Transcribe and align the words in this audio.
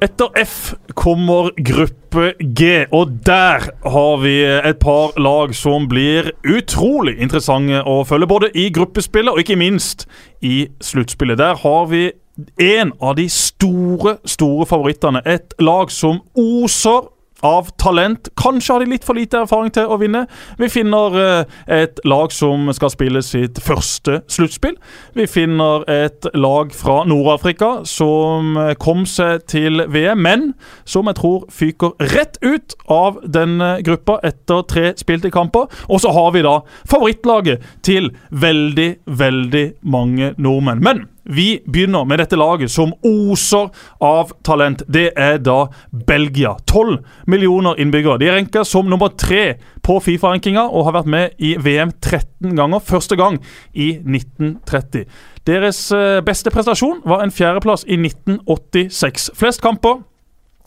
Etter 0.00 0.30
F 0.34 0.74
kommer 0.96 1.50
gruppe 1.60 2.30
G, 2.40 2.86
og 2.88 3.10
der 3.26 3.66
har 3.84 4.14
vi 4.22 4.32
et 4.48 4.78
par 4.80 5.12
lag 5.20 5.52
som 5.52 5.84
blir 5.90 6.30
utrolig 6.48 7.18
interessante 7.20 7.82
å 7.84 7.98
følge. 8.08 8.30
Både 8.30 8.48
i 8.56 8.70
gruppespillet 8.72 9.28
og 9.34 9.42
ikke 9.42 9.58
minst 9.60 10.06
i 10.40 10.70
sluttspillet. 10.80 11.36
Der 11.36 11.60
har 11.60 11.90
vi 11.92 12.06
en 12.64 12.94
av 12.96 13.18
de 13.20 13.28
store, 13.28 14.16
store 14.24 14.64
favorittene. 14.72 15.20
Et 15.28 15.52
lag 15.60 15.92
som 15.92 16.22
oser 16.32 17.10
av 17.46 17.70
talent. 17.80 18.28
Kanskje 18.40 18.74
har 18.74 18.84
de 18.84 18.92
litt 18.92 19.06
for 19.06 19.18
lite 19.18 19.42
erfaring 19.42 19.72
til 19.74 19.90
å 19.90 19.98
vinne. 20.00 20.24
Vi 20.60 20.68
finner 20.72 21.16
eh, 21.20 21.58
et 21.80 22.00
lag 22.08 22.32
som 22.34 22.68
skal 22.76 22.92
spille 22.92 23.22
sitt 23.24 23.60
første 23.64 24.20
sluttspill. 24.30 24.76
Vi 25.16 25.26
finner 25.30 25.84
et 25.90 26.28
lag 26.34 26.74
fra 26.76 27.00
Nord-Afrika 27.08 27.70
som 27.88 28.56
eh, 28.60 28.74
kom 28.80 29.06
seg 29.08 29.46
til 29.50 29.84
VM, 29.90 30.20
men 30.20 30.48
som 30.84 31.08
jeg 31.10 31.20
tror 31.20 31.46
fyker 31.54 31.96
rett 32.14 32.40
ut 32.44 32.76
av 32.90 33.20
denne 33.24 33.76
gruppa 33.86 34.20
etter 34.26 34.66
tre 34.70 34.92
spilte 35.00 35.32
kamper. 35.34 35.70
Og 35.88 36.02
så 36.04 36.12
har 36.14 36.34
vi 36.36 36.44
da 36.46 36.60
favorittlaget 36.90 37.64
til 37.86 38.12
veldig, 38.30 38.90
veldig 39.06 39.66
mange 39.82 40.34
nordmenn. 40.38 40.84
Men 40.84 41.06
vi 41.30 41.60
begynner 41.66 42.04
med 42.08 42.20
dette 42.22 42.38
laget 42.38 42.72
som 42.72 42.92
oser 43.06 43.70
av 44.04 44.34
talent. 44.46 44.82
Det 44.88 45.10
er 45.16 45.38
da 45.42 45.68
Belgia. 45.90 46.56
12 46.66 46.98
millioner 47.30 47.80
innbyggere. 47.80 48.18
De 48.20 48.28
er 48.28 48.38
renka 48.38 48.64
som 48.66 48.90
nummer 48.90 49.12
tre 49.16 49.56
på 49.86 49.98
Fifa-rankinga 50.04 50.66
og 50.68 50.88
har 50.88 50.98
vært 51.00 51.10
med 51.10 51.38
i 51.38 51.54
VM 51.58 51.94
13 52.00 52.54
ganger. 52.58 52.84
Første 52.84 53.16
gang 53.16 53.40
i 53.72 53.92
1930. 54.02 55.06
Deres 55.48 55.86
eh, 55.96 56.20
beste 56.24 56.52
prestasjon 56.52 57.00
var 57.08 57.24
en 57.24 57.32
fjerdeplass 57.34 57.86
i 57.88 57.96
1986. 57.96 59.30
Flest 59.38 59.62
kamper 59.64 60.02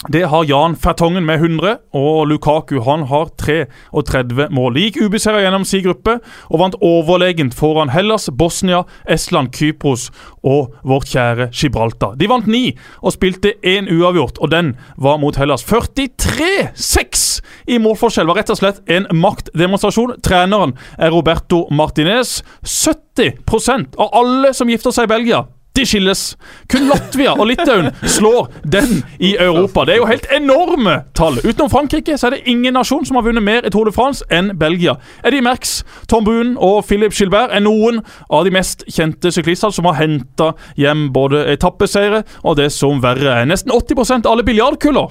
det 0.10 0.24
har 0.28 0.44
Jan 0.44 0.76
Fertongen 0.76 1.26
med 1.26 1.40
100, 1.40 1.78
og 1.96 2.28
Lukaku 2.28 2.80
han 2.84 3.06
har 3.08 3.30
33 3.40 4.50
mål. 4.52 4.76
Gikk 4.82 5.00
ubeseira 5.06 5.40
gjennom 5.44 5.64
sin 5.68 5.84
gruppe 5.86 6.18
og 6.50 6.60
vant 6.60 6.76
overlegent 6.84 7.56
foran 7.56 7.94
Hellas, 7.94 8.28
Bosnia, 8.28 8.84
Estland, 9.08 9.54
Kypros 9.56 10.10
og 10.44 10.76
vårt 10.84 11.08
kjære 11.14 11.48
Gibraltar. 11.56 12.18
De 12.20 12.28
vant 12.28 12.48
ni 12.52 12.74
og 13.00 13.16
spilte 13.16 13.56
én 13.64 13.88
uavgjort, 13.88 14.42
og 14.44 14.52
den 14.52 14.76
var 14.98 15.22
mot 15.24 15.40
Hellas. 15.40 15.64
43-6 15.64 17.26
i 17.72 17.80
målforskjell 17.80 18.28
var 18.28 18.42
rett 18.42 18.52
og 18.52 18.60
slett 18.60 18.84
en 18.92 19.08
maktdemonstrasjon. 19.16 20.18
Treneren 20.26 20.76
er 20.98 21.16
Roberto 21.16 21.64
Martinez. 21.72 22.42
70% 22.68 23.96
av 23.96 24.16
alle 24.20 24.52
som 24.58 24.72
gifter 24.72 24.92
seg 24.92 25.08
i 25.08 25.16
Belgia 25.16 25.46
de 25.76 25.86
skilles. 25.86 26.22
Kun 26.70 26.88
Latvia 26.90 27.34
og 27.34 27.48
Litauen 27.50 27.90
slår 28.06 28.52
den 28.76 29.02
i 29.20 29.34
Europa. 29.40 29.86
Det 29.86 29.96
er 29.96 30.02
jo 30.02 30.10
helt 30.10 30.28
enorme 30.36 31.00
tall. 31.18 31.40
Utenom 31.42 31.72
Frankrike 31.72 32.18
så 32.18 32.30
er 32.30 32.38
det 32.38 32.44
ingen 32.52 32.78
nasjon 32.78 33.06
som 33.06 33.18
har 33.18 33.26
vunnet 33.26 33.44
mer 33.44 33.66
i 33.66 33.72
Tour 33.74 33.90
de 33.90 33.96
France 33.96 34.26
enn 34.34 34.54
Belgia. 34.60 34.96
Eddie 35.26 35.42
Merckx, 35.42 35.82
Tom 36.10 36.28
Boone 36.28 36.54
og 36.62 36.84
Philip 36.88 37.16
Gilbert 37.18 37.54
er 37.54 37.64
noen 37.66 38.04
av 38.30 38.46
de 38.46 38.54
mest 38.54 38.86
kjente 38.92 39.32
syklistene 39.34 39.74
som 39.74 39.90
har 39.90 39.98
henta 40.02 40.52
hjem 40.80 41.10
både 41.14 41.46
etappeseire 41.56 42.24
og 42.44 42.60
det 42.62 42.70
som 42.76 43.02
verre 43.04 43.40
er. 43.42 43.50
Nesten 43.50 43.74
80 43.74 44.22
av 44.22 44.32
alle 44.32 44.46
biljardkuller 44.46 45.10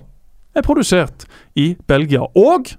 er 0.55 0.62
produsert 0.66 1.27
i 1.58 1.72
Belgia. 1.89 2.28
Og 2.36 2.74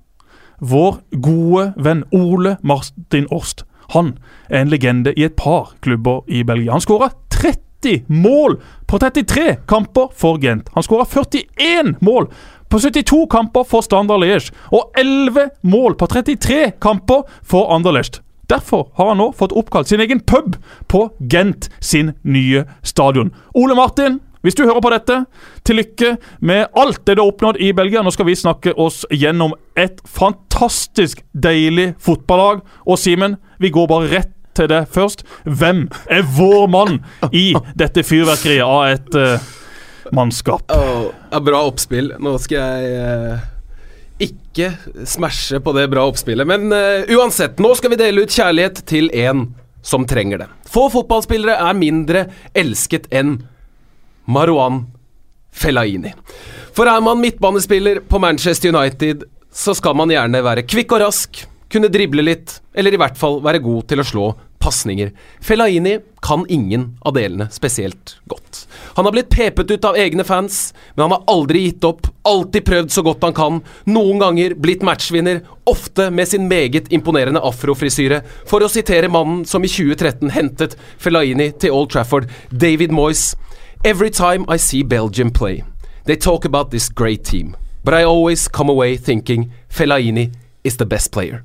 vår 0.63 1.01
gode 1.19 1.73
venn 1.75 2.05
Ole 2.16 2.57
Martin 2.63 3.27
Orst. 3.31 3.66
Han 3.93 4.16
er 4.49 4.63
en 4.63 4.72
legende 4.72 5.13
i 5.17 5.25
et 5.27 5.35
par 5.35 5.75
klubber 5.81 6.23
i 6.27 6.43
Belgia. 6.47 6.72
Han 6.72 6.81
skåra 6.81 7.11
30 7.29 7.72
30 7.83 8.03
mål 8.07 8.61
på 8.88 8.99
33 8.99 9.55
kamper 9.67 10.09
for 10.16 10.38
Gent. 10.38 10.69
Han 10.73 10.83
skåra 10.83 11.05
41 11.05 12.01
mål 12.01 12.27
på 12.69 12.79
72 12.79 13.27
kamper 13.29 13.63
for 13.63 13.81
Standard 13.81 14.23
Liège 14.23 14.53
og 14.71 14.91
11 14.97 15.49
mål 15.61 15.95
på 15.95 16.07
33 16.07 16.72
kamper 16.81 17.23
for 17.43 17.73
Anderlecht. 17.75 18.22
Derfor 18.49 18.91
har 18.95 19.13
han 19.13 19.17
nå 19.17 19.31
fått 19.31 19.55
oppkalt 19.55 19.88
sin 19.88 20.01
egen 20.03 20.19
pub 20.19 20.55
på 20.88 21.09
Gent 21.19 21.69
sin 21.79 22.13
nye 22.23 22.66
stadion. 22.83 23.31
Ole 23.55 23.75
Martin, 23.75 24.19
hvis 24.43 24.55
du 24.55 24.66
hører 24.66 24.81
på 24.83 24.91
dette, 24.91 25.23
til 25.63 25.79
lykke 25.79 26.17
med 26.41 26.66
alt 26.75 27.05
det 27.07 27.16
du 27.16 27.23
har 27.23 27.31
oppnådd 27.31 27.61
i 27.63 27.72
Belgia. 27.73 28.03
Nå 28.03 28.11
skal 28.11 28.27
vi 28.27 28.35
snakke 28.35 28.75
oss 28.75 29.05
gjennom 29.11 29.55
et 29.79 30.03
fantastisk 30.03 31.23
deilig 31.31 31.93
fotballag. 32.03 32.66
Og 32.83 32.99
Simen, 32.99 33.38
vi 33.59 33.72
går 33.72 33.88
bare 33.88 34.11
rett 34.11 34.33
til 34.58 34.69
det 34.72 34.84
først. 34.94 35.25
Hvem 35.44 35.88
er 36.12 36.28
vår 36.38 36.68
mann 36.72 37.00
i 37.31 37.52
dette 37.80 38.06
fyrverkeriet 38.06 38.66
av 38.66 38.86
et 38.91 39.18
uh, 39.18 39.50
mannskap? 40.16 40.72
Oh, 40.74 41.09
bra 41.44 41.64
oppspill. 41.68 42.14
Nå 42.22 42.36
skal 42.41 42.62
jeg 42.62 43.02
uh, 43.02 43.50
ikke 44.24 44.72
smashe 45.09 45.59
på 45.64 45.75
det 45.78 45.88
bra 45.91 46.06
oppspillet. 46.09 46.47
Men 46.50 46.69
uh, 46.74 47.03
uansett, 47.18 47.59
nå 47.64 47.74
skal 47.80 47.94
vi 47.94 48.02
dele 48.02 48.25
ut 48.25 48.34
kjærlighet 48.34 48.84
til 48.90 49.09
en 49.25 49.47
som 49.84 50.08
trenger 50.08 50.46
det. 50.46 50.50
Få 50.70 50.88
fotballspillere 50.94 51.59
er 51.59 51.78
mindre 51.78 52.28
elsket 52.56 53.09
enn 53.14 53.41
Marwan 54.31 54.85
Fellaini. 55.53 56.14
For 56.74 56.90
er 56.90 57.03
man 57.03 57.20
midtbanespiller 57.22 58.00
på 58.08 58.20
Manchester 58.24 58.72
United, 58.74 59.28
så 59.53 59.75
skal 59.78 59.97
man 60.00 60.09
gjerne 60.09 60.41
være 60.46 60.64
kvikk 60.66 60.96
og 60.96 61.03
rask 61.03 61.44
kunne 61.73 61.91
drible 61.91 62.23
litt, 62.25 62.59
eller 62.73 62.94
i 62.94 63.00
hvert 63.01 63.17
fall 63.19 63.41
være 63.44 63.61
god 63.63 63.88
til 63.89 64.01
å 64.01 64.07
slå 64.07 64.28
pasninger. 64.63 65.11
Fellaini 65.41 65.97
kan 66.22 66.45
ingen 66.50 66.97
av 67.01 67.13
delene 67.17 67.50
spesielt 67.51 68.16
godt. 68.31 68.67
Han 68.95 69.06
har 69.06 69.11
blitt 69.11 69.29
pepet 69.29 69.72
ut 69.72 69.85
av 69.85 69.97
egne 70.00 70.23
fans, 70.23 70.73
men 70.95 71.03
han 71.03 71.16
har 71.17 71.25
aldri 71.34 71.66
gitt 71.66 71.84
opp, 71.84 72.07
alltid 72.23 72.66
prøvd 72.69 72.94
så 72.95 73.03
godt 73.03 73.25
han 73.28 73.35
kan, 73.35 73.59
noen 73.91 74.22
ganger 74.23 74.56
blitt 74.56 74.85
matchvinner, 74.88 75.41
ofte 75.67 76.07
med 76.11 76.31
sin 76.31 76.47
meget 76.47 76.88
imponerende 76.95 77.44
afrofrisyre, 77.44 78.22
for 78.47 78.63
å 78.63 78.72
sitere 78.72 79.11
mannen 79.11 79.44
som 79.50 79.67
i 79.67 79.72
2013 79.72 80.31
hentet 80.31 80.78
Fellaini 80.95 81.51
til 81.59 81.75
Old 81.75 81.91
Trafford, 81.91 82.31
David 82.50 82.95
Moyes. 82.95 83.34
Every 83.84 84.09
time 84.09 84.47
I 84.47 84.55
see 84.57 84.84
Belgium 84.84 85.31
play, 85.31 85.63
they 86.05 86.16
talk 86.16 86.45
about 86.45 86.72
this 86.72 86.88
great 86.88 87.25
team, 87.25 87.57
but 87.84 87.94
I 87.94 88.03
always 88.03 88.47
come 88.47 88.72
away 88.72 88.95
thinking 88.95 89.51
Fellaini 89.67 90.31
is 90.63 90.78
the 90.78 90.85
best 90.85 91.11
player. 91.11 91.44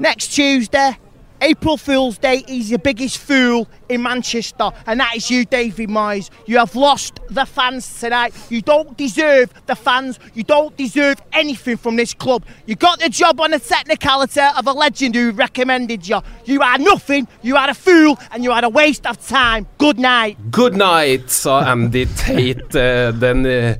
Next 0.00 0.28
Tuesday, 0.28 0.96
April 1.40 1.76
Fool's 1.76 2.18
Day, 2.18 2.44
he's 2.46 2.70
the 2.70 2.78
biggest 2.78 3.18
fool 3.18 3.68
in 3.88 4.02
Manchester, 4.02 4.70
and 4.86 5.00
that 5.00 5.16
is 5.16 5.28
you, 5.28 5.44
David 5.44 5.88
Moyes. 5.88 6.30
You 6.46 6.58
have 6.58 6.76
lost 6.76 7.18
the 7.28 7.44
fans 7.44 7.98
tonight. 7.98 8.32
You 8.48 8.62
don't 8.62 8.96
deserve 8.96 9.52
the 9.66 9.74
fans. 9.74 10.20
You 10.34 10.44
don't 10.44 10.76
deserve 10.76 11.20
anything 11.32 11.76
from 11.76 11.96
this 11.96 12.14
club. 12.14 12.44
You 12.66 12.76
got 12.76 13.00
the 13.00 13.08
job 13.08 13.40
on 13.40 13.50
the 13.50 13.58
technicality 13.58 14.40
of 14.56 14.68
a 14.68 14.72
legend 14.72 15.16
who 15.16 15.32
recommended 15.32 16.06
you. 16.08 16.20
You 16.44 16.62
are 16.62 16.78
nothing. 16.78 17.26
You 17.42 17.56
are 17.56 17.70
a 17.70 17.74
fool, 17.74 18.18
and 18.30 18.44
you 18.44 18.52
are 18.52 18.64
a 18.64 18.68
waste 18.68 19.04
of 19.04 19.18
time. 19.26 19.66
Good 19.78 19.98
night. 19.98 20.38
Good 20.52 20.76
night, 20.76 21.28
sa 21.30 21.58
Andy 21.72 22.06
Tate, 22.06 22.74
eh, 22.74 23.12
den 23.12 23.46
eh, 23.46 23.74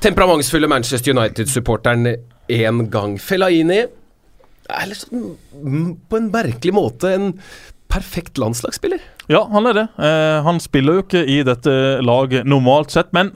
temperamentsfulle 0.00 0.66
Manchester 0.66 1.12
United-supporteren, 1.12 2.16
en 2.48 2.90
gang. 2.90 3.18
Fellaini 3.20 3.99
er 4.72 4.90
liksom, 4.90 5.28
på 6.10 6.20
en 6.20 6.32
merkelig 6.32 6.74
måte 6.76 7.14
en 7.16 7.30
perfekt 7.90 8.38
landslagsspiller. 8.38 9.02
Ja, 9.30 9.44
han 9.50 9.66
er 9.66 9.80
det. 9.80 9.86
Eh, 9.98 10.40
han 10.46 10.60
spiller 10.62 10.98
jo 10.98 11.06
ikke 11.06 11.24
i 11.26 11.40
dette 11.46 11.72
laget 12.06 12.46
normalt 12.48 12.94
sett, 12.94 13.10
men 13.16 13.34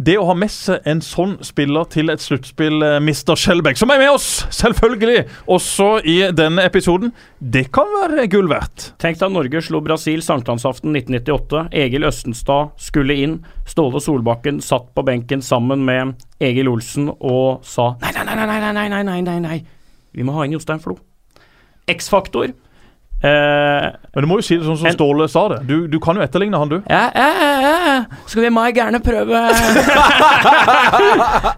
det 0.00 0.14
å 0.16 0.24
ha 0.30 0.34
med 0.38 0.48
seg 0.48 0.86
en 0.88 1.02
sånn 1.04 1.34
spiller 1.44 1.84
til 1.92 2.08
et 2.08 2.22
sluttspill, 2.24 2.80
Mr. 3.04 3.34
Skjelbæk, 3.36 3.76
som 3.76 3.90
er 3.92 3.98
med 4.00 4.14
oss, 4.14 4.28
selvfølgelig, 4.56 5.26
også 5.44 5.88
i 6.08 6.14
denne 6.32 6.64
episoden, 6.64 7.12
det 7.36 7.66
kan 7.74 7.90
være 7.98 8.24
gull 8.32 8.48
verdt. 8.48 8.94
Tenk 9.02 9.20
deg 9.20 9.34
Norge 9.34 9.60
slo 9.66 9.82
Brasil 9.84 10.24
sankthansaften 10.24 10.96
1998. 10.96 11.66
Egil 11.82 12.08
Østenstad 12.08 12.72
skulle 12.80 13.18
inn. 13.20 13.36
Ståle 13.68 14.00
Solbakken 14.00 14.62
satt 14.64 14.88
på 14.96 15.04
benken 15.04 15.44
sammen 15.44 15.84
med 15.84 16.16
Egil 16.40 16.72
Olsen 16.72 17.10
og 17.12 17.60
sa 17.68 17.92
nei, 18.00 18.14
nei, 18.16 18.24
nei, 18.24 18.40
nei, 18.40 18.48
nei, 18.48 18.88
nei, 18.88 19.02
nei, 19.04 19.20
nei. 19.20 19.38
nei. 19.44 19.60
Vi 20.16 20.26
må 20.26 20.34
ha 20.36 20.46
inn 20.46 20.56
Jostein 20.56 20.80
Flo. 20.82 20.98
X-faktor. 21.90 22.52
Eh, 23.20 23.86
Men 24.14 24.24
du 24.24 24.26
må 24.30 24.38
jo 24.40 24.44
si 24.46 24.56
det 24.56 24.64
sånn 24.64 24.78
som 24.80 24.86
en, 24.88 24.94
Ståle 24.96 25.26
sa 25.28 25.42
det. 25.52 25.58
Du, 25.68 25.84
du, 25.92 25.98
kan 26.00 26.16
jo 26.16 26.22
etterligne 26.24 26.56
han, 26.56 26.70
du. 26.72 26.78
Ja, 26.88 27.10
ja, 27.12 27.26
ja. 27.60 27.96
Skal 28.24 28.46
vi 28.46 28.52
meg 28.54 28.78
gjerne 28.80 28.96
prøve 29.04 29.36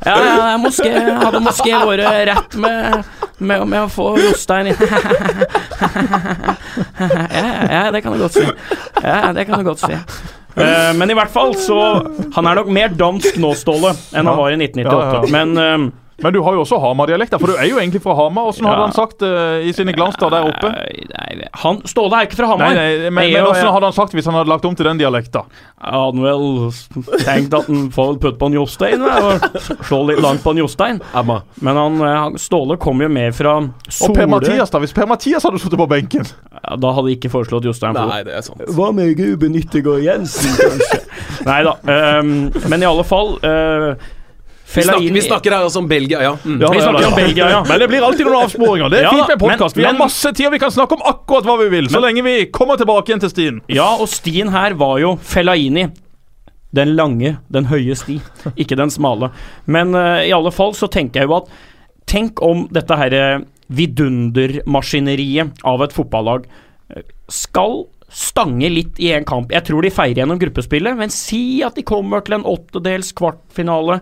Ja, 0.08 0.16
ja 0.18 0.56
moské, 0.58 0.90
hadde 0.90 1.42
moské 1.44 1.70
vært 1.86 2.02
rett 2.32 2.58
med, 2.58 3.06
med, 3.38 3.62
med, 3.70 3.78
å 3.84 3.88
få 3.92 4.18
Jostein 4.18 4.72
inn 4.72 4.78
ja, 6.98 7.54
ja, 7.70 7.84
det 7.94 8.02
kan 8.02 8.10
du 8.14 8.18
godt 8.24 8.34
si. 8.40 8.46
Ja, 9.02 9.30
det 9.36 9.46
kan 9.46 9.62
du 9.62 9.64
godt 9.70 9.82
si. 9.86 9.94
Eh, 9.94 10.90
men 10.98 11.10
i 11.10 11.14
hvert 11.16 11.32
fall 11.32 11.54
så 11.56 11.78
Han 12.36 12.44
er 12.44 12.58
nok 12.58 12.68
mer 12.68 12.92
dansk 12.92 13.38
nå, 13.40 13.54
Ståle, 13.56 13.94
enn 14.12 14.26
han 14.28 14.36
var 14.36 14.50
i 14.52 14.58
1998. 14.58 15.30
Men 15.32 15.54
eh, 15.62 15.78
Men 16.22 16.34
du 16.34 16.40
har 16.44 16.54
jo 16.54 16.62
også 16.62 16.78
Hamar-dialekt, 16.82 17.34
for 17.40 17.52
du 17.52 17.56
er 17.56 17.68
jo 17.70 17.78
egentlig 17.80 18.02
fra 18.04 18.14
Hamar. 18.18 18.50
Åssen 18.52 18.66
hadde 18.68 18.84
han 18.84 18.94
sagt 18.94 19.24
uh, 19.24 19.62
i 19.64 19.72
sine 19.74 19.94
glanser 19.96 20.30
der 20.32 20.48
oppe? 20.50 20.70
Nei, 20.74 21.06
nei, 21.08 21.48
han, 21.62 21.80
Ståle 21.88 22.20
er 22.20 22.28
ikke 22.28 22.38
fra 22.42 22.50
Hamar. 22.52 22.76
Nei, 22.76 22.88
nei, 23.00 23.10
men, 23.10 23.32
men 23.32 23.48
åssen 23.48 23.70
hadde 23.72 23.88
han 23.88 23.96
sagt 23.96 24.16
hvis 24.16 24.28
han 24.28 24.36
hadde 24.36 24.52
lagt 24.52 24.68
om 24.68 24.76
til 24.78 24.86
den 24.90 25.00
dialekta? 25.00 25.44
Jeg 25.82 26.04
hadde 26.04 26.22
vel 26.22 26.46
tenkt 27.24 27.56
at 27.58 27.70
han 27.70 27.88
får 27.94 28.14
putte 28.22 28.38
på 28.38 28.50
en 28.50 28.58
Jostein, 28.60 29.02
og 29.02 29.58
slå 29.88 30.02
litt 30.12 30.22
langt 30.22 30.44
på 30.44 30.54
en 30.54 30.62
Jostein. 30.62 31.02
Men 31.12 31.80
han, 31.80 32.00
eh, 32.00 32.16
han, 32.26 32.38
Ståle 32.40 32.78
kom 32.82 33.02
jo 33.02 33.10
med 33.12 33.34
fra 33.36 33.58
Og 33.62 34.16
Per 34.16 34.30
Mathias, 34.30 34.72
da? 34.72 34.82
Hvis 34.82 34.94
Per 34.96 35.08
Mathias 35.10 35.48
hadde 35.48 35.60
sittet 35.62 35.80
på 35.80 35.88
benken? 35.90 36.28
Ja, 36.62 36.76
da 36.78 36.94
hadde 36.94 37.10
jeg 37.10 37.18
ikke 37.20 37.32
foreslått 37.32 37.66
Jostein. 37.66 37.96
Flo. 37.96 38.08
Nei, 38.12 38.22
det 38.28 38.36
er 38.38 38.46
sant. 38.46 38.62
Hva 38.76 38.92
med 38.94 39.18
Ruben 39.18 39.58
Yttergård 39.58 40.04
Jensen, 40.04 40.54
kanskje? 40.60 41.02
Nei 41.50 41.62
da. 41.66 41.76
Um, 41.82 42.34
men 42.70 42.84
i 42.84 42.86
alle 42.86 43.04
fall 43.06 43.34
uh, 43.42 44.10
Vi 44.74 44.82
snakker, 44.82 45.14
vi 45.14 45.22
snakker 45.22 45.54
her 45.54 45.66
altså 45.66 45.80
om 45.82 45.88
Belgia, 45.88 46.22
ja. 46.22 46.32
Mm. 46.44 46.60
Ja, 46.60 46.70
Vi 46.72 46.78
ja, 46.78 46.92
ja. 47.00 47.08
om 47.08 47.16
Belgia, 47.16 47.48
ja. 47.50 47.64
Men 47.68 47.80
det 47.80 47.88
blir 47.88 48.06
alltid 48.06 48.26
noen 48.26 48.38
avsporinger. 48.44 48.92
Det 48.92 48.98
er 49.00 49.02
Ja, 49.08 49.10
fint 49.16 49.28
med 49.34 49.42
podkast. 49.42 49.76
Vi 49.76 49.84
har 49.84 49.98
masse 49.98 50.32
tid, 50.32 50.46
og 50.46 50.52
vi 50.56 50.60
kan 50.62 50.72
snakke 50.72 50.96
om 50.96 51.04
akkurat 51.12 51.48
hva 51.48 51.58
vi 51.60 51.68
vil. 51.74 51.90
Så 51.92 52.00
lenge 52.00 52.24
vi 52.24 52.36
kommer 52.54 52.80
tilbake 52.80 53.12
igjen 53.12 53.20
til 53.24 53.32
stien. 53.32 53.60
Ja, 53.72 53.90
og 54.00 54.08
stien 54.08 54.52
her 54.54 54.76
var 54.80 54.98
jo 55.02 55.16
Fellaini. 55.22 55.88
Den 56.72 56.94
lange, 56.96 57.36
den 57.52 57.68
høye 57.68 57.92
sti, 57.98 58.16
ikke 58.56 58.78
den 58.80 58.90
smale. 58.90 59.28
Men 59.68 59.92
uh, 59.94 60.24
i 60.24 60.32
alle 60.32 60.52
fall 60.54 60.72
så 60.72 60.88
tenker 60.88 61.20
jeg 61.22 61.28
jo 61.28 61.42
at 61.42 61.52
Tenk 62.12 62.40
om 62.42 62.64
dette 62.74 62.96
her 62.98 63.14
vidundermaskineriet 63.70 65.60
av 65.64 65.84
et 65.84 65.92
fotballag 65.94 66.48
eh, 66.90 67.04
skal 67.30 67.84
stange 68.12 68.68
litt 68.68 68.98
i 69.00 69.12
en 69.16 69.24
kamp. 69.24 69.52
Jeg 69.54 69.64
tror 69.68 69.84
de 69.84 69.92
feirer 69.94 70.20
gjennom 70.20 70.40
gruppespillet, 70.40 70.98
men 70.98 71.12
si 71.14 71.62
at 71.64 71.78
de 71.78 71.84
kommer 71.86 72.24
til 72.26 72.36
en 72.40 72.48
åttedels 72.48 73.14
kvartfinale 73.16 74.00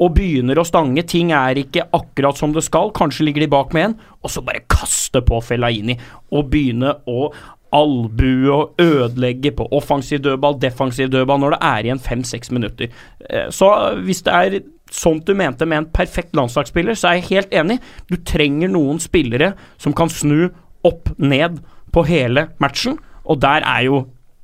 og 0.00 0.14
begynner 0.16 0.58
å 0.58 0.66
stange. 0.66 1.04
Ting 1.08 1.32
er 1.36 1.60
ikke 1.60 1.86
akkurat 1.94 2.38
som 2.38 2.54
det 2.54 2.64
skal. 2.66 2.92
Kanskje 2.96 3.26
ligger 3.28 3.44
de 3.44 3.50
bak 3.52 3.74
med 3.76 3.90
en, 3.90 3.96
og 4.22 4.32
så 4.32 4.42
bare 4.44 4.64
kaste 4.72 5.22
på 5.26 5.40
Fellaini 5.44 5.98
og 6.32 6.48
begynne 6.52 6.96
å 7.10 7.32
albue 7.72 8.52
og 8.52 8.80
ødelegge 8.82 9.54
på 9.56 9.64
offensiv 9.72 10.20
dødball, 10.24 10.58
defensiv 10.60 11.08
dødball 11.12 11.40
når 11.40 11.54
det 11.54 11.60
er 11.70 11.86
igjen 11.88 12.02
fem-seks 12.04 12.50
minutter. 12.52 12.90
Eh, 13.30 13.48
Så 13.48 13.68
hvis 14.04 14.22
det 14.26 14.32
er 14.32 14.58
sånt 14.92 15.24
du 15.24 15.32
mente 15.34 15.64
med 15.64 15.78
en 15.78 15.86
perfekt 15.88 16.36
landslagsspiller, 16.36 16.92
så 16.94 17.08
er 17.08 17.20
jeg 17.20 17.30
helt 17.30 17.54
enig. 17.62 17.78
Du 18.10 18.16
trenger 18.16 18.68
noen 18.68 19.00
spillere 19.00 19.54
som 19.80 19.94
kan 19.96 20.12
snu 20.12 20.50
opp 20.84 21.08
ned 21.16 21.62
på 21.92 22.04
hele 22.08 22.50
matchen, 22.60 22.98
og 23.24 23.40
der 23.40 23.64
er 23.64 23.86
jo 23.86 24.02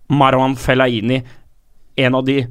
Marwan 0.09 0.56
Fellaini 0.56 1.21
en 1.99 2.15
av 2.15 2.25
de 2.25 2.47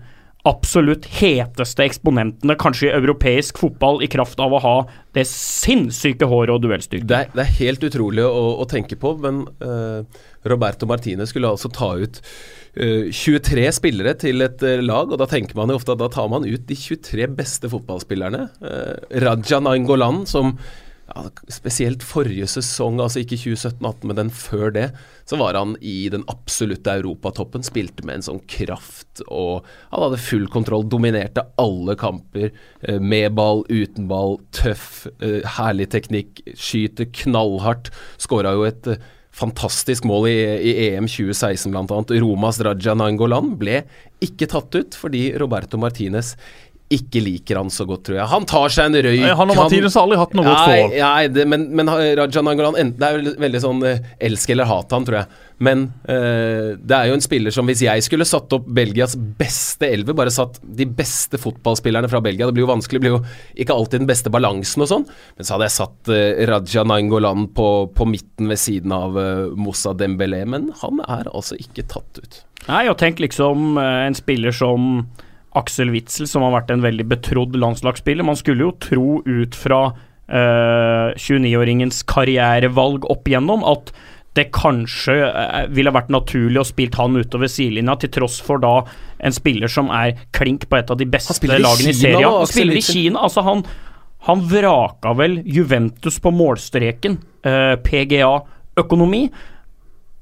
absolutt 0.47 1.07
heteste 1.19 1.85
eksponentene, 1.85 2.55
kanskje 2.59 2.89
i 2.89 2.95
europeisk 2.95 3.59
fotball, 3.61 4.01
i 4.03 4.09
kraft 4.11 4.39
av 4.43 4.55
å 4.55 4.61
ha 4.63 4.75
det 5.17 5.25
sinnssyke 5.29 6.27
håret 6.29 6.55
og 6.55 6.63
duellstyrken. 6.63 7.09
Det 7.09 7.23
det 7.35 7.43
er 7.43 7.57
helt 7.59 7.83
utrolig 7.87 8.23
å, 8.25 8.45
å 8.61 8.67
tenke 8.69 8.97
på, 8.99 9.15
men 9.23 9.43
uh, 9.63 10.05
Roberto 10.47 10.87
Martinez 10.89 11.33
skulle 11.33 11.51
altså 11.51 11.71
ta 11.73 11.91
ut 11.99 12.21
uh, 12.21 13.11
23 13.11 13.67
spillere 13.75 14.15
til 14.21 14.45
et 14.45 14.63
uh, 14.63 14.79
lag, 14.83 15.11
og 15.11 15.21
da 15.21 15.29
tenker 15.29 15.57
man 15.59 15.73
jo 15.73 15.79
ofte 15.81 15.95
at 15.95 16.03
da 16.03 16.09
tar 16.13 16.31
man 16.31 16.47
ut 16.47 16.67
de 16.69 16.77
23 16.79 17.29
beste 17.37 17.71
fotballspillerne. 17.73 18.47
Uh, 18.63 18.93
Raja 19.25 19.61
Nainggolan, 19.63 20.25
som 20.29 20.55
ja, 21.07 21.23
spesielt 21.53 22.03
forrige 22.03 22.47
sesong, 22.51 22.99
altså 23.01 23.21
ikke 23.23 23.39
2017-18, 23.39 24.07
men 24.09 24.19
den 24.19 24.31
før 24.33 24.73
det, 24.75 24.85
så 25.27 25.39
var 25.39 25.55
han 25.57 25.75
i 25.79 26.09
den 26.13 26.25
absolutte 26.31 26.93
europatoppen. 26.99 27.63
Spilte 27.65 28.05
med 28.07 28.19
en 28.19 28.27
sånn 28.27 28.41
kraft, 28.51 29.23
og 29.27 29.67
han 29.91 30.03
hadde 30.05 30.21
full 30.23 30.47
kontroll. 30.51 30.85
Dominerte 30.87 31.47
alle 31.61 31.95
kamper. 31.99 32.51
eh, 32.81 32.99
Med 32.99 33.33
ball, 33.39 33.63
uten 33.69 34.07
ball, 34.11 34.37
tøff, 34.51 35.07
eh, 35.21 35.41
herlig 35.57 35.89
teknikk. 35.95 36.43
Skyter 36.55 37.07
knallhardt. 37.23 37.91
Skåra 38.19 38.53
jo 38.57 38.67
et 38.67 38.87
eh, 38.87 38.99
fantastisk 39.37 40.05
mål 40.09 40.27
i, 40.31 40.37
i 40.65 40.71
EM 40.89 41.07
2016 41.07 41.71
bl.a. 41.71 41.99
Romas 42.23 42.59
Raja 42.65 42.95
Nangolan 42.97 43.51
ble 43.59 43.83
ikke 44.23 44.47
tatt 44.49 44.73
ut 44.73 44.97
fordi 44.97 45.27
Roberto 45.37 45.77
Martinez 45.77 46.33
ikke 46.93 47.19
liker 47.19 47.57
han 47.59 47.69
så 47.73 47.83
godt, 47.87 48.05
tror 48.07 48.15
jeg. 48.21 48.27
Han 48.31 48.45
tar 48.47 48.71
seg 48.71 48.87
en 48.87 49.01
røyk. 49.03 49.19
Nei, 49.19 49.33
Han 49.35 49.51
og 49.51 49.57
Martinez 49.59 49.95
har 49.97 50.05
aldri 50.07 50.19
hatt 50.21 50.35
noe 50.37 50.45
godt 50.47 50.61
forhold. 50.61 50.93
nei 51.01 51.27
det, 51.35 51.43
men, 51.51 51.65
men 51.75 51.91
Raja 51.91 52.43
Nangolan 52.45 52.93
Det 52.95 53.09
er 53.09 53.17
jo 53.17 53.33
veldig 53.43 53.61
sånn 53.63 53.83
eh, 53.89 54.05
elsk 54.29 54.53
eller 54.55 54.69
hat 54.69 54.95
han, 54.95 55.07
tror 55.07 55.19
jeg. 55.19 55.41
Men 55.67 55.83
eh, 56.07 56.77
det 56.77 56.95
er 56.95 57.09
jo 57.09 57.17
en 57.17 57.23
spiller 57.25 57.51
som 57.51 57.65
Hvis 57.65 57.81
jeg 57.81 58.03
skulle 58.05 58.27
satt 58.29 58.53
opp 58.53 58.67
Belgias 58.77 59.15
beste 59.17 59.89
elver, 59.89 60.15
bare 60.17 60.31
satt 60.31 60.59
de 60.61 60.85
beste 60.85 61.39
fotballspillerne 61.41 62.09
fra 62.11 62.21
Belgia 62.21 62.45
Det 62.45 62.53
blir 62.53 62.67
jo 62.67 62.69
vanskelig, 62.69 63.01
det 63.01 63.05
blir 63.07 63.15
jo 63.15 63.63
ikke 63.65 63.73
alltid 63.73 64.03
den 64.03 64.09
beste 64.11 64.31
balansen 64.33 64.85
og 64.85 64.91
sånn. 64.91 65.07
Men 65.35 65.47
så 65.47 65.55
hadde 65.57 65.67
jeg 65.67 65.77
satt 65.79 66.13
eh, 66.13 66.43
Raja 66.47 66.87
Nangolan 66.87 67.49
på, 67.57 67.69
på 67.97 68.07
midten 68.07 68.47
ved 68.53 68.61
siden 68.61 68.93
av 68.95 69.17
eh, 69.19 69.47
Moussa 69.57 69.95
Dembélé, 69.97 70.45
men 70.47 70.71
han 70.83 71.01
er 71.03 71.27
altså 71.33 71.57
ikke 71.59 71.87
tatt 71.89 72.21
ut. 72.21 72.43
Nei, 72.67 72.85
og 72.91 72.97
tenk 73.01 73.19
liksom 73.23 73.75
eh, 73.81 74.03
en 74.07 74.17
spiller 74.17 74.55
som 74.55 75.07
Aksel 75.57 75.91
Witzel, 75.93 76.27
som 76.29 76.45
har 76.45 76.55
vært 76.59 76.73
en 76.73 76.83
veldig 76.85 77.07
betrodd 77.09 77.57
landslagsspiller. 77.59 78.27
Man 78.27 78.39
skulle 78.39 78.67
jo 78.67 78.75
tro 78.83 79.07
ut 79.25 79.57
fra 79.57 79.81
uh, 79.93 81.15
29-åringens 81.17 82.03
karrierevalg 82.09 83.07
opp 83.11 83.27
igjennom 83.29 83.65
at 83.67 83.91
det 84.37 84.51
kanskje 84.53 85.15
eh, 85.25 85.65
ville 85.73 85.89
vært 85.93 86.11
naturlig 86.13 86.61
å 86.61 86.67
spilt 86.67 86.97
han 86.99 87.17
utover 87.17 87.49
sidelinja, 87.49 87.95
til 88.03 88.11
tross 88.19 88.37
for 88.45 88.61
da 88.61 88.83
en 89.17 89.33
spiller 89.33 89.71
som 89.71 89.89
er 89.89 90.13
klink 90.35 90.67
på 90.69 90.77
et 90.77 90.93
av 90.93 90.99
de 90.99 91.07
beste 91.09 91.39
i 91.47 91.49
lagene 91.57 91.89
i 91.89 91.97
serien. 91.97 92.27
Han 92.29 92.49
spiller 92.49 92.77
i 92.77 92.83
Kina. 92.85 93.23
Altså, 93.25 93.41
han, 93.47 93.63
han 94.29 94.43
vraka 94.51 95.15
vel 95.17 95.39
Juventus 95.41 96.19
på 96.21 96.33
målstreken. 96.35 97.17
eh, 97.47 97.75
PGA-økonomi. 97.81 99.23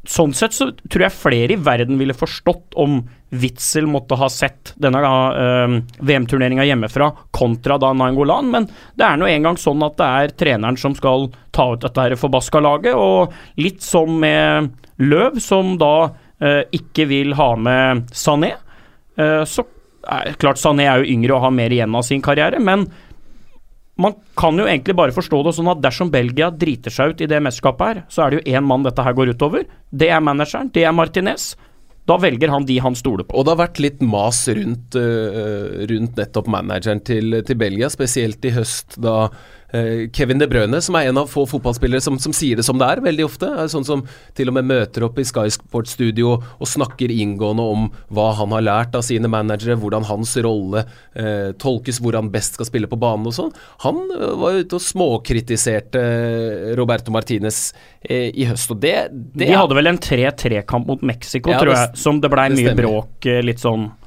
Sånn 0.05 0.33
sett 0.37 0.53
så 0.53 0.69
tror 0.91 1.05
jeg 1.07 1.17
flere 1.17 1.55
i 1.55 1.61
verden 1.61 1.99
ville 1.99 2.15
forstått 2.17 2.75
om 2.81 2.99
Witzel 3.35 3.87
måtte 3.89 4.17
ha 4.19 4.29
sett 4.31 4.73
denne 4.79 5.01
uh, 5.01 5.77
VM-turneringa 5.99 6.65
hjemmefra 6.67 7.09
kontra 7.35 7.79
da 7.81 7.89
Nainggolan, 7.97 8.51
men 8.53 8.67
det 8.95 9.07
er 9.07 9.17
nå 9.19 9.27
engang 9.27 9.57
sånn 9.59 9.83
at 9.83 9.97
det 9.99 10.09
er 10.19 10.35
treneren 10.45 10.77
som 10.79 10.95
skal 10.95 11.31
ta 11.55 11.71
ut 11.73 11.83
dette 11.83 12.19
forbaska 12.21 12.61
laget, 12.63 12.95
og 12.95 13.33
litt 13.59 13.83
som 13.83 14.13
med 14.21 14.71
Løv, 15.01 15.41
som 15.43 15.73
da 15.81 15.95
uh, 16.07 16.61
ikke 16.71 17.09
vil 17.09 17.35
ha 17.39 17.49
med 17.59 18.13
Sané, 18.15 18.55
Uh, 19.15 19.45
så 19.47 19.63
er 20.11 20.35
klart 20.39 20.59
Sané 20.59 20.89
er 20.89 21.01
jo 21.01 21.13
yngre 21.15 21.37
og 21.37 21.45
har 21.45 21.53
mer 21.55 21.73
igjen 21.73 21.95
av 21.95 22.03
sin 22.05 22.23
karriere, 22.23 22.59
men 22.59 22.85
man 24.01 24.15
kan 24.35 24.57
jo 24.59 24.65
egentlig 24.67 24.95
bare 24.97 25.15
forstå 25.15 25.41
det 25.45 25.53
sånn 25.55 25.71
at 25.71 25.83
dersom 25.83 26.11
Belgia 26.11 26.49
driter 26.51 26.91
seg 26.91 27.13
ut 27.13 27.23
i 27.23 27.29
det 27.31 27.39
mesterskapet 27.43 27.87
her, 27.87 28.01
så 28.11 28.25
er 28.25 28.33
det 28.33 28.41
jo 28.41 28.57
én 28.57 28.67
mann 28.67 28.83
dette 28.83 29.05
her 29.05 29.15
går 29.15 29.31
utover. 29.35 29.63
Det 29.91 30.09
er 30.11 30.23
manageren, 30.23 30.71
det 30.75 30.83
er 30.83 30.95
Martinez. 30.95 31.53
Da 32.05 32.19
velger 32.21 32.51
han 32.53 32.67
de 32.67 32.75
han 32.83 32.93
stoler 32.93 33.25
på. 33.25 33.33
Og 33.33 33.47
det 33.47 33.55
har 33.55 33.61
vært 33.63 33.79
litt 33.81 34.01
mas 34.05 34.43
rundt, 34.53 34.97
øh, 34.99 35.85
rundt 35.89 36.19
nettopp 36.19 36.51
manageren 36.53 37.01
til, 37.01 37.39
til 37.47 37.57
Belgia, 37.57 37.89
spesielt 37.89 38.45
i 38.45 38.53
høst 38.53 38.99
da 39.01 39.31
Kevin 40.15 40.41
De 40.41 40.47
Brøne, 40.49 40.79
som 40.83 40.97
er 40.97 41.09
en 41.09 41.19
av 41.21 41.29
få 41.31 41.45
fotballspillere 41.49 42.03
som, 42.03 42.19
som 42.21 42.33
sier 42.35 42.59
det 42.59 42.65
som 42.67 42.79
det 42.79 42.87
er, 42.87 43.03
veldig 43.05 43.25
ofte, 43.25 43.49
er 43.49 43.71
sånn 43.71 43.87
som 43.87 44.03
til 44.37 44.51
og 44.51 44.57
med 44.57 44.69
møter 44.69 45.05
opp 45.07 45.19
i 45.21 45.25
Sky 45.27 45.49
Sports 45.53 45.95
Studio 45.95 46.35
og 46.37 46.69
snakker 46.69 47.11
inngående 47.13 47.65
om 47.75 47.87
hva 48.13 48.29
han 48.39 48.53
har 48.55 48.65
lært 48.65 48.97
av 48.97 49.05
sine 49.07 49.29
managere, 49.31 49.77
hvordan 49.81 50.07
hans 50.09 50.35
rolle 50.45 50.85
øh, 50.85 51.51
tolkes, 51.61 52.01
hvor 52.03 52.17
han 52.17 52.31
best 52.33 52.59
skal 52.59 52.69
spille 52.69 52.89
på 52.91 52.99
banen 53.01 53.29
og 53.29 53.35
sånn. 53.37 53.53
Han 53.85 54.01
øh, 54.15 54.31
var 54.41 54.61
ute 54.61 54.79
og 54.79 54.85
småkritiserte 54.85 56.05
Roberto 56.79 57.13
Martinez 57.15 57.69
øh, 58.09 58.29
i 58.31 58.47
høst, 58.49 58.71
og 58.73 58.81
det, 58.83 58.95
det 59.11 59.49
De 59.49 59.53
hadde 59.55 59.77
vel 59.77 59.91
en 59.91 60.01
3-3-kamp 60.01 60.89
mot 60.89 61.05
Mexico, 61.05 61.53
Ja, 61.53 61.61
tror 61.61 61.75
jeg, 61.75 61.93
som 61.99 62.21
det 62.23 62.31
blei 62.33 62.49
mye 62.53 62.75
bråk 62.77 63.29
eh, 63.29 63.41
litt 63.45 63.63
sånn 63.63 63.87
eh, 63.89 64.04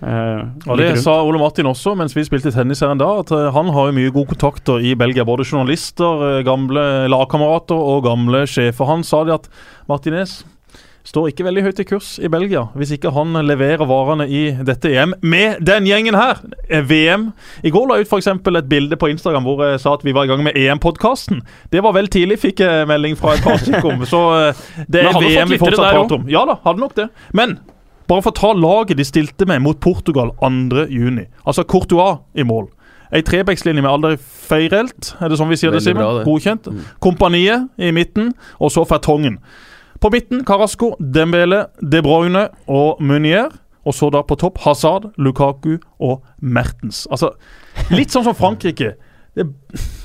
Og 0.00 0.78
Det 0.80 0.92
sa 1.02 1.18
Ole 1.22 1.40
Martin 1.40 1.68
også 1.68 1.94
mens 1.98 2.14
vi 2.16 2.24
spilte 2.24 2.52
tennis 2.54 2.80
her 2.84 2.94
en 2.94 3.00
dag, 3.00 3.24
at 3.24 3.34
eh, 3.36 3.50
han 3.54 3.72
har 3.74 3.90
jo 3.90 3.96
mye 3.98 4.14
gode 4.14 4.32
kontakter 4.32 4.80
i 4.80 4.94
Belgia. 4.98 5.26
Både 5.28 5.44
journalister, 5.44 6.24
eh, 6.28 6.44
gamle 6.46 6.86
lagkamerater 7.12 7.76
og 7.76 8.06
gamle 8.08 8.46
sjefer. 8.48 8.88
Han 8.88 9.04
sa 9.06 9.24
det 9.28 9.36
at 9.36 9.50
Martinez 9.90 10.40
står 11.06 11.30
ikke 11.30 11.46
veldig 11.46 11.62
høyt 11.64 11.80
i 11.80 11.86
kurs 11.88 12.08
i 12.20 12.28
Belgia 12.30 12.66
hvis 12.76 12.92
ikke 12.94 13.12
han 13.14 13.32
leverer 13.46 13.88
varene 13.88 14.26
i 14.28 14.42
dette 14.66 14.90
EM 14.92 15.14
med 15.22 15.62
den 15.66 15.88
gjengen 15.88 16.18
her. 16.18 16.42
Eh, 16.68 16.84
VM. 16.86 17.30
I 17.64 17.72
går 17.72 17.88
la 17.88 17.98
jeg 17.98 18.06
ut 18.08 18.12
f.eks. 18.12 18.30
et 18.30 18.70
bilde 18.70 19.00
på 19.00 19.10
Instagram 19.12 19.48
hvor 19.48 19.64
jeg 19.66 19.80
sa 19.82 19.96
at 19.96 20.04
vi 20.06 20.14
var 20.16 20.28
i 20.28 20.32
gang 20.32 20.44
med 20.46 20.56
EM-podkasten. 20.58 21.42
Det 21.72 21.82
var 21.84 21.96
vel 21.96 22.10
tidlig, 22.12 22.40
fikk 22.42 22.64
jeg 22.64 22.88
melding 22.90 23.18
fra 23.18 23.36
et 23.36 23.44
par 23.44 23.60
stykker 23.62 23.92
om. 23.94 24.06
Så 24.08 24.22
eh, 24.36 24.64
det 24.88 25.04
er 25.06 25.16
VM 25.16 25.54
vi 25.54 25.60
fortsatt 25.60 25.92
prater 25.96 26.20
om. 26.20 26.30
Ja 26.30 26.44
da, 26.48 26.60
hadde 26.66 26.84
nok 26.84 26.96
det. 26.98 27.10
Men 27.36 27.58
bare 28.10 28.24
for 28.26 28.34
å 28.34 28.38
ta 28.40 28.50
laget 28.58 28.98
de 28.98 29.06
stilte 29.06 29.46
med 29.46 29.62
mot 29.62 29.78
Portugal 29.80 30.34
2.6. 30.42 31.24
Altså 31.46 31.64
Courtois 31.70 32.20
i 32.34 32.46
mål. 32.46 32.68
Ei 33.14 33.24
trebekslinje 33.26 33.82
med 33.82 33.90
Alder 33.90 34.18
Feirelt, 34.18 35.14
er 35.18 35.30
det 35.30 35.38
sånn 35.38 35.50
vi 35.50 35.58
sier 35.58 35.72
det, 35.74 35.80
Veldig 35.82 35.96
Simen? 35.96 36.26
Godkjent. 36.26 36.68
Godkjent. 36.68 37.00
Kompaniet 37.02 37.66
i 37.82 37.90
midten, 37.94 38.30
og 38.62 38.70
så 38.74 38.84
Fertongen. 38.86 39.40
På 40.00 40.12
midten 40.14 40.44
Carasco, 40.46 40.92
Dembele, 41.00 41.64
De 41.82 42.02
Bruyne 42.02 42.48
og 42.70 43.02
Munier. 43.02 43.50
Og 43.88 43.94
så 43.96 44.10
da 44.12 44.20
på 44.22 44.36
topp 44.36 44.58
Hazard, 44.66 45.08
Lukaku 45.16 45.78
og 46.04 46.20
Mertens. 46.40 47.06
Altså, 47.10 47.32
litt 47.88 48.12
sånn 48.12 48.26
som 48.26 48.36
Frankrike. 48.36 48.92
Det, 49.34 49.46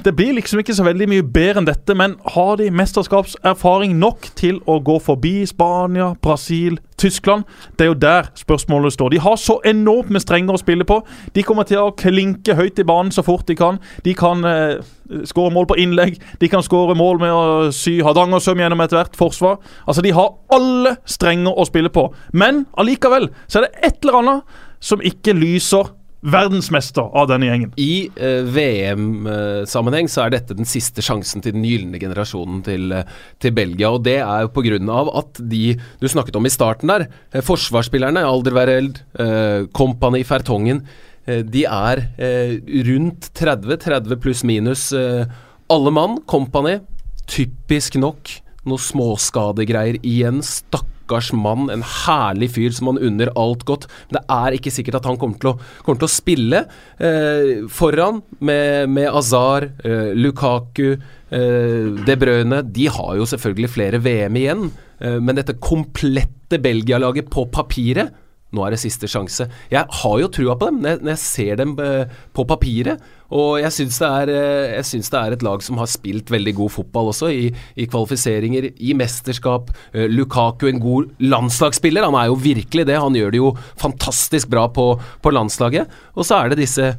det 0.05 0.15
blir 0.15 0.36
liksom 0.38 0.60
ikke 0.62 0.74
så 0.77 0.84
veldig 0.86 1.08
mye 1.10 1.24
bedre 1.25 1.62
enn 1.62 1.67
dette, 1.67 1.96
men 1.98 2.13
har 2.36 2.60
de 2.60 2.67
mesterskapserfaring 2.70 3.96
nok 3.98 4.27
til 4.38 4.60
å 4.70 4.77
gå 4.86 5.00
forbi 5.01 5.39
Spania, 5.50 6.12
Brasil, 6.22 6.77
Tyskland? 7.01 7.48
Det 7.74 7.88
er 7.88 7.89
jo 7.89 7.98
der 8.03 8.29
spørsmålet 8.38 8.94
står. 8.94 9.15
De 9.15 9.24
har 9.24 9.39
så 9.41 9.58
enormt 9.65 10.13
med 10.13 10.22
strenger 10.22 10.53
å 10.53 10.62
spille 10.62 10.86
på. 10.86 11.00
De 11.34 11.44
kommer 11.44 11.65
til 11.65 11.82
å 11.82 11.96
klinke 11.98 12.53
høyt 12.53 12.79
i 12.79 12.86
banen 12.86 13.10
så 13.12 13.25
fort 13.25 13.48
de 13.50 13.58
kan. 13.58 13.82
De 14.05 14.13
kan 14.13 14.46
eh, 14.46 14.86
skåre 15.25 15.53
mål 15.58 15.72
på 15.74 15.79
innlegg. 15.82 16.22
De 16.39 16.51
kan 16.51 16.63
skåre 16.65 16.94
mål 16.98 17.24
med 17.25 17.34
å 17.34 17.74
sy 17.74 17.98
Hardangersøm 18.05 18.62
gjennom 18.62 18.86
ethvert 18.86 19.17
forsvar. 19.17 19.58
Altså, 19.88 20.05
De 20.05 20.13
har 20.13 20.36
alle 20.53 21.00
strenger 21.10 21.58
å 21.58 21.65
spille 21.65 21.89
på. 21.89 22.12
Men 22.34 22.67
allikevel 22.77 23.32
så 23.48 23.63
er 23.63 23.67
det 23.67 23.89
et 23.89 24.01
eller 24.03 24.22
annet 24.22 24.58
som 24.86 25.01
ikke 25.01 25.34
lyser 25.34 25.96
verdensmester 26.25 27.12
av 27.13 27.29
denne 27.29 27.50
gjengen. 27.50 27.74
I 27.82 28.08
uh, 28.17 28.48
VM-sammenheng 28.55 30.10
så 30.12 30.25
er 30.25 30.36
dette 30.36 30.58
den 30.58 30.67
siste 30.70 31.03
sjansen 31.05 31.44
til 31.46 31.55
den 31.55 31.65
gylne 31.67 32.01
generasjonen 32.01 32.63
til, 32.65 32.91
eh, 32.96 33.10
til 33.41 33.53
Belgia. 33.55 33.91
Og 33.94 34.03
det 34.05 34.17
er 34.24 34.46
jo 34.46 34.53
pga. 34.55 35.00
at 35.20 35.39
de 35.39 35.75
du 36.01 36.08
snakket 36.08 36.36
om 36.36 36.46
i 36.46 36.53
starten 36.53 36.88
der, 36.88 37.08
eh, 37.34 37.41
forsvarsspillerne, 37.41 38.25
Alderweireld, 38.25 39.01
eh, 39.20 39.67
Company, 39.74 40.24
Fertongen, 40.24 40.82
uh, 41.27 41.41
de 41.41 41.65
er 41.65 42.10
eh, 42.17 42.58
rundt 42.86 43.34
30, 43.34 43.77
30 43.77 44.17
pluss 44.22 44.44
minus 44.44 44.94
alle 44.94 45.91
mann. 45.91 46.20
Company, 46.27 46.79
typisk 47.27 47.96
nok 47.96 48.29
noe 48.65 48.77
småskadegreier 48.77 49.98
igjen. 50.03 50.41
Stakk 50.46 50.86
stakkars 51.05 51.31
mann, 51.33 51.69
en 51.69 51.83
herlig 51.83 52.51
fyr 52.55 52.74
som 52.74 52.89
man 52.89 53.00
unner 53.00 53.31
alt 53.38 53.65
godt. 53.65 53.88
Men 54.09 54.19
det 54.19 54.25
er 54.29 54.57
ikke 54.57 54.74
sikkert 54.74 55.00
at 55.00 55.05
han 55.05 55.17
kommer 55.17 55.38
til 55.39 55.53
å, 55.53 55.57
kommer 55.83 56.01
til 56.01 56.09
å 56.09 56.13
spille. 56.15 56.65
Eh, 56.97 57.67
foran 57.69 58.21
med, 58.39 58.89
med 58.89 59.09
Azar, 59.13 59.69
eh, 59.83 60.13
Lukaku, 60.15 60.97
eh, 61.29 61.93
De 62.05 62.17
Brøyne. 62.17 62.63
De 62.65 62.88
har 62.88 63.15
jo 63.17 63.25
selvfølgelig 63.29 63.74
flere 63.75 64.01
VM 64.01 64.35
igjen, 64.35 64.69
eh, 65.00 65.19
men 65.19 65.35
dette 65.35 65.59
komplette 65.59 66.59
Belgia-laget 66.62 67.29
på 67.29 67.47
papiret 67.51 68.13
nå 68.55 68.63
er 68.65 68.75
det 68.75 68.81
siste 68.81 69.09
sjanse. 69.12 69.47
Jeg 69.71 69.85
har 70.00 70.17
jo 70.21 70.31
trua 70.31 70.55
på 70.59 70.69
dem 70.69 70.81
når 70.83 71.03
jeg, 71.13 71.21
ser 71.21 71.59
dem 71.59 71.75
eh, 71.81 72.12
på 72.35 72.45
papiret. 72.47 73.03
Og 73.35 73.57
jeg 73.62 73.74
syns 73.74 73.97
det, 74.01 74.35
eh, 74.35 74.91
det, 74.93 75.19
er 75.19 75.35
et 75.35 75.45
lag 75.45 75.63
som 75.65 75.79
har 75.81 75.89
spilt 75.91 76.31
veldig 76.33 76.53
god 76.59 76.74
fotball 76.75 77.12
også, 77.12 77.31
i, 77.33 77.50
i 77.75 77.88
kvalifiseringer, 77.89 78.69
i 78.75 78.93
mesterskap. 78.97 79.71
Uh, 79.95 80.05
Lukaku, 80.12 80.67
en 80.69 80.81
god 80.83 81.12
landslagsspiller. 81.24 82.05
Han 82.05 82.17
er 82.19 82.29
jo 82.29 82.39
virkelig 82.39 82.88
det. 82.89 83.00
Han 83.01 83.17
gjør 83.17 83.33
det 83.33 83.41
jo 83.41 83.51
fantastisk 83.81 84.51
bra 84.53 84.67
på, 84.71 84.91
på 85.21 85.33
landslaget. 85.33 85.91
Og 86.15 86.27
så 86.27 86.39
er 86.39 86.53
det 86.53 86.62
disse 86.63 86.93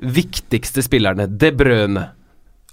viktigste 0.00 0.84
spillerne. 0.86 1.26
De 1.26 1.50
Brøne, 1.56 2.10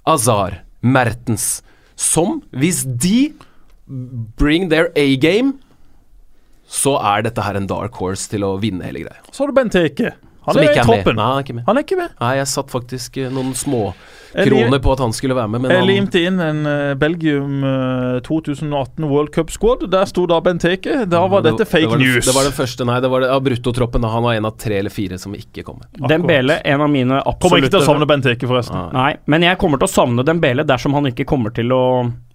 Azar, 0.08 0.62
Mertens. 0.84 1.58
Som, 1.98 2.42
hvis 2.54 2.84
de 2.86 3.32
bring 4.38 4.68
their 4.70 4.92
A-game 4.94 5.56
så 6.68 6.98
er 7.00 7.24
dette 7.24 7.42
her 7.44 7.56
en 7.58 7.66
dark 7.70 7.96
horse 7.98 8.28
til 8.30 8.44
å 8.44 8.54
vinne 8.60 8.84
hele 8.84 9.06
greia. 9.06 9.22
Så 9.32 9.44
har 9.46 9.52
du 9.52 9.56
Benteke. 9.56 10.14
Han 10.48 10.56
er, 10.56 10.64
er 10.64 10.78
i 10.78 10.80
toppen 10.80 10.88
med. 10.88 11.04
troppen. 11.04 11.16
Nei, 11.18 11.24
han 11.28 11.36
er 11.38 11.44
ikke 11.44 11.54
med. 11.58 11.64
Han 11.66 11.76
er 11.80 11.84
ikke 11.84 11.96
med. 11.98 12.12
Nei, 12.22 12.28
jeg 12.38 12.48
satt 12.48 12.70
faktisk 12.72 13.16
eh, 13.20 13.28
noen 13.32 13.50
små 13.58 13.80
kroner 14.32 14.80
på 14.84 14.92
at 14.94 15.00
han 15.02 15.12
skulle 15.16 15.36
være 15.36 15.50
med, 15.52 15.60
men 15.64 15.72
Jeg 15.72 15.80
han 15.82 15.88
limte 15.88 16.22
inn 16.24 16.38
en 16.40 16.60
eh, 16.68 16.92
Belgium 17.00 17.58
eh, 17.68 18.20
2018 18.24 19.08
World 19.10 19.32
Cup 19.34 19.52
Squad. 19.52 19.84
Der 19.92 20.08
sto 20.08 20.24
da 20.30 20.38
Benteke. 20.44 21.02
Da 21.08 21.20
var 21.28 21.44
det- 21.44 21.52
dette 21.56 21.66
fake 21.68 21.84
det 21.84 21.90
var 21.92 22.00
den, 22.00 22.06
news. 22.14 22.24
Det 22.30 22.34
var 22.36 22.48
den 22.48 22.56
første, 22.56 22.86
nei, 22.88 22.96
det 23.04 23.10
var 23.12 23.24
det, 23.24 23.30
av 23.34 23.42
bruttotroppen. 23.44 24.08
Han 24.08 24.24
var 24.24 24.38
en 24.40 24.48
av 24.48 24.56
tre 24.60 24.78
eller 24.80 24.94
fire 24.94 25.18
som 25.20 25.36
ikke 25.36 25.64
kom. 25.68 25.82
Dembele, 26.08 26.60
en 26.64 26.80
av 26.80 26.88
mine 26.92 27.20
absolutte 27.20 27.44
Kommer 27.48 27.64
ikke 27.66 27.74
til 27.76 27.82
å 27.84 27.88
savne 27.90 28.08
Benteke, 28.08 28.48
forresten. 28.48 28.78
Nei. 28.88 29.02
Nei, 29.02 29.12
men 29.26 29.44
jeg 29.50 29.60
kommer 29.60 29.80
til 29.84 29.88
å 29.90 29.92
savne 29.98 30.24
Dembele 30.24 30.64
dersom 30.64 30.96
han 30.96 31.12
ikke 31.12 31.28
kommer 31.28 31.52
til 31.52 31.72
å 31.76 31.82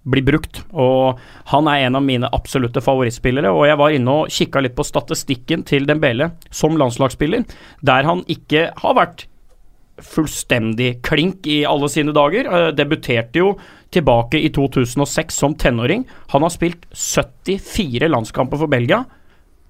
bli 0.04 0.22
brukt. 0.24 0.62
Og 0.72 1.20
han 1.50 1.68
er 1.70 1.86
en 1.86 1.98
av 1.98 2.04
mine 2.04 2.30
absolutte 2.36 2.82
favorittspillere, 2.84 3.52
og 3.52 3.66
jeg 3.68 3.80
var 3.80 3.94
inne 3.96 4.16
og 4.20 4.32
kikka 4.32 4.62
litt 4.64 4.76
på 4.76 4.86
statistikken 4.86 5.64
til 5.68 5.88
Dembele 5.88 6.32
som 6.54 6.76
landslagsspiller, 6.80 7.46
der 7.82 8.08
han 8.08 8.24
ikke 8.30 8.68
har 8.82 8.98
vært 9.00 9.26
fullstendig 10.02 10.98
klink 11.06 11.46
i 11.46 11.62
alle 11.68 11.88
sine 11.92 12.14
dager. 12.14 12.48
Uh, 12.50 12.70
debuterte 12.74 13.40
jo 13.40 13.52
tilbake 13.94 14.40
i 14.42 14.50
2006 14.54 15.36
som 15.38 15.54
tenåring. 15.54 16.02
Han 16.34 16.42
har 16.42 16.52
spilt 16.52 16.88
74 16.90 18.10
landskamper 18.10 18.60
for 18.60 18.70
Belgia. 18.70 19.04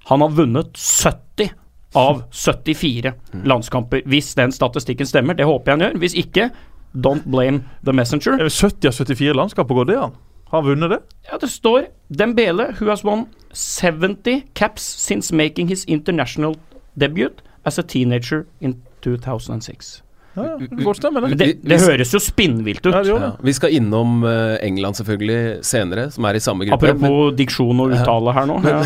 Han 0.08 0.24
har 0.24 0.32
vunnet 0.36 0.72
70 0.80 1.52
av 1.94 2.24
74 2.32 3.12
landskamper, 3.46 4.02
hvis 4.10 4.32
den 4.34 4.52
statistikken 4.52 5.06
stemmer. 5.06 5.36
Det 5.38 5.46
håper 5.46 5.70
jeg 5.70 5.76
han 5.76 5.84
gjør. 5.86 6.00
Hvis 6.02 6.16
ikke, 6.18 6.48
don't 6.94 7.24
blame 7.26 7.62
the 7.84 7.92
messenger. 7.92 8.38
Er 8.40 8.48
70 8.48 8.88
av 8.88 8.92
74 8.94 9.34
landskaper 9.34 9.74
går 9.74 9.84
det 9.90 9.96
an? 9.98 10.12
Har 10.50 10.62
han 10.62 10.68
vunnet 10.70 10.90
det? 10.90 10.98
Ja, 11.30 11.38
det 11.42 11.48
står 11.50 11.88
Dembele, 12.08 12.68
who 12.78 12.88
has 12.90 13.02
won 13.04 13.26
70 13.52 14.42
caps 14.54 14.82
since 14.82 15.32
making 15.34 15.68
his 15.68 15.84
international 15.86 16.56
debut 16.94 17.42
as 17.64 17.78
a 17.78 17.82
teenager 17.82 18.44
in 18.60 18.76
2006. 19.02 20.00
Ja, 20.36 20.42
ja. 20.58 20.92
Stemme, 20.94 21.20
Men 21.20 21.36
det. 21.38 21.46
det, 21.46 21.68
det 21.70 21.76
høres 21.80 22.10
jo 22.14 22.18
spinnvilt 22.18 22.82
ut. 22.86 22.92
Ja, 22.94 23.02
det 23.06 23.12
Ja. 23.14 23.30
Vi 23.40 23.52
skal 23.54 23.70
innom 23.76 24.24
eh, 24.26 24.56
England 24.66 24.96
selvfølgelig 24.98 25.62
senere, 25.64 26.08
som 26.10 26.24
er 26.26 26.34
i 26.34 26.40
samme 26.42 26.66
gruppe. 26.66 26.82
men- 26.92 26.96
Apropos 27.04 27.36
diksjon 27.38 27.80
og 27.80 27.92
uttale 27.94 28.32
her 28.34 28.46
nå. 28.50 28.56
Ja. 28.66 28.80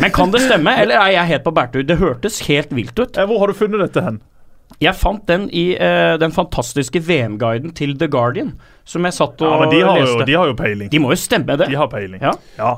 Men 0.00 0.10
kan 0.14 0.30
det 0.30 0.42
stemme, 0.46 0.70
eller 0.82 0.94
er 1.02 1.10
jeg 1.16 1.26
helt 1.32 1.44
på 1.44 1.50
bærtur? 1.54 1.82
Det 1.82 1.98
hørtes 1.98 2.38
helt 2.46 2.70
vilt 2.70 2.98
ut. 3.02 3.18
Hvor 3.18 3.38
har 3.42 3.46
du 3.50 3.52
funnet 3.58 3.82
dette 3.82 4.00
hen? 4.02 4.20
Jeg 4.82 4.96
fant 4.98 5.24
den 5.28 5.48
i 5.50 5.70
eh, 5.74 6.16
den 6.20 6.34
fantastiske 6.34 7.00
VM-guiden 7.06 7.72
til 7.76 7.96
The 7.98 8.08
Guardian, 8.12 8.54
som 8.86 9.02
jeg 9.06 9.16
satt 9.16 9.42
og 9.42 9.50
Ja, 9.50 9.56
men 9.60 9.70
de 9.72 9.80
har, 9.82 9.98
jo, 9.98 10.18
de 10.26 10.34
har 10.38 10.50
jo 10.50 10.54
peiling. 10.58 10.90
De 10.92 10.98
må 11.02 11.10
jo 11.10 11.18
stemme 11.18 11.56
det. 11.58 11.66
De 11.70 11.74
har 11.78 11.88
peiling. 11.90 12.20
Ja. 12.22 12.32
Ja, 12.56 12.72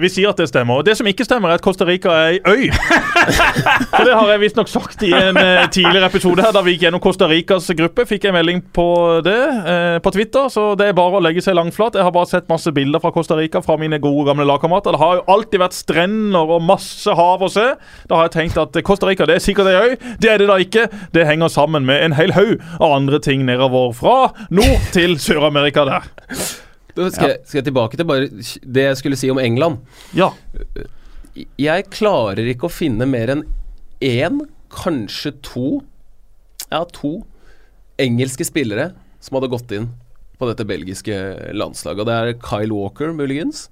Vi 0.00 0.08
sier 0.10 0.32
at 0.32 0.40
det 0.40 0.48
stemmer. 0.50 0.80
Og 0.80 0.84
Det 0.88 0.96
som 0.98 1.06
ikke 1.06 1.26
stemmer, 1.26 1.52
er 1.52 1.60
at 1.60 1.64
Costa 1.64 1.86
Rica 1.86 2.10
er 2.10 2.34
ei 2.34 2.40
øy. 2.42 2.64
For 3.94 4.04
Det 4.08 4.16
har 4.18 4.32
jeg 4.32 4.42
visstnok 4.42 4.70
sagt 4.70 5.04
i 5.06 5.12
en 5.14 5.38
eh, 5.38 5.62
tidligere 5.70 6.08
episode 6.10 6.42
her 6.42 6.54
da 6.54 6.62
vi 6.66 6.74
gikk 6.74 6.88
gjennom 6.88 7.02
Costa 7.04 7.28
Ricas 7.30 7.68
gruppe. 7.78 8.06
Fikk 8.08 8.26
jeg 8.28 8.34
melding 8.34 8.64
på 8.74 8.86
det 9.24 9.38
eh, 9.38 9.98
på 10.02 10.12
Twitter, 10.16 10.48
så 10.52 10.72
det 10.78 10.90
er 10.90 10.98
bare 10.98 11.20
å 11.20 11.22
legge 11.24 11.44
seg 11.44 11.56
langflat. 11.58 11.98
Jeg 11.98 12.06
har 12.06 12.14
bare 12.14 12.30
sett 12.30 12.50
masse 12.50 12.72
bilder 12.74 13.02
fra 13.02 13.14
Costa 13.14 13.38
Rica 13.38 13.62
fra 13.64 13.78
mine 13.80 14.00
gode, 14.02 14.26
gamle 14.28 14.46
lagkamerater. 14.50 14.96
Det 14.96 15.02
har 15.04 15.20
jo 15.20 15.24
alltid 15.36 15.62
vært 15.62 15.78
strender 15.78 16.54
og 16.58 16.66
masse 16.66 17.14
hav 17.14 17.46
å 17.46 17.50
se. 17.52 17.68
Da 18.10 18.18
har 18.18 18.28
jeg 18.28 18.34
tenkt 18.40 18.60
at 18.60 18.80
Costa 18.86 19.08
Rica 19.08 19.28
det 19.30 19.38
er 19.38 19.44
sikkert 19.46 19.70
ei 19.70 19.78
øy. 19.78 19.96
Det 20.18 20.34
er 20.34 20.42
det 20.42 20.50
da 20.50 20.58
ikke. 20.62 20.88
Det 21.14 21.28
henger 21.30 21.52
sammen 21.52 21.86
med 21.88 22.02
en 22.08 22.18
hel 22.18 22.34
haug 22.36 22.58
av 22.80 22.98
andre 22.98 23.22
ting 23.22 23.46
nedover 23.46 23.94
fra 23.96 24.18
nord 24.50 24.90
til 24.94 25.16
Sør-Amerika 25.44 25.84
der. 25.84 26.06
Da 26.94 27.08
skal, 27.10 27.32
jeg, 27.32 27.40
skal 27.44 27.58
jeg 27.58 27.66
tilbake 27.66 27.98
til 27.98 28.06
bare 28.06 28.28
det 28.30 28.84
jeg 28.84 28.96
skulle 29.00 29.18
si 29.18 29.30
om 29.30 29.40
England. 29.42 29.80
Ja. 30.14 30.30
Jeg 31.58 31.88
klarer 31.90 32.46
ikke 32.46 32.68
å 32.68 32.72
finne 32.72 33.06
mer 33.10 33.32
enn 33.34 33.44
én, 34.00 34.44
kanskje 34.74 35.34
to 35.44 35.82
Ja, 36.70 36.84
to 36.90 37.24
engelske 38.00 38.46
spillere 38.46 38.92
som 39.22 39.36
hadde 39.36 39.50
gått 39.52 39.70
inn 39.74 39.90
på 40.38 40.48
dette 40.48 40.66
belgiske 40.66 41.18
landslaget. 41.54 42.00
Og 42.00 42.08
det 42.08 42.14
er 42.14 42.38
Kyle 42.42 42.74
Walker, 42.74 43.12
muligens, 43.14 43.68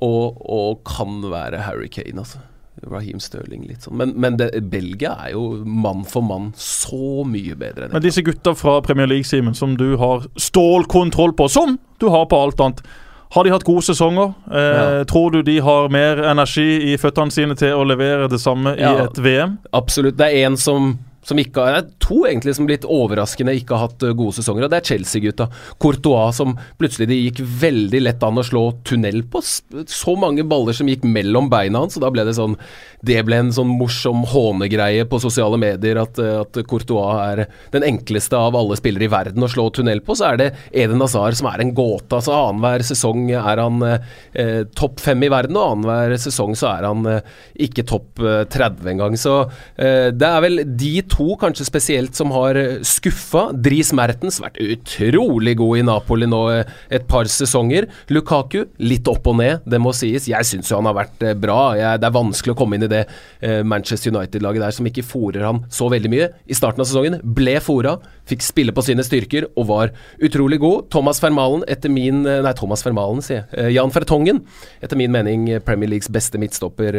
og, 0.00 0.38
og 0.40 0.80
kan 0.88 1.20
være 1.32 1.64
Harry 1.66 1.90
Kane, 1.92 2.22
altså. 2.22 2.40
Raheem 2.88 3.20
Stirling 3.20 3.66
litt 3.68 3.82
sånn. 3.82 3.96
Men, 4.00 4.12
men 4.16 4.36
det, 4.40 4.50
Belgia 4.70 5.16
er 5.26 5.32
jo 5.34 5.64
mann 5.64 6.04
for 6.08 6.22
mann 6.22 6.52
så 6.56 7.24
mye 7.28 7.56
bedre 7.60 7.86
enn 7.88 7.92
Men 7.92 8.02
disse 8.02 8.22
gutta 8.24 8.54
fra 8.56 8.78
Premier 8.86 9.06
League, 9.10 9.24
Simen, 9.28 9.54
som 9.54 9.76
du 9.76 9.96
har 10.00 10.24
stålkontroll 10.40 11.32
på, 11.36 11.48
som 11.48 11.78
du 12.00 12.08
har 12.08 12.26
på 12.26 12.38
alt 12.40 12.60
annet. 12.60 12.82
Har 13.30 13.44
de 13.46 13.50
hatt 13.54 13.64
gode 13.64 13.82
sesonger? 13.86 14.32
Eh, 14.50 14.56
Ja. 14.98 15.04
Tror 15.04 15.30
du 15.30 15.42
de 15.46 15.58
har 15.62 15.88
mer 15.88 16.18
energi 16.32 16.92
i 16.92 16.96
føttene 16.98 17.30
sine 17.30 17.54
til 17.54 17.76
å 17.78 17.84
levere 17.86 18.28
det 18.28 18.40
samme 18.40 18.76
Ja. 18.78 18.94
i 18.96 19.04
et 19.04 19.18
VM? 19.22 19.58
Absolutt. 19.72 20.16
Det 20.16 20.26
er 20.26 20.46
en 20.46 20.56
som, 20.56 20.98
som 21.22 21.38
ikke 21.38 21.62
har 21.62 21.82
to 22.10 22.20
egentlig 22.28 22.56
som 22.58 22.68
litt 22.68 22.86
overraskende 22.88 23.54
ikke 23.58 23.76
har 23.76 23.88
hatt 23.88 24.04
uh, 24.06 24.14
gode 24.16 24.36
sesonger, 24.40 24.66
og 24.66 24.72
det 24.72 24.80
er 24.80 24.88
Chelsea-gutta. 24.92 25.48
Courtois 25.80 26.36
som 26.40 26.56
plutselig 26.80 27.08
det 27.10 27.20
gikk 27.20 27.42
veldig 27.62 28.02
lett 28.04 28.26
an 28.26 28.40
å 28.40 28.46
slå 28.46 28.64
tunnel 28.86 29.22
på. 29.30 29.42
Så 29.42 30.16
mange 30.20 30.44
baller 30.48 30.76
som 30.76 30.90
gikk 30.90 31.06
mellom 31.06 31.50
beina 31.52 31.84
hans, 31.84 31.98
og 31.98 32.04
da 32.04 32.12
ble 32.12 32.26
det 32.26 32.36
sånn 32.38 32.58
Det 33.00 33.16
ble 33.24 33.38
en 33.40 33.52
sånn 33.54 33.70
morsom 33.78 34.26
hånegreie 34.28 35.06
på 35.08 35.20
sosiale 35.22 35.56
medier 35.60 36.02
at, 36.02 36.18
uh, 36.20 36.42
at 36.42 36.60
Courtois 36.68 37.20
er 37.22 37.46
den 37.72 37.86
enkleste 37.86 38.36
av 38.36 38.56
alle 38.58 38.76
spillere 38.76 39.06
i 39.06 39.12
verden 39.12 39.44
å 39.44 39.48
slå 39.48 39.70
tunnel 39.72 40.02
på. 40.04 40.16
Så 40.18 40.26
er 40.32 40.40
det 40.40 40.48
Eden 40.76 41.00
Hazard 41.00 41.38
som 41.38 41.48
er 41.50 41.62
en 41.62 41.72
gåte. 41.76 42.18
Altså 42.18 42.34
Annenhver 42.36 42.84
sesong 42.84 43.30
er 43.32 43.60
han 43.62 43.82
eh, 43.86 44.62
topp 44.76 45.00
fem 45.02 45.22
i 45.24 45.30
verden, 45.32 45.56
og 45.58 45.76
annenhver 45.76 46.16
sesong 46.20 46.56
så 46.58 46.70
er 46.74 46.86
han 46.88 47.06
eh, 47.08 47.32
ikke 47.66 47.86
topp 47.88 48.22
eh, 48.24 48.42
30 48.50 48.92
engang. 48.94 49.16
Så 49.20 49.36
eh, 49.80 50.10
det 50.14 50.28
er 50.28 50.44
vel 50.44 50.64
de 50.64 50.92
to 51.10 51.34
kanskje 51.40 51.68
spesielt 51.68 51.99
som 52.16 52.32
har 52.34 52.56
skuffa. 52.86 53.50
Dries 53.52 53.92
Mertens 53.96 54.40
vært 54.42 54.58
utrolig 54.62 55.56
god 55.60 55.80
i 55.80 55.84
Napoli 55.86 56.28
nå 56.30 56.40
eh, 56.54 56.70
et 56.96 57.06
par 57.10 57.28
sesonger. 57.30 57.88
Lukaku 58.12 58.64
litt 58.82 59.08
opp 59.10 59.28
og 59.30 59.38
ned, 59.40 59.66
det 59.68 59.80
må 59.82 59.92
sies. 59.96 60.28
Jeg 60.30 60.48
syns 60.48 60.70
jo 60.70 60.80
han 60.80 60.88
har 60.88 60.96
vært 61.02 61.26
eh, 61.26 61.36
bra. 61.38 61.58
Jeg, 61.78 62.00
det 62.00 62.08
er 62.08 62.16
vanskelig 62.16 62.54
å 62.54 62.58
komme 62.58 62.78
inn 62.78 62.86
i 62.86 62.90
det 62.90 63.04
eh, 63.04 63.60
Manchester 63.66 64.14
United-laget 64.14 64.64
der 64.64 64.76
som 64.76 64.88
ikke 64.90 65.06
fòrer 65.06 65.46
han 65.46 65.62
så 65.72 65.90
veldig 65.92 66.12
mye. 66.12 66.30
I 66.48 66.56
starten 66.56 66.84
av 66.84 66.88
sesongen 66.90 67.20
ble 67.36 67.58
fòra, 67.64 67.98
fikk 68.30 68.44
spille 68.44 68.74
på 68.74 68.84
sine 68.84 69.04
styrker 69.06 69.46
og 69.50 69.66
var 69.70 69.92
utrolig 70.22 70.60
god. 70.62 70.88
Thomas 70.92 71.20
Fermalen, 71.22 71.64
etter 71.70 71.92
min 71.92 72.22
eh, 72.28 72.40
Nei, 72.44 72.54
Thomas 72.56 72.84
Fermalen, 72.86 73.22
sier 73.24 73.42
jeg. 73.42 73.48
Eh, 73.58 73.70
Jan 73.76 73.92
Fertongen, 73.94 74.42
etter 74.82 74.98
min 74.98 75.12
mening 75.14 75.48
eh, 75.50 75.62
Premier 75.64 75.90
Leagues 75.90 76.10
beste 76.12 76.40
midtstopper 76.40 76.98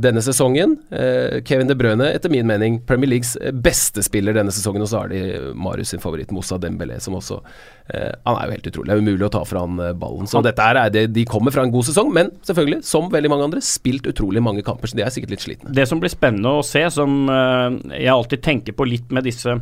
denne 0.00 0.22
sesongen. 0.24 0.76
Kevin 1.46 1.68
De 1.68 1.74
Brøne, 1.78 2.08
etter 2.14 2.32
min 2.32 2.48
mening 2.48 2.78
Premier 2.86 3.10
Leagues 3.10 3.34
beste 3.64 4.02
spiller 4.04 4.36
denne 4.36 4.52
sesongen. 4.54 4.84
Og 4.84 4.90
så 4.90 5.02
har 5.02 5.12
de 5.12 5.52
Marius 5.58 5.92
sin 5.94 6.02
favoritt, 6.02 6.32
Moussa 6.34 6.58
Dembélé, 6.60 6.98
som 7.02 7.16
også 7.18 7.40
Han 7.90 8.36
er 8.36 8.46
jo 8.46 8.54
helt 8.54 8.68
utrolig. 8.70 8.88
Det 8.90 8.94
er 8.94 9.02
umulig 9.02 9.26
å 9.26 9.32
ta 9.34 9.42
fra 9.48 9.64
han 9.64 9.80
ballen. 9.98 10.28
Så 10.30 10.42
dette 10.46 10.62
her 10.62 10.78
er 10.78 10.92
det, 10.94 11.08
de 11.14 11.24
kommer 11.26 11.54
fra 11.54 11.64
en 11.66 11.72
god 11.74 11.88
sesong, 11.88 12.12
men 12.14 12.30
selvfølgelig, 12.46 12.84
som 12.86 13.10
veldig 13.10 13.32
mange 13.32 13.48
andre, 13.48 13.62
spilt 13.64 14.06
utrolig 14.10 14.42
mange 14.44 14.62
kamper, 14.66 14.90
så 14.90 14.98
de 14.98 15.04
er 15.06 15.10
sikkert 15.14 15.34
litt 15.34 15.42
slitne. 15.42 15.74
Det 15.74 15.88
som 15.90 16.02
blir 16.02 16.12
spennende 16.12 16.52
å 16.60 16.66
se, 16.66 16.84
som 16.94 17.24
jeg 17.26 18.12
alltid 18.14 18.44
tenker 18.46 18.78
på 18.78 18.86
litt 18.86 19.10
med 19.14 19.26
disse 19.26 19.58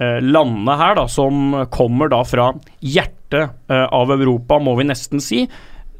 landene 0.00 0.76
her, 0.80 0.96
da, 0.98 1.04
som 1.10 1.52
kommer 1.70 2.08
da 2.10 2.22
fra 2.26 2.48
hjertet 2.80 3.52
eh, 3.70 3.84
av 3.84 4.12
Europa, 4.14 4.58
må 4.58 4.74
vi 4.78 4.88
nesten 4.88 5.22
si, 5.22 5.44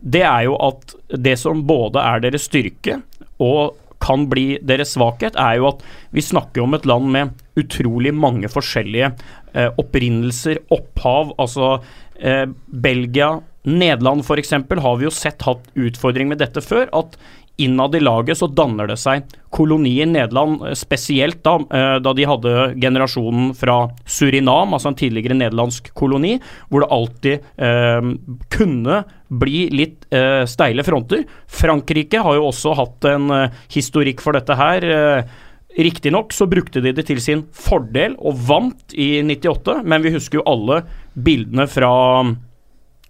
det 0.02 0.24
er 0.26 0.48
jo 0.48 0.56
at 0.58 0.96
det 1.14 1.36
som 1.38 1.62
både 1.68 2.02
er 2.02 2.24
deres 2.24 2.48
styrke 2.48 2.98
og 3.42 3.78
kan 4.02 4.26
bli 4.30 4.56
deres 4.66 4.96
svakhet, 4.96 5.36
er 5.38 5.60
jo 5.60 5.68
at 5.70 5.84
vi 6.14 6.24
snakker 6.24 6.64
om 6.64 6.74
et 6.74 6.86
land 6.88 7.06
med 7.14 7.36
utrolig 7.60 8.10
mange 8.14 8.50
forskjellige 8.50 9.12
eh, 9.54 9.68
opprinnelser, 9.78 10.58
opphav. 10.74 11.30
Altså 11.42 11.76
eh, 12.18 12.48
Belgia, 12.66 13.36
Nederland 13.68 14.24
f.eks. 14.26 14.56
har 14.56 14.98
vi 14.98 15.06
jo 15.06 15.14
sett 15.14 15.46
hatt 15.46 15.70
utfordring 15.78 16.32
med 16.32 16.42
dette 16.42 16.64
før. 16.64 16.88
At 16.90 17.14
innad 17.64 17.94
i 17.96 18.02
laget 18.02 18.38
så 18.38 18.48
danner 18.50 18.90
det 18.90 18.98
seg 19.00 19.26
koloni 19.52 19.94
i 20.00 20.06
Nederland, 20.08 20.62
eh, 20.66 20.76
spesielt 20.78 21.42
da, 21.44 21.56
eh, 21.70 21.96
da 22.02 22.12
de 22.16 22.26
hadde 22.28 22.54
generasjonen 22.80 23.52
fra 23.58 23.78
Surinam, 24.06 24.74
altså 24.74 24.92
en 24.92 24.98
tidligere 24.98 25.36
nederlandsk 25.38 25.92
koloni, 25.98 26.38
hvor 26.70 26.84
det 26.84 26.92
alltid 26.98 27.50
eh, 27.68 28.10
kunne 28.52 29.02
bli 29.32 29.68
litt 29.72 30.06
eh, 30.12 30.44
steile 30.48 30.84
fronter. 30.84 31.24
Frankrike 31.48 32.20
har 32.20 32.36
jo 32.36 32.50
også 32.50 32.76
hatt 32.76 33.08
en 33.12 33.30
eh, 33.32 33.64
historikk 33.72 34.20
for 34.24 34.36
dette 34.36 34.56
her. 34.58 34.84
Eh, 34.84 35.40
Riktignok 35.72 36.34
så 36.36 36.46
brukte 36.46 36.82
de 36.84 36.92
det 36.92 37.06
til 37.08 37.20
sin 37.24 37.46
fordel 37.56 38.12
og 38.20 38.36
vant 38.48 38.92
i 38.92 39.22
98, 39.24 39.80
men 39.88 40.04
vi 40.04 40.12
husker 40.12 40.40
jo 40.40 40.48
alle 40.50 40.82
bildene 41.16 41.64
fra 41.70 41.92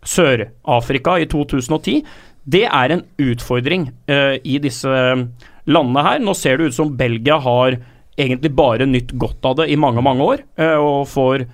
Sør-Afrika 0.06 1.16
i 1.18 1.26
2010. 1.30 2.02
Det 2.44 2.64
er 2.66 2.94
en 2.94 3.04
utfordring 3.22 3.88
uh, 4.10 4.36
i 4.42 4.58
disse 4.62 4.90
landene 5.66 6.04
her. 6.06 6.22
Nå 6.22 6.34
ser 6.38 6.58
det 6.58 6.72
ut 6.72 6.78
som 6.78 6.94
Belgia 6.98 7.38
har 7.42 7.78
egentlig 8.18 8.52
bare 8.56 8.86
nytt 8.88 9.14
godt 9.18 9.46
av 9.48 9.60
det 9.62 9.70
i 9.72 9.78
mange, 9.80 10.02
mange 10.04 10.26
år, 10.26 10.44
uh, 10.60 10.78
og 10.78 11.08
får 11.10 11.46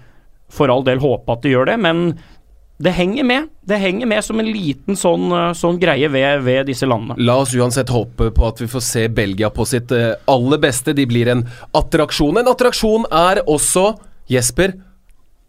for 0.49 0.73
all 0.73 0.85
del 0.87 1.01
håpe 1.03 1.35
at 1.35 1.45
de 1.45 1.53
gjør 1.53 1.69
det, 1.69 1.77
men 1.85 2.07
det 2.79 2.93
henger 2.95 3.25
med. 3.27 3.49
Det 3.67 3.77
henger 3.83 4.07
med 4.07 4.25
som 4.25 4.39
en 4.39 4.47
liten 4.47 4.97
sånn, 4.97 5.27
eh, 5.35 5.53
sånn 5.59 5.81
greie 5.83 6.09
ved, 6.09 6.45
ved 6.47 6.69
disse 6.71 6.87
landene. 6.87 7.19
La 7.19 7.41
oss 7.43 7.55
uansett 7.59 7.91
håpe 7.91 8.31
på 8.35 8.47
at 8.47 8.63
vi 8.63 8.69
får 8.71 8.85
se 8.87 9.03
Belgia 9.11 9.51
på 9.51 9.67
sitt 9.67 9.91
eh, 9.95 10.15
aller 10.31 10.63
beste. 10.63 10.95
De 10.95 11.07
blir 11.11 11.29
en 11.33 11.43
attraksjon. 11.75 12.39
En 12.39 12.53
attraksjon 12.53 13.09
er 13.11 13.43
også, 13.51 13.91
Jesper, 14.31 14.77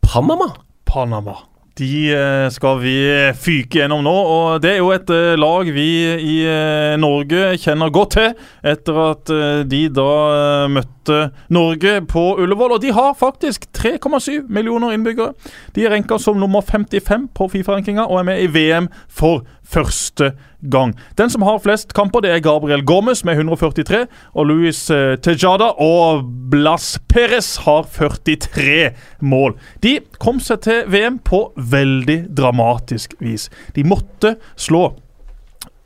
Panama. 0.02 0.50
Panama. 0.90 1.38
De 1.80 2.12
eh, 2.12 2.46
skal 2.52 2.80
vi 2.82 2.96
fyke 3.40 3.80
gjennom 3.80 4.04
nå, 4.04 4.12
og 4.12 4.64
det 4.64 4.74
er 4.74 4.82
jo 4.82 4.92
et 4.92 5.12
eh, 5.16 5.38
lag 5.40 5.70
vi 5.72 5.90
i 6.20 6.36
eh, 6.44 6.96
Norge 7.00 7.54
kjenner 7.62 7.94
godt 7.96 8.18
til. 8.18 8.34
Etter 8.68 9.00
at 9.06 9.32
de 9.70 9.82
da 9.96 10.10
eh, 10.36 10.68
Norge 11.50 12.00
på 12.10 12.24
Ullevål. 12.40 12.78
Og 12.78 12.82
de 12.84 12.94
har 12.96 13.18
faktisk 13.20 13.68
3,7 13.78 14.48
millioner 14.50 14.96
innbyggere. 14.96 15.34
De 15.76 15.86
er 15.86 15.94
renka 15.96 16.20
som 16.22 16.40
nummer 16.40 16.62
55 16.66 17.30
på 17.36 17.50
Fifa-rankinga 17.54 18.08
og 18.08 18.22
er 18.22 18.30
med 18.32 18.44
i 18.44 18.52
VM 18.54 18.90
for 19.10 19.44
første 19.70 20.32
gang. 20.72 20.96
Den 21.18 21.30
som 21.30 21.46
har 21.46 21.60
flest 21.64 21.94
kamper, 21.94 22.24
det 22.26 22.32
er 22.34 22.44
Gabriel 22.44 22.86
Gomez 22.86 23.24
med 23.24 23.38
143. 23.38 24.06
Og 24.34 24.50
Luis 24.50 24.90
eh, 24.92 25.16
Tejada 25.22 25.72
og 25.80 26.26
Blas 26.52 26.98
Perez 27.10 27.56
har 27.66 27.86
43 27.96 28.90
mål. 29.22 29.56
De 29.84 30.00
kom 30.20 30.42
seg 30.44 30.64
til 30.66 30.88
VM 30.92 31.20
på 31.24 31.46
veldig 31.56 32.24
dramatisk 32.38 33.16
vis. 33.24 33.50
De 33.76 33.86
måtte 33.88 34.36
slå 34.58 34.90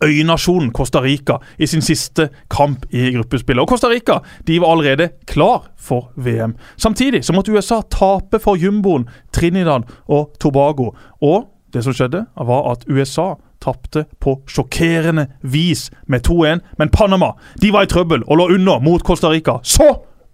øynasjonen 0.03 0.71
Costa 0.75 1.01
Rica 1.01 1.39
i 1.57 1.67
sin 1.67 1.81
siste 1.81 2.29
kamp 2.51 2.85
i 2.91 3.11
gruppespillet. 3.15 3.61
Og 3.61 3.69
Costa 3.69 3.89
Rica 3.91 4.19
de 4.47 4.59
var 4.61 4.73
allerede 4.75 5.09
klar 5.27 5.69
for 5.77 6.11
VM. 6.15 6.55
Samtidig 6.77 7.23
så 7.25 7.33
måtte 7.33 7.51
USA 7.51 7.81
tape 7.89 8.39
for 8.39 8.59
jumboen 8.59 9.07
Trinidad 9.33 9.87
og 10.07 10.35
Tobago. 10.39 10.91
Og 11.21 11.49
det 11.73 11.83
som 11.83 11.93
skjedde, 11.93 12.25
var 12.37 12.71
at 12.71 12.85
USA 12.89 13.33
tapte 13.63 14.05
på 14.21 14.35
sjokkerende 14.47 15.27
vis 15.41 15.89
med 16.07 16.27
2-1. 16.27 16.61
Men 16.77 16.89
Panama 16.89 17.33
de 17.61 17.71
var 17.73 17.85
i 17.85 17.89
trøbbel 17.89 18.25
og 18.27 18.37
lå 18.37 18.49
under 18.55 18.83
mot 18.83 19.03
Costa 19.03 19.31
Rica. 19.31 19.57
Så 19.63 19.87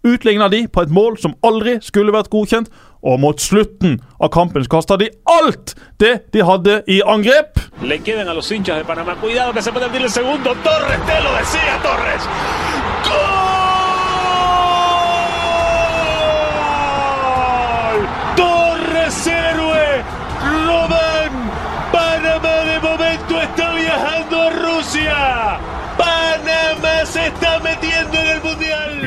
utligna 0.04 0.50
de 0.50 0.68
på 0.68 0.82
et 0.82 0.92
mål 0.92 1.18
som 1.22 1.36
aldri 1.44 1.78
skulle 1.82 2.16
vært 2.16 2.32
godkjent. 2.34 2.72
Og 3.00 3.20
mot 3.24 3.40
slutten 3.40 4.02
av 4.20 4.28
kampen 4.36 4.66
kasta 4.68 4.98
de 5.00 5.08
alt 5.32 5.72
det 6.04 6.18
de 6.34 6.44
hadde 6.44 6.82
i 6.88 7.00
angrep. 7.06 7.62
Le. 7.80 7.96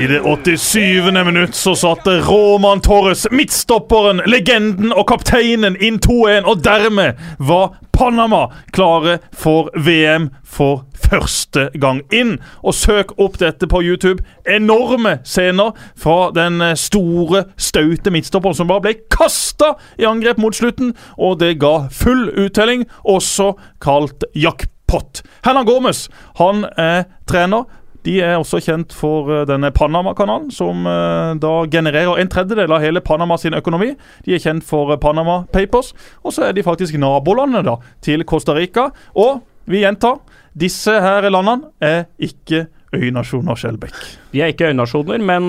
I 0.02 0.06
det 0.06 0.20
87. 0.20 1.24
minutt 1.24 1.54
så 1.54 1.76
satte 1.76 2.10
Roman 2.10 2.80
Torres, 2.80 3.26
midtstopperen, 3.30 4.18
legenden 4.26 4.90
og 4.90 5.04
kapteinen, 5.06 5.76
inn 5.78 6.00
2-1, 6.02 6.42
og 6.42 6.64
dermed 6.64 7.20
var 7.38 7.76
Panama 7.94 8.48
klare 8.74 9.20
for 9.30 9.68
VM 9.78 10.24
for 10.42 10.82
første 11.04 11.68
gang 11.78 12.00
inn. 12.10 12.32
Og 12.66 12.74
søk 12.74 13.12
opp 13.14 13.38
dette 13.38 13.68
på 13.70 13.78
YouTube. 13.86 14.24
Enorme 14.42 15.20
scener 15.22 15.70
fra 15.94 16.32
den 16.34 16.58
eh, 16.66 16.74
store, 16.74 17.44
staute 17.54 18.10
midtstopperen 18.10 18.58
som 18.58 18.72
bare 18.72 18.82
ble 18.88 18.96
kasta 19.06 19.76
i 20.02 20.08
angrep 20.08 20.42
mot 20.42 20.58
slutten, 20.58 20.96
og 21.14 21.38
det 21.44 21.60
ga 21.62 21.86
full 21.94 22.26
uttelling, 22.42 22.88
også 23.06 23.52
kalt 23.78 24.26
jackpot. 24.34 25.22
Hernan 25.46 25.70
Gomez 25.70 26.08
han 26.42 26.66
er 26.74 27.04
trener. 27.30 27.70
De 28.06 28.16
er 28.22 28.34
også 28.38 28.60
kjent 28.62 28.94
for 28.96 29.30
eh, 29.30 29.44
denne 29.48 29.70
Panama-kanalen, 29.74 30.50
som 30.54 30.86
eh, 30.88 31.32
da 31.42 31.52
genererer 31.70 32.18
en 32.18 32.30
tredjedel 32.30 32.74
av 32.74 32.82
hele 32.82 33.02
Panama 33.04 33.38
sin 33.38 33.54
økonomi. 33.58 33.92
De 34.26 34.34
er 34.34 34.42
kjent 34.42 34.66
for 34.66 34.90
eh, 34.92 35.00
Panama 35.02 35.42
Papers, 35.54 35.92
og 36.22 36.34
så 36.34 36.48
er 36.48 36.56
de 36.56 36.66
faktisk 36.66 36.98
nabolandet 37.00 37.66
da, 37.68 37.78
til 38.02 38.26
Costa 38.28 38.56
Rica. 38.58 38.90
Og 39.14 39.42
vi 39.70 39.84
gjentar, 39.84 40.18
disse 40.58 40.94
her 41.00 41.28
landene 41.30 41.70
er 41.82 42.08
ikke 42.18 42.66
øynasjoner, 42.92 43.56
Skjelbekk. 43.56 44.00
De 44.34 44.42
er 44.42 44.50
ikke 44.52 44.68
øynasjoner, 44.68 45.22
men 45.24 45.46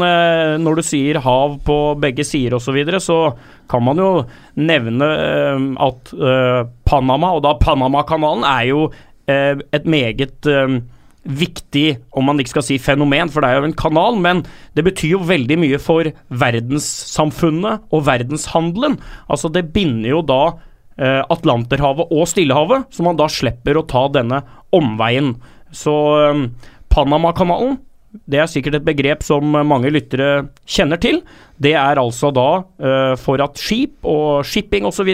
når 0.64 0.78
du 0.78 0.82
sier 0.86 1.18
hav 1.26 1.58
på 1.68 1.76
begge 2.00 2.24
sider 2.24 2.56
osv., 2.56 2.70
så, 2.70 2.76
videre, 2.78 3.02
så 3.04 3.18
kan 3.68 3.84
man 3.84 4.00
jo 4.00 4.12
nevne 4.56 5.10
at 5.84 6.14
Panama, 6.88 7.34
og 7.36 7.44
da 7.44 7.58
Panamakanalen, 7.60 8.48
er 8.48 8.70
jo 8.70 8.86
et 9.28 9.90
meget 9.92 10.48
viktig, 11.24 11.98
om 12.12 12.28
man 12.28 12.42
ikke 12.42 12.56
skal 12.58 12.66
si 12.68 12.78
fenomen, 12.82 13.32
for 13.32 13.44
det 13.44 13.52
er 13.52 13.62
jo 13.62 13.70
en 13.70 13.78
kanal, 13.80 14.18
men 14.20 14.44
det 14.76 14.84
betyr 14.88 15.16
jo 15.16 15.24
veldig 15.28 15.58
mye 15.62 15.80
for 15.82 16.10
verdenssamfunnet 16.44 17.88
og 17.94 18.06
verdenshandelen. 18.10 19.00
Altså, 19.32 19.52
det 19.54 19.70
binder 19.76 20.18
jo 20.18 20.22
da 20.28 20.42
eh, 20.98 21.22
Atlanterhavet 21.34 22.12
og 22.12 22.28
Stillehavet, 22.32 22.90
så 22.92 23.08
man 23.08 23.20
da 23.20 23.30
slipper 23.32 23.80
å 23.80 23.88
ta 23.88 24.06
denne 24.12 24.44
omveien. 24.76 25.36
Så 25.74 25.96
eh, 26.20 26.46
Panamakanalen 26.94 27.80
det 28.30 28.38
er 28.38 28.50
sikkert 28.50 28.78
et 28.78 28.86
begrep 28.86 29.24
som 29.26 29.56
mange 29.66 29.90
lyttere 29.90 30.46
kjenner 30.70 31.00
til. 31.02 31.24
Det 31.58 31.74
er 31.74 31.98
altså 31.98 32.30
da 32.36 32.50
eh, 32.78 33.14
for 33.18 33.42
at 33.42 33.58
skip 33.58 34.06
og 34.06 34.46
shipping 34.46 34.86
osv. 34.86 35.10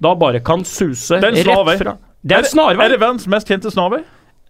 da 0.00 0.14
bare 0.16 0.40
kan 0.44 0.64
suse 0.64 1.20
rett 1.20 1.42
fra 1.44 1.98
Det 2.22 2.38
er 2.38 2.46
en 2.46 2.48
snarvei. 2.48 2.86
Er 2.86 2.94
det 2.94 3.02
verdens 3.02 3.28
mest 3.28 3.50
kjente 3.50 3.72
snarvei? 3.74 4.00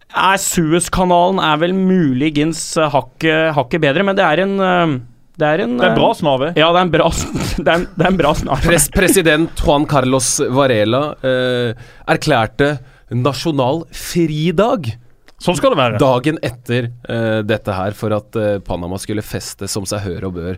Er 0.09 0.39
Suezkanalen 0.41 1.37
er 1.43 1.59
vel 1.61 1.73
muligens 1.77 2.61
eh, 2.81 2.89
hakket 2.89 3.53
hakke 3.57 3.79
bedre, 3.83 4.05
men 4.07 4.17
det 4.17 4.25
er 4.25 4.41
en 4.45 4.55
eh, 4.59 4.93
Det 5.39 5.47
er 5.47 5.61
en, 5.65 5.75
Det 5.77 5.85
er 5.85 5.91
en 5.91 5.93
eh, 5.93 5.99
bra 5.99 6.09
snarvei. 6.17 6.49
Ja, 6.57 6.71
det 6.73 6.79
er 6.81 6.87
en 6.87 6.93
bra, 6.95 7.09
det 7.65 7.75
er 7.75 7.83
det 7.85 8.05
er 8.07 8.09
en 8.09 8.17
bra 8.19 8.33
snarvei. 8.35 8.71
Pres 8.71 8.89
president 8.95 9.61
Juan 9.65 9.85
Carlos 9.91 10.31
Varela 10.49 11.03
eh, 11.21 11.85
erklærte 12.09 12.73
nasjonal 13.13 13.85
fridag 13.95 14.91
Sånn 15.39 15.55
skal 15.55 15.71
det 15.71 15.79
være. 15.79 15.99
dagen 16.01 16.37
etter 16.43 16.89
eh, 17.07 17.39
dette 17.47 17.71
her 17.77 17.95
for 17.95 18.11
at 18.17 18.35
eh, 18.35 18.57
Panama 18.65 18.97
skulle 18.99 19.23
feste 19.23 19.69
som 19.71 19.85
seg 19.87 20.03
hør 20.03 20.27
og 20.27 20.35
bør 20.35 20.57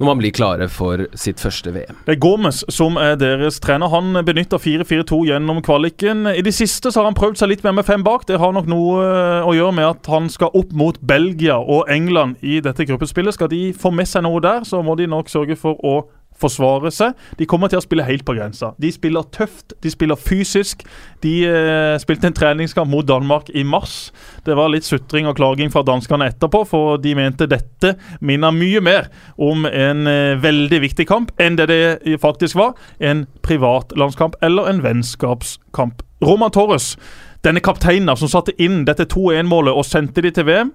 når 0.00 0.08
man 0.08 0.20
blir 0.22 0.32
klare 0.32 0.68
for 0.72 1.02
sitt 1.18 1.42
første 1.42 1.74
VM. 1.74 1.98
Det 2.06 2.14
er 2.14 2.20
Gomez 2.22 2.62
som 2.72 2.96
er 2.96 3.18
deres 3.20 3.60
trener. 3.60 3.92
Han 3.92 4.16
benytter 4.24 4.60
4-4-2 4.60 5.18
gjennom 5.28 5.60
kvaliken. 5.64 6.24
I 6.32 6.44
det 6.44 6.54
siste 6.56 6.88
så 6.88 7.02
har 7.02 7.10
han 7.10 7.18
prøvd 7.18 7.36
seg 7.42 7.52
litt 7.52 7.64
mer 7.66 7.76
med 7.76 7.84
fem 7.88 8.04
bak. 8.06 8.24
Det 8.28 8.40
har 8.40 8.54
nok 8.56 8.70
noe 8.70 9.02
eh, 9.04 9.44
å 9.44 9.52
gjøre 9.56 9.76
med 9.76 9.90
at 9.90 10.08
han 10.08 10.30
skal 10.32 10.56
opp 10.56 10.72
mot 10.72 10.96
Belgia 11.04 11.58
og 11.60 11.92
England 11.92 12.40
i 12.40 12.62
dette 12.64 12.88
gruppespillet. 12.88 13.36
Skal 13.36 13.52
de 13.52 13.66
få 13.76 13.92
med 13.92 14.08
seg 14.08 14.24
noe 14.24 14.40
der, 14.40 14.64
så 14.64 14.80
må 14.84 14.96
de 14.96 15.10
nok 15.10 15.28
sørge 15.28 15.58
for 15.60 15.76
å 15.84 16.00
forsvare 16.40 16.90
seg. 16.94 17.16
De 17.38 17.46
kommer 17.48 17.70
til 17.70 17.80
å 17.80 17.84
spille 17.84 18.06
helt 18.06 18.24
på 18.26 18.34
grensa. 18.36 18.72
De 18.80 18.90
spiller 18.92 19.26
tøft, 19.34 19.74
de 19.82 19.92
spiller 19.92 20.18
fysisk. 20.20 20.84
De 21.24 21.34
eh, 21.46 21.96
spilte 22.02 22.30
en 22.30 22.36
treningskamp 22.36 22.90
mot 22.90 23.06
Danmark 23.06 23.50
i 23.54 23.64
mars. 23.66 24.10
Det 24.46 24.56
var 24.56 24.72
litt 24.72 24.88
sutring 24.88 25.28
og 25.30 25.36
klaging 25.38 25.72
fra 25.72 25.84
danskene 25.86 26.30
etterpå, 26.32 26.64
for 26.68 27.00
de 27.02 27.14
mente 27.18 27.48
dette 27.50 27.94
minner 28.20 28.54
mye 28.56 28.82
mer 28.84 29.10
om 29.40 29.66
en 29.68 30.06
eh, 30.10 30.36
veldig 30.40 30.82
viktig 30.88 31.08
kamp 31.10 31.34
enn 31.40 31.58
det 31.60 31.70
det 31.70 32.20
faktisk 32.20 32.58
var. 32.58 32.76
En 32.98 33.26
privat 33.44 33.92
landskamp 33.96 34.36
eller 34.42 34.70
en 34.70 34.84
vennskapskamp. 34.84 36.02
Roman 36.24 36.52
Torres, 36.52 36.96
denne 37.44 37.62
kapteinen 37.64 38.16
som 38.20 38.28
satte 38.28 38.52
inn 38.60 38.84
dette 38.84 39.08
2-1-målet 39.08 39.76
og 39.76 39.86
sendte 39.88 40.24
de 40.24 40.32
til 40.34 40.48
VM. 40.48 40.72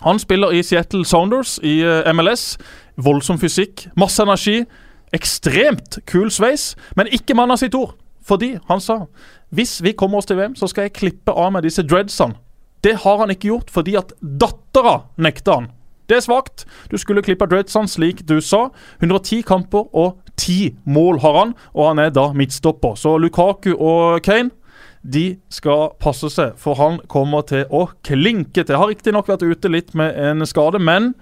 Han 0.00 0.18
spiller 0.18 0.54
i 0.56 0.62
Seattle 0.64 1.04
Sounders 1.04 1.58
i 1.62 1.80
eh, 1.84 2.12
MLS. 2.14 2.56
Voldsom 2.96 3.38
fysikk, 3.40 3.88
masse 3.96 4.22
energi. 4.22 4.62
Ekstremt 5.16 5.98
kul 6.06 6.30
sveis, 6.30 6.74
men 6.96 7.10
ikke 7.10 7.34
mann 7.34 7.50
av 7.50 7.60
sitt 7.62 7.74
ord. 7.74 7.96
Fordi 8.26 8.54
han 8.68 8.82
sa 8.84 9.04
hvis 9.50 9.80
vi 9.82 9.96
kommer 9.98 10.20
oss 10.20 10.28
til 10.30 10.38
VM, 10.38 10.54
så 10.54 10.68
skal 10.70 10.86
jeg 10.86 10.94
klippe 10.94 11.34
av 11.34 11.50
meg 11.50 11.64
disse 11.66 11.82
dreadsene. 11.82 12.38
Det 12.84 12.94
har 13.02 13.18
han 13.18 13.32
ikke 13.32 13.50
gjort 13.50 13.72
fordi 13.74 13.96
at 13.98 14.14
dattera 14.20 15.00
nekta 15.20 15.58
han. 15.58 15.66
Det 16.08 16.16
er 16.18 16.24
svakt. 16.24 16.64
Du 16.90 16.96
skulle 16.98 17.22
klippe 17.22 17.46
dreadsene 17.50 17.90
slik 17.90 18.22
du 18.26 18.40
sa. 18.42 18.68
110 19.02 19.42
kamper 19.46 19.90
og 19.94 20.22
10 20.38 20.78
mål 20.86 21.20
har 21.22 21.36
han, 21.38 21.52
og 21.74 21.90
han 21.90 22.00
er 22.02 22.14
da 22.14 22.30
midtstopper. 22.34 22.96
Så 22.98 23.16
Lukaku 23.18 23.74
og 23.74 24.22
Kane 24.26 24.50
de 25.00 25.38
skal 25.48 25.94
passe 26.02 26.28
seg, 26.28 26.56
for 26.60 26.76
han 26.76 26.98
kommer 27.08 27.44
til 27.48 27.62
å 27.72 27.86
klinke 28.04 28.64
til. 28.64 28.76
Har 28.76 28.90
riktignok 28.90 29.30
vært 29.30 29.46
ute 29.46 29.70
litt 29.72 29.94
med 29.96 30.16
en 30.18 30.44
skade, 30.48 30.80
men 30.82 31.14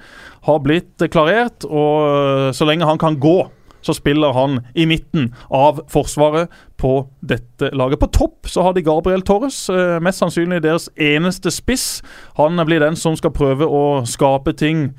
har 0.48 0.58
blitt 0.64 1.04
klarert. 1.12 1.66
Og 1.68 2.50
så 2.56 2.66
lenge 2.66 2.88
han 2.88 2.98
kan 2.98 3.20
gå, 3.20 3.36
så 3.82 3.94
spiller 3.96 4.32
han 4.36 4.60
i 4.74 4.86
midten 4.86 5.30
av 5.54 5.82
forsvaret 5.92 6.52
på 6.78 6.94
dette 7.20 7.70
laget. 7.76 8.00
På 8.00 8.10
topp 8.14 8.50
så 8.50 8.64
har 8.66 8.74
de 8.76 8.84
Gabriel 8.86 9.22
Torres, 9.26 9.68
eh, 9.70 9.98
mest 10.04 10.22
sannsynlig 10.22 10.62
deres 10.64 10.88
eneste 10.94 11.52
spiss. 11.54 12.02
Han 12.38 12.58
blir 12.66 12.82
den 12.84 12.96
som 12.96 13.16
skal 13.18 13.34
prøve 13.34 13.66
å 13.66 13.84
skape 14.06 14.54
ting 14.58 14.90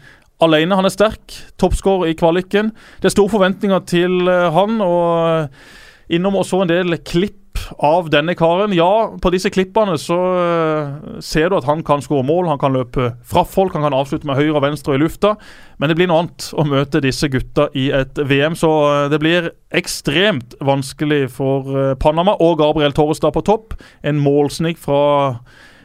alene. 0.44 0.76
Han 0.76 0.88
er 0.88 0.96
sterk, 0.96 1.36
toppskårer 1.60 2.12
i 2.14 2.18
kvaliken. 2.20 2.74
Det 3.00 3.12
er 3.12 3.16
store 3.16 3.36
forventninger 3.36 3.86
til 3.90 4.28
eh, 4.28 4.48
han. 4.56 4.82
og 4.82 5.50
Innom 6.10 6.40
også 6.40 6.64
en 6.64 6.72
del 6.72 6.98
klipp 7.06 7.39
av 7.78 8.10
denne 8.14 8.36
karen. 8.38 8.74
Ja, 8.74 9.12
på 9.22 9.32
disse 9.34 9.52
klippene 9.54 9.98
så 10.02 10.18
uh, 10.18 11.20
ser 11.24 11.50
du 11.50 11.58
at 11.60 11.68
han 11.70 11.84
kan 11.86 12.04
skåre 12.04 12.26
mål, 12.28 12.50
han 12.52 12.62
kan 12.62 12.76
løpe 12.76 13.14
fra 13.28 13.44
folk, 13.48 13.76
han 13.78 13.86
kan 13.88 13.98
avslutte 13.98 14.30
med 14.30 14.40
høyre 14.40 14.58
og 14.58 14.66
venstre 14.66 14.98
i 14.98 15.02
lufta. 15.02 15.36
Men 15.80 15.92
det 15.92 16.00
blir 16.00 16.10
noe 16.12 16.24
annet 16.26 16.50
å 16.54 16.66
møte 16.68 17.04
disse 17.04 17.30
gutta 17.32 17.70
i 17.78 17.90
et 17.96 18.20
VM, 18.20 18.58
så 18.60 18.72
uh, 18.86 19.08
det 19.12 19.22
blir 19.22 19.52
ekstremt 19.76 20.58
vanskelig 20.66 21.28
for 21.36 21.70
uh, 21.74 21.94
Panama 22.00 22.38
og 22.44 22.58
Gabriel 22.64 22.96
Torres 22.98 23.22
da 23.24 23.34
på 23.34 23.46
topp. 23.46 23.78
En 24.04 24.22
målsnik 24.24 24.82
fra 24.82 25.38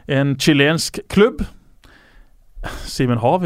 en 0.06 0.34
chilensk 0.40 1.00
klubb. 1.08 1.44
Simen, 2.86 3.18
har, 3.18 3.42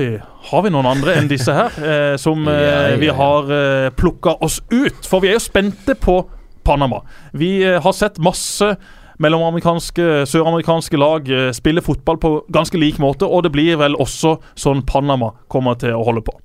har, 0.50 0.62
vi 0.62 0.70
noen 0.70 0.86
andre 0.86 1.16
enn 1.18 1.30
disse 1.30 1.54
her 1.54 1.74
eh, 1.82 2.14
som 2.20 2.46
eh, 2.50 2.94
vi 3.00 3.10
har 3.10 3.50
eh, 3.50 3.88
plukka 3.96 4.36
oss 4.44 4.60
ut? 4.70 5.00
For 5.06 5.24
vi 5.24 5.32
er 5.32 5.38
jo 5.38 5.42
spente 5.42 5.96
på 5.98 6.20
Panama. 6.64 7.02
Vi 7.32 7.58
eh, 7.66 7.78
har 7.82 7.94
sett 7.96 8.18
masse 8.22 8.74
mellomamerikanske, 9.18 10.26
søramerikanske 10.30 10.98
lag 11.00 11.28
eh, 11.30 11.50
spille 11.56 11.82
fotball 11.84 12.18
på 12.22 12.32
ganske 12.54 12.78
lik 12.78 13.00
måte, 13.02 13.26
og 13.26 13.44
det 13.46 13.52
blir 13.54 13.78
vel 13.80 13.98
også 13.98 14.36
sånn 14.58 14.84
Panama 14.86 15.32
kommer 15.50 15.78
til 15.80 15.96
å 15.96 16.04
holde 16.06 16.24
på. 16.26 16.36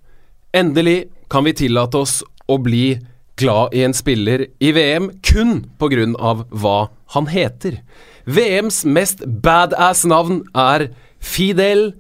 Endelig 0.54 1.08
kan 1.34 1.46
vi 1.46 1.56
tillate 1.58 2.02
oss 2.02 2.22
å 2.50 2.60
bli 2.62 2.98
glad 3.40 3.74
i 3.74 3.82
en 3.86 3.96
spiller 3.98 4.46
i 4.62 4.72
VM 4.76 5.10
kun 5.26 5.64
pga. 5.80 6.06
hva 6.50 6.90
han 7.14 7.28
heter. 7.28 7.82
VMs 8.26 8.86
mest 8.86 9.24
badass 9.26 10.06
navn 10.06 10.44
er 10.56 10.90
Fidel 11.20 11.94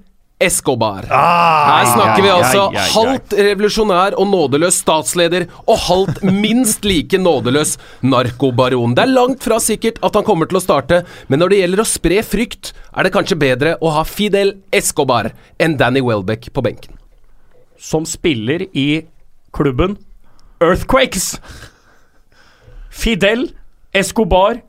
Escobar. 0.43 1.07
Ah, 1.09 1.69
Her 1.69 1.89
snakker 1.93 2.25
vi 2.25 2.31
altså 2.33 2.63
halvt 2.95 3.35
revolusjonær 3.37 4.17
og 4.19 4.27
nådeløs 4.31 4.79
statsleder, 4.83 5.47
og 5.65 5.79
halvt 5.87 6.21
minst 6.27 6.85
like 6.87 7.19
nådeløs 7.21 7.75
narkobaron. 8.03 8.95
Det 8.97 9.05
er 9.05 9.13
langt 9.13 9.43
fra 9.45 9.59
sikkert 9.63 10.01
at 10.03 10.19
han 10.19 10.27
kommer 10.27 10.49
til 10.49 10.59
å 10.59 10.63
starte, 10.63 11.03
men 11.31 11.41
når 11.41 11.53
det 11.53 11.61
gjelder 11.63 11.83
å 11.83 11.87
spre 11.89 12.21
frykt, 12.27 12.73
er 12.93 13.07
det 13.07 13.13
kanskje 13.15 13.39
bedre 13.39 13.75
å 13.81 13.93
ha 13.95 14.03
Fidel 14.07 14.57
Escobar 14.73 15.31
enn 15.61 15.77
Danny 15.79 16.03
Welbeck 16.03 16.51
på 16.53 16.63
benken. 16.65 16.99
Som 17.79 18.05
spiller 18.07 18.67
i 18.71 19.05
klubben 19.53 19.97
Earthquakes. 20.63 21.33
Fidel 22.93 23.49
Escobar 23.93 24.61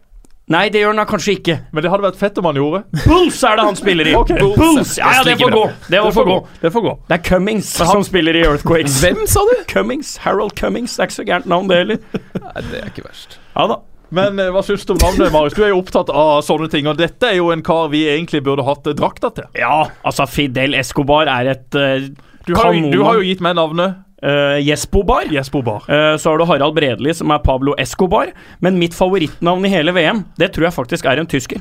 Nei, 0.52 0.66
det 0.68 0.83
gjør 0.83 0.92
han 0.92 1.09
kanskje 1.09 1.38
ikke. 1.38 1.54
Men 1.72 1.85
det 1.85 1.90
hadde 1.92 2.04
vært 2.04 2.18
fett 2.20 2.37
om 2.40 2.44
han 2.50 2.59
gjorde. 2.61 2.83
Bulls 3.07 3.38
er 3.48 3.57
det 3.57 3.64
han 3.64 3.78
spiller 3.78 4.11
i! 4.11 4.12
Okay. 4.18 4.37
Bulls. 4.42 4.59
Bulls. 4.61 4.92
Ja, 5.00 5.14
ja, 5.16 5.22
det 5.24 5.38
får 5.40 5.54
gå. 5.54 5.62
Det, 5.87 5.96
det 5.96 6.12
får 6.18 6.28
gå. 6.28 6.37
Det 6.61 6.72
får 6.74 6.85
gå. 6.85 6.92
Det 7.09 7.16
er 7.16 7.22
Cummings 7.30 7.70
han... 7.80 7.92
som 7.94 8.04
spiller 8.04 8.37
i 8.37 8.44
Earthquakes. 8.44 8.98
Hvem, 9.00 9.24
sa 9.30 9.40
du? 9.48 9.54
Cummings. 9.72 10.18
Harold 10.26 10.52
Cummings. 10.61 10.98
Det 10.98 11.07
er 11.07 11.09
ikke 11.09 11.16
så 11.16 11.26
gærent 11.30 11.48
navn, 11.48 11.72
det 11.72 11.80
heller. 11.80 12.04
Nei, 12.37 12.54
det 12.68 12.83
er 12.83 12.92
ikke 12.92 13.07
verst. 13.09 13.38
Ja 13.54 13.66
da. 13.72 13.80
Men 14.14 14.37
eh, 14.38 14.52
hva 14.52 14.61
syns 14.62 14.85
du 14.85 14.92
om 14.94 15.00
navnet, 15.00 15.33
Marius? 15.33 15.57
Du 15.57 15.64
er 15.64 15.72
jo 15.72 15.80
opptatt 15.80 16.12
av 16.12 16.44
sånne 16.44 16.68
ting. 16.70 16.92
Og 16.92 17.00
dette 17.00 17.33
er 17.33 17.38
jo 17.40 17.48
en 17.54 17.64
kar 17.64 17.88
vi 17.94 18.04
egentlig 18.12 18.44
burde 18.44 18.68
hatt 18.68 18.85
drakta 19.00 19.33
til. 19.35 19.48
Ja, 19.59 19.88
altså 20.04 20.28
Fidel 20.28 20.76
Escobar 20.76 21.30
er 21.33 21.54
et 21.57 21.80
uh, 21.80 22.12
du, 22.44 22.52
har, 22.59 22.76
du 22.76 23.00
har 23.00 23.16
jo 23.16 23.24
gitt 23.24 23.40
meg 23.44 23.57
navnet. 23.57 24.04
Uh, 24.24 24.58
Jespobar. 24.64 25.26
Jespobar. 25.30 25.84
Uh, 25.90 26.16
så 26.16 26.30
har 26.30 26.38
du 26.38 26.46
Harald 26.48 26.74
Bredli, 26.74 27.12
som 27.14 27.32
er 27.34 27.42
Pablo 27.44 27.74
Escobar. 27.78 28.32
Men 28.64 28.78
mitt 28.80 28.96
favorittnavn 28.96 29.66
i 29.66 29.72
hele 29.72 29.92
VM, 29.92 30.24
det 30.40 30.54
tror 30.54 30.70
jeg 30.70 30.76
faktisk 30.78 31.08
er 31.10 31.20
en 31.20 31.28
tysker. 31.28 31.60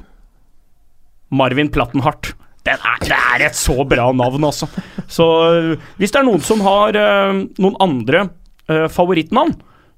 Marvin 1.33 1.71
Plattenhardt. 1.73 2.33
Er, 2.63 2.79
det 3.03 3.17
er 3.17 3.43
et 3.49 3.57
så 3.59 3.83
bra 3.83 4.05
navn, 4.15 4.45
altså. 4.47 4.69
Så 5.11 5.27
uh, 5.27 5.91
hvis 5.99 6.15
det 6.15 6.21
er 6.21 6.29
noen 6.29 6.43
som 6.45 6.63
har 6.63 6.95
noen 7.59 7.75
andre 7.83 8.29
favorittnavn, 8.87 9.51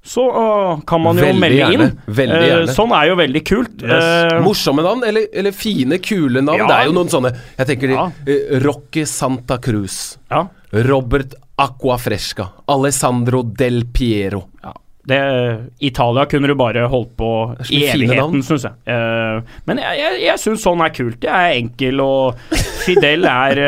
så 0.06 0.24
uh, 0.30 0.80
kan 0.86 1.02
man 1.02 1.18
jo 1.18 1.24
veldig 1.26 1.40
melde 1.42 1.58
gjerne. 1.58 1.88
inn. 1.90 2.14
Veldig 2.18 2.42
gjerne. 2.46 2.68
Uh, 2.68 2.74
sånn 2.76 2.94
er 2.94 3.08
jo 3.10 3.16
veldig 3.18 3.42
kult. 3.48 3.82
Yes. 3.82 4.06
Uh, 4.06 4.36
Morsomme 4.44 4.84
navn, 4.86 5.02
eller, 5.08 5.26
eller, 5.34 5.56
fine, 5.56 5.98
kule 5.98 6.44
navn. 6.46 6.62
Ja. 6.62 6.68
Det 6.70 6.76
er 6.76 6.90
jo 6.90 6.94
noen 6.94 7.10
sånne 7.10 7.32
Jeg 7.34 7.70
tenker 7.72 7.90
de 7.90 7.96
ja. 7.98 8.06
Rocky 8.62 9.06
Santa 9.10 9.58
Cruz. 9.62 10.00
Ja. 10.30 10.44
Robert 10.86 11.34
Aquafresca. 11.62 12.52
Alessandro 12.70 13.42
Del 13.50 13.82
Piero. 13.90 14.44
Ja. 14.62 14.76
Det, 15.06 15.18
Italia 15.86 16.24
kunne 16.30 16.50
du 16.50 16.56
bare 16.58 16.86
holdt 16.90 17.12
på 17.18 17.30
i 17.70 17.84
evigheten, 17.86 18.40
syns 18.42 18.64
jeg. 18.66 18.96
men 19.68 19.78
jeg, 19.78 20.00
jeg, 20.00 20.16
jeg 20.24 20.42
syns 20.42 20.64
sånn 20.66 20.82
er 20.82 20.90
kult. 20.96 21.22
Jeg 21.22 21.30
er 21.30 21.58
enkel, 21.60 22.02
og 22.02 22.56
Fidel 22.82 23.28
er 23.30 23.60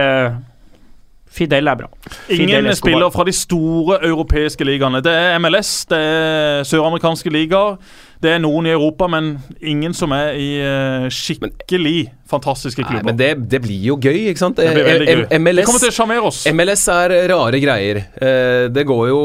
Fidel 1.38 1.70
er 1.70 1.78
bra. 1.78 1.88
Ingen 2.34 2.68
spiller 2.76 3.10
fra 3.14 3.24
de 3.28 3.34
store 3.36 4.00
europeiske 4.06 4.66
ligaene. 4.66 5.02
Det 5.04 5.14
er 5.14 5.38
MLS, 5.38 5.86
det 5.90 5.98
er 5.98 6.66
søramerikanske 6.68 7.32
ligaer. 7.32 7.78
Det 8.22 8.34
er 8.34 8.40
noen 8.42 8.66
i 8.66 8.74
Europa, 8.74 9.06
men 9.06 9.36
ingen 9.62 9.94
som 9.94 10.10
er 10.16 10.34
i 10.34 10.48
uh, 10.58 11.06
skikkelig 11.12 12.08
fantastiske 12.28 12.84
klubber. 12.84 13.02
Nei, 13.02 13.10
men 13.10 13.18
det, 13.18 13.30
det, 13.52 13.60
blir 13.64 13.80
jo 13.90 13.96
gøy, 14.00 14.28
ikke 14.30 14.42
sant? 14.42 14.60
Veldig 14.60 14.84
gøy. 14.84 15.24
MLS. 15.40 16.42
MLS 16.52 16.84
er 16.92 17.14
rare 17.32 17.60
greier. 17.62 18.02
Eh, 18.20 18.68
det 18.72 18.84
går 18.88 19.04
jo 19.10 19.20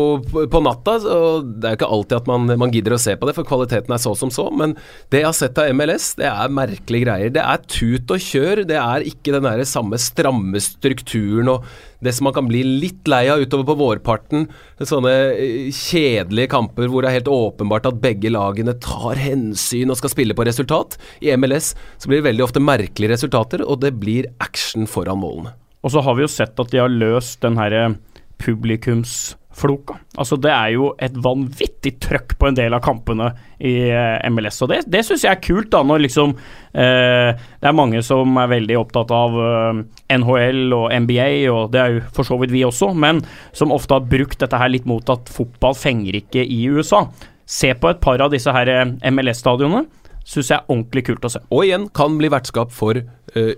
på 0.52 0.64
natta, 0.64 0.98
og 1.02 1.50
det 1.58 1.70
er 1.70 1.76
jo 1.76 1.82
ikke 1.82 1.92
alltid 1.98 2.18
at 2.22 2.30
man, 2.32 2.48
man, 2.52 2.74
gidder 2.74 2.96
å 2.96 3.02
se 3.02 3.16
på 3.20 3.30
det, 3.30 3.36
for 3.38 3.48
kvaliteten 3.48 3.94
er 3.94 4.02
så 4.02 4.16
som 4.18 4.32
så. 4.34 4.48
Men 4.54 4.78
det 5.14 5.24
jeg 5.24 5.30
har 5.30 5.38
sett 5.38 5.60
av 5.62 5.72
MLS, 5.76 6.14
det 6.20 6.30
er 6.32 6.54
merkelige 6.54 7.08
greier. 7.08 7.34
Det 7.36 7.44
er 7.44 7.66
tut 7.68 8.14
og 8.14 8.30
kjør. 8.30 8.64
Det 8.70 8.80
er 8.80 9.08
ikke 9.10 9.36
den 9.36 9.50
der 9.50 9.66
samme 9.68 10.00
stramme 10.02 10.64
strukturen 10.64 11.52
og 11.54 11.68
det 12.04 12.12
som 12.16 12.28
man 12.28 12.36
kan 12.36 12.48
bli 12.50 12.62
litt 12.68 13.08
lei 13.08 13.26
av 13.32 13.42
utover 13.44 13.68
på 13.70 13.78
vårparten. 13.80 14.48
Sånne 14.84 15.14
eh, 15.32 15.70
kjedelige 15.72 16.52
kamper 16.52 16.90
hvor 16.92 17.04
det 17.04 17.12
er 17.12 17.20
helt 17.22 17.32
åpenbart 17.32 17.88
at 17.88 18.02
begge 18.04 18.32
lagene 18.34 18.76
tar 18.84 19.20
hensyn 19.22 19.94
og 19.94 20.00
skal 20.00 20.12
spille 20.12 20.36
på 20.36 20.46
resultat. 20.48 20.98
I 21.24 21.32
MLS 21.40 21.72
så 21.98 22.10
blir 22.10 22.20
det 22.20 22.28
veldig 22.28 22.46
ofte 22.48 22.64
merkelige 22.94 23.14
resultater, 23.16 23.64
og 23.66 23.82
det 23.82 24.00
blir 24.00 24.30
action 24.40 24.86
foran 24.88 25.20
målene. 25.20 25.54
Og 25.84 25.92
så 25.92 26.02
har 26.02 26.16
vi 26.16 26.24
jo 26.24 26.32
sett 26.32 26.60
at 26.60 26.72
de 26.72 26.80
har 26.80 26.90
løst 26.90 27.42
den 27.42 27.58
herre 27.58 27.96
publikums 28.40 29.36
Floka. 29.54 30.00
Altså, 30.18 30.34
det 30.42 30.50
er 30.50 30.72
jo 30.74 30.96
et 30.98 31.14
vanvittig 31.14 32.00
trøkk 32.02 32.40
på 32.42 32.48
en 32.48 32.56
del 32.58 32.74
av 32.74 32.82
kampene 32.82 33.28
i 33.62 33.76
eh, 33.86 34.18
MLS, 34.34 34.58
og 34.66 34.72
det, 34.72 34.80
det 34.90 35.04
syns 35.06 35.28
jeg 35.28 35.30
er 35.30 35.44
kult, 35.46 35.70
da, 35.70 35.84
når 35.86 36.02
liksom 36.08 36.34
eh, 36.34 37.38
Det 37.38 37.70
er 37.70 37.78
mange 37.78 38.02
som 38.02 38.34
er 38.42 38.50
veldig 38.50 38.80
opptatt 38.80 39.14
av 39.14 39.38
eh, 39.38 39.84
NHL 40.18 40.74
og 40.74 40.88
NBA, 41.06 41.28
og 41.54 41.70
det 41.70 41.84
er 41.84 41.94
jo 41.94 42.02
for 42.18 42.26
så 42.26 42.40
vidt 42.42 42.56
vi 42.56 42.66
også, 42.66 42.96
men 42.98 43.22
som 43.54 43.76
ofte 43.76 43.94
har 43.94 44.10
brukt 44.10 44.42
dette 44.42 44.58
her 44.58 44.74
litt 44.74 44.90
mot 44.90 45.14
at 45.14 45.30
fotball 45.30 45.78
fenger 45.78 46.18
ikke 46.24 46.42
i 46.42 46.64
USA. 46.74 47.06
Se 47.46 47.76
på 47.78 47.94
et 47.94 48.02
par 48.02 48.26
av 48.26 48.34
disse 48.34 48.50
her 48.58 48.74
eh, 48.74 48.88
MLS-stadionene. 49.14 49.86
Syns 50.24 50.50
jeg 50.52 50.58
er 50.62 50.68
ordentlig 50.72 51.04
kult 51.10 51.26
å 51.28 51.30
se. 51.34 51.40
Og 51.52 51.66
igjen 51.68 51.90
kan 51.96 52.14
bli 52.20 52.30
vertskap 52.32 52.72
for 52.72 52.96
uh, 52.96 53.54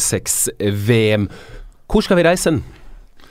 2026-VM. 0.00 1.24
Hvor 1.90 2.02
skal 2.06 2.16
vi 2.20 2.24
reise 2.28 2.50
hen? 2.52 2.60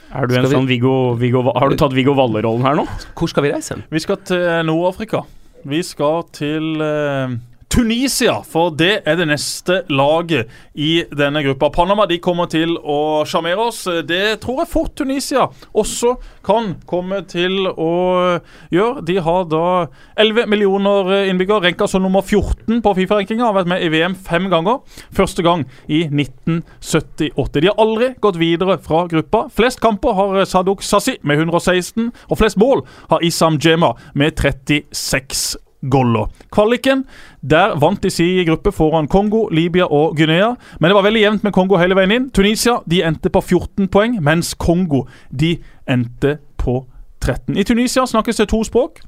Er 0.10 0.26
du 0.28 0.34
Skal 0.34 0.44
en 0.46 0.50
vi- 0.50 0.56
sånn 0.58 0.68
Viggo, 0.68 0.94
Viggo 1.16 1.44
Har 1.54 1.70
du 1.70 1.76
tatt 1.78 1.94
Viggo 1.94 2.14
Valle-rollen 2.18 2.64
her 2.66 2.76
nå? 2.76 2.86
Hvor 3.16 3.28
skal 3.30 3.44
vi 3.46 3.52
reise 3.54 3.76
hen? 3.76 3.84
Vi 3.94 4.00
skal 4.02 4.18
til 4.26 4.42
Nord-Afrika. 4.66 5.22
Vi 5.70 5.82
skal 5.84 6.24
til 6.34 6.82
eh, 6.82 7.28
Tunisia, 7.70 8.40
for 8.50 8.72
det 8.74 9.04
er 9.06 9.18
det 9.20 9.28
neste 9.30 9.84
laget 9.94 10.50
i 10.74 11.04
denne 11.14 11.44
gruppa. 11.46 11.70
Panama 11.70 12.08
de 12.10 12.18
kommer 12.18 12.50
til 12.50 12.74
å 12.82 13.22
sjarmere 13.30 13.68
oss. 13.70 13.84
Det 14.10 14.40
tror 14.42 14.64
jeg 14.64 14.72
fort 14.72 14.96
Tunisia 14.98 15.46
også 15.78 16.16
kan 16.46 16.72
komme 16.90 17.22
til 17.30 17.70
å 17.70 17.92
gjøre. 18.74 19.06
De 19.06 19.20
har 19.22 19.46
da 19.54 19.62
11 20.18 20.50
millioner 20.50 21.30
innbyggere, 21.30 21.68
renka 21.70 21.86
som 21.88 22.02
nummer 22.04 22.26
14 22.26 22.82
på 22.82 22.96
Fifa-rankinga. 23.04 23.46
Har 23.46 23.60
vært 23.62 23.72
med 23.76 23.86
i 23.86 23.94
VM 23.94 24.18
fem 24.18 24.50
ganger. 24.50 24.82
Første 25.14 25.46
gang 25.46 25.68
i 25.86 26.08
1978. 26.10 27.62
De 27.62 27.70
har 27.70 27.80
aldri 27.86 28.16
gått 28.18 28.42
videre 28.42 28.82
fra 28.82 29.06
gruppa. 29.14 29.46
Flest 29.54 29.86
kamper 29.86 30.18
har 30.18 30.42
Sadok 30.50 30.82
Sassi 30.82 31.20
med 31.22 31.46
116, 31.46 32.10
og 32.34 32.42
flest 32.42 32.58
mål 32.58 32.88
har 33.14 33.22
Isam 33.22 33.62
Jema 33.62 33.94
med 34.18 34.42
36 34.42 35.60
goller. 35.82 36.30
Kvaliken, 36.52 37.06
der 37.42 37.76
vant 37.80 38.04
de 38.04 38.12
si 38.12 38.44
gruppe 38.48 38.72
foran 38.72 39.08
Kongo, 39.08 39.48
Libya 39.52 39.86
og 39.86 40.18
Guinea. 40.18 40.56
Men 40.80 40.90
det 40.90 40.96
var 40.96 41.08
veldig 41.08 41.22
jevnt 41.22 41.44
med 41.44 41.54
Kongo 41.56 41.78
hele 41.80 41.96
veien 41.96 42.16
inn. 42.16 42.30
Tunisia 42.36 42.80
de 42.90 43.04
endte 43.08 43.30
på 43.30 43.42
14 43.42 43.88
poeng, 43.88 44.20
mens 44.24 44.54
Kongo 44.54 45.06
de 45.32 45.58
endte 45.90 46.38
på 46.58 46.82
13. 47.22 47.58
I 47.58 47.64
Tunisia 47.64 48.06
snakkes 48.06 48.38
det 48.42 48.50
to 48.50 48.64
språk. 48.64 49.00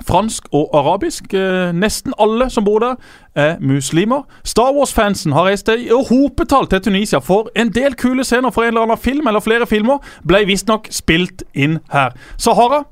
Fransk 0.00 0.46
og 0.52 0.70
arabisk. 0.74 1.34
Eh, 1.34 1.72
nesten 1.76 2.14
alle 2.20 2.50
som 2.50 2.64
bor 2.64 2.78
der, 2.78 2.94
er 3.34 3.56
muslimer. 3.60 4.22
Star 4.44 4.72
Wars-fansen 4.72 5.32
har 5.32 5.44
reist 5.44 5.68
i 5.68 5.88
hopetall 5.88 6.66
til 6.66 6.80
Tunisia 6.80 7.18
for 7.18 7.48
en 7.56 7.72
del 7.72 7.94
kule 7.94 8.24
scener 8.24 8.50
fra 8.50 8.62
en 8.62 8.68
eller 8.68 8.82
annen 8.82 8.98
film, 8.98 9.26
eller 9.26 9.40
flere 9.40 9.66
filmer, 9.66 9.98
ble 10.28 10.44
visstnok 10.46 10.88
spilt 10.90 11.44
inn 11.54 11.78
her. 11.92 12.16
Sahara 12.36 12.84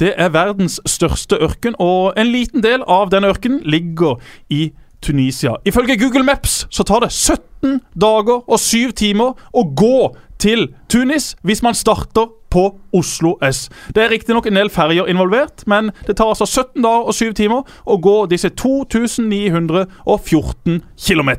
det 0.00 0.14
er 0.16 0.28
verdens 0.28 0.80
største 0.86 1.36
ørken, 1.42 1.74
og 1.78 2.12
en 2.16 2.26
liten 2.26 2.62
del 2.62 2.82
av 2.86 3.10
denne 3.10 3.28
ørkenen 3.28 3.60
ligger 3.64 4.20
i 4.50 4.70
Tunisia. 5.02 5.56
Ifølge 5.64 5.98
Google 5.98 6.22
Maps 6.22 6.66
så 6.70 6.82
tar 6.82 7.00
det 7.00 7.12
17 7.12 7.80
dager 8.00 8.42
og 8.50 8.58
7 8.58 8.92
timer 8.92 9.34
å 9.54 9.64
gå 9.74 10.16
til 10.40 10.68
Tunis 10.90 11.36
hvis 11.46 11.62
man 11.62 11.74
starter 11.74 12.26
på 12.48 12.78
Oslo 12.96 13.36
S. 13.44 13.68
Det 13.94 14.02
er 14.04 14.10
riktignok 14.12 14.46
en 14.48 14.56
del 14.56 14.70
ferger 14.72 15.08
involvert, 15.10 15.64
men 15.68 15.90
det 16.06 16.16
tar 16.16 16.28
altså 16.32 16.46
17 16.48 16.82
dager 16.84 17.04
og 17.10 17.14
7 17.14 17.32
timer 17.36 17.62
å 17.84 17.96
gå 18.00 18.26
disse 18.32 18.50
2914 18.56 20.82
km. 20.96 21.30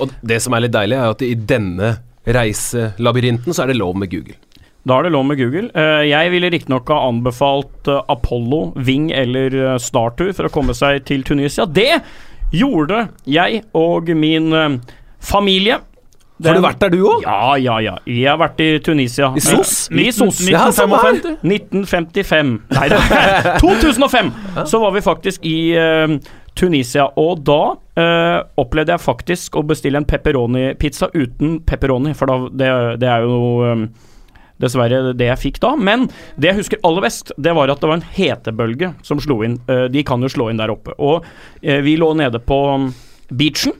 Og 0.00 0.08
det 0.20 0.42
som 0.44 0.54
er 0.54 0.60
litt 0.66 0.76
deilig, 0.76 0.96
er 1.00 1.08
at 1.14 1.22
i 1.24 1.34
denne 1.34 1.88
reiselabyrinten 2.28 3.54
så 3.56 3.62
er 3.64 3.68
det 3.72 3.80
lov 3.80 3.94
med 3.98 4.08
Google. 4.12 4.36
Da 4.88 4.96
er 4.96 5.06
det 5.06 5.12
lov 5.12 5.26
med 5.28 5.36
Google. 5.36 5.68
Eh, 5.76 6.06
jeg 6.08 6.30
ville 6.32 6.48
riktignok 6.52 6.88
ha 6.88 7.02
anbefalt 7.08 7.88
eh, 7.88 8.00
Apollo, 8.08 8.72
Ving 8.80 9.10
eller 9.12 9.52
eh, 9.52 9.76
Startur 9.80 10.32
for 10.36 10.48
å 10.48 10.52
komme 10.52 10.76
seg 10.76 11.04
til 11.08 11.24
Tunisia. 11.26 11.66
Det 11.68 12.00
gjorde 12.56 13.06
jeg 13.28 13.60
og 13.76 14.08
min 14.16 14.48
eh, 14.56 14.78
familie. 16.40 16.50
Har 16.50 16.60
du 16.60 16.66
vært 16.66 16.82
der, 16.82 16.90
du 16.94 17.06
òg? 17.06 17.24
Ja, 17.24 17.56
ja, 17.60 17.78
ja. 17.84 17.94
Jeg 18.08 18.28
har 18.30 18.38
vært 18.40 18.60
i 18.64 18.68
Tunisia. 18.84 19.30
I 19.36 19.44
SOS? 19.44 19.74
I 19.92 20.10
SOS. 20.12 20.42
Ja, 20.50 20.66
samme 20.74 21.00
her. 21.02 21.18
1955. 21.44 22.52
Nei, 22.74 22.90
det 22.90 23.00
er 23.00 23.50
2005! 23.60 24.30
Så 24.70 24.80
var 24.82 24.94
vi 24.96 25.02
faktisk 25.04 25.44
i 25.46 25.56
uh, 25.76 26.16
Tunisia, 26.58 27.08
og 27.20 27.42
da 27.46 27.60
uh, 27.76 28.38
opplevde 28.60 28.96
jeg 28.96 29.04
faktisk 29.04 29.58
å 29.58 29.64
bestille 29.66 30.00
en 30.00 30.08
pepperoni-pizza 30.08 31.10
uten 31.14 31.60
pepperoni, 31.66 32.14
for 32.16 32.30
da, 32.30 32.38
det, 32.62 32.70
det 33.02 33.10
er 33.10 33.26
jo 33.26 33.42
um, 33.66 33.84
dessverre 34.60 35.14
det 35.16 35.28
jeg 35.30 35.42
fikk 35.44 35.60
da. 35.62 35.74
Men 35.76 36.08
det 36.40 36.52
jeg 36.52 36.60
husker 36.62 36.82
aller 36.86 37.06
best, 37.06 37.34
det 37.40 37.54
var 37.56 37.72
at 37.72 37.82
det 37.82 37.92
var 37.92 38.00
en 38.00 38.10
hetebølge 38.16 38.94
som 39.06 39.20
slo 39.22 39.40
inn. 39.46 39.60
De 39.66 40.02
kan 40.06 40.20
jo 40.20 40.32
slå 40.32 40.50
inn 40.50 40.60
der 40.60 40.72
oppe. 40.72 40.92
Og 41.00 41.24
vi 41.60 41.94
lå 41.96 42.10
nede 42.18 42.42
på 42.44 42.58
mm, 42.76 42.90
beachen. 43.32 43.72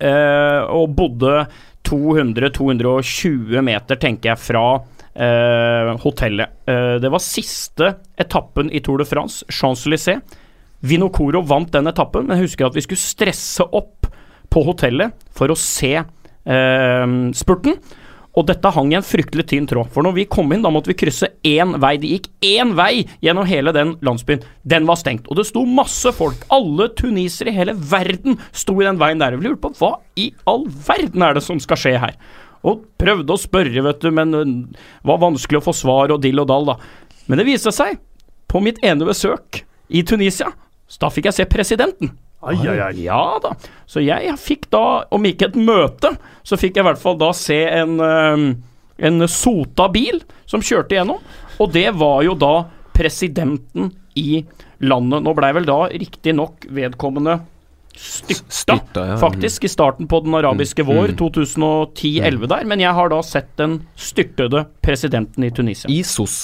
Eh, 0.00 0.62
og 0.70 0.94
bodde 0.98 1.44
200-220 1.88 3.62
meter, 3.64 3.98
tenker 4.00 4.32
jeg, 4.32 4.42
fra 4.42 4.64
eh, 5.14 5.92
hotellet. 6.04 6.60
Eh, 6.68 6.96
det 7.02 7.10
var 7.12 7.24
siste 7.24 7.94
etappen 8.20 8.70
i 8.72 8.82
Tour 8.84 9.02
de 9.02 9.08
France, 9.08 9.44
Champs-Élysées. 9.48 10.20
Vinokoro 10.80 11.42
vant 11.44 11.72
den 11.72 11.90
etappen, 11.90 12.26
men 12.26 12.38
jeg 12.38 12.48
husker 12.48 12.70
at 12.70 12.76
vi 12.76 12.84
skulle 12.86 13.02
stresse 13.02 13.66
opp 13.66 14.08
på 14.50 14.62
hotellet 14.66 15.12
for 15.36 15.52
å 15.52 15.58
se 15.58 15.92
eh, 16.00 17.16
spurten. 17.36 17.76
Og 18.38 18.46
dette 18.46 18.70
hang 18.70 18.92
i 18.92 18.96
en 18.98 19.06
fryktelig 19.06 19.48
tynn 19.50 19.66
tråd. 19.66 19.88
For 19.90 20.06
når 20.06 20.14
vi 20.14 20.26
kom 20.30 20.52
inn, 20.54 20.62
da 20.62 20.70
måtte 20.70 20.92
vi 20.92 20.98
krysse 21.00 21.32
én 21.46 21.74
vei. 21.82 21.96
Det 21.98 22.12
gikk 22.12 22.28
én 22.46 22.76
vei 22.78 23.06
gjennom 23.24 23.48
hele 23.48 23.74
den 23.74 23.96
landsbyen. 24.06 24.44
Den 24.62 24.86
var 24.86 25.00
stengt. 25.00 25.26
Og 25.26 25.40
det 25.40 25.48
sto 25.48 25.64
masse 25.66 26.12
folk. 26.14 26.44
Alle 26.54 26.90
tunisere 26.98 27.50
i 27.50 27.56
hele 27.58 27.74
verden 27.74 28.38
sto 28.52 28.76
i 28.78 28.86
den 28.86 29.00
veien 29.02 29.22
der. 29.22 29.34
Vi 29.38 29.48
lurte 29.48 29.64
på 29.66 29.74
hva 29.80 29.96
i 30.20 30.30
all 30.50 30.68
verden 30.86 31.26
er 31.26 31.34
det 31.36 31.44
som 31.46 31.58
skal 31.62 31.80
skje 31.80 31.96
her? 32.04 32.14
Og 32.62 32.84
prøvde 33.00 33.34
å 33.34 33.40
spørre, 33.40 33.82
vet 33.88 34.02
du, 34.04 34.10
men 34.14 34.36
det 34.36 34.80
var 35.08 35.22
vanskelig 35.22 35.62
å 35.62 35.66
få 35.70 35.74
svar 35.74 36.12
og 36.14 36.22
dill 36.22 36.42
og 36.42 36.50
dall, 36.50 36.68
da. 36.68 36.76
Men 37.26 37.40
det 37.40 37.48
viste 37.48 37.72
seg, 37.74 37.98
på 38.50 38.60
mitt 38.62 38.80
ene 38.84 39.06
besøk 39.08 39.62
i 39.88 40.02
Tunisia, 40.06 40.50
så 40.90 41.06
da 41.06 41.10
fikk 41.14 41.30
jeg 41.30 41.38
se 41.38 41.46
presidenten. 41.50 42.12
Ai, 42.40 42.56
ai, 42.64 42.78
ai. 42.80 42.94
Ja 43.04 43.38
da. 43.42 43.52
Så 43.88 44.02
jeg 44.04 44.32
fikk 44.40 44.68
da, 44.72 45.04
om 45.12 45.26
ikke 45.28 45.50
et 45.50 45.58
møte, 45.60 46.14
så 46.46 46.56
fikk 46.60 46.78
jeg 46.78 46.86
i 46.86 46.88
hvert 46.88 47.02
fall 47.02 47.18
da 47.20 47.30
se 47.36 47.58
en, 47.68 47.98
eh, 48.00 48.44
en 49.10 49.28
sota 49.28 49.90
bil 49.92 50.22
som 50.48 50.64
kjørte 50.64 50.96
gjennom. 50.96 51.20
Og 51.60 51.72
det 51.74 51.90
var 52.00 52.22
jo 52.24 52.34
da 52.38 52.54
presidenten 52.96 53.92
i 54.16 54.42
landet. 54.80 55.24
Nå 55.24 55.34
blei 55.36 55.52
vel 55.56 55.68
da 55.68 55.82
riktignok 55.92 56.64
vedkommende 56.72 57.40
styrta, 58.00 58.44
Styrta, 58.48 59.06
ja. 59.06 59.16
faktisk, 59.20 59.64
i 59.64 59.68
starten 59.68 60.08
på 60.08 60.20
den 60.24 60.34
arabiske 60.34 60.84
vår, 60.86 61.12
2010-11 61.18 62.46
der. 62.48 62.64
Men 62.64 62.80
jeg 62.80 62.94
har 62.96 63.12
da 63.12 63.20
sett 63.26 63.50
den 63.60 63.80
styrtede 63.98 64.64
presidenten 64.80 65.44
i 65.44 65.50
Tunisia. 65.52 65.90
I 65.90 66.00
SOS. 66.06 66.38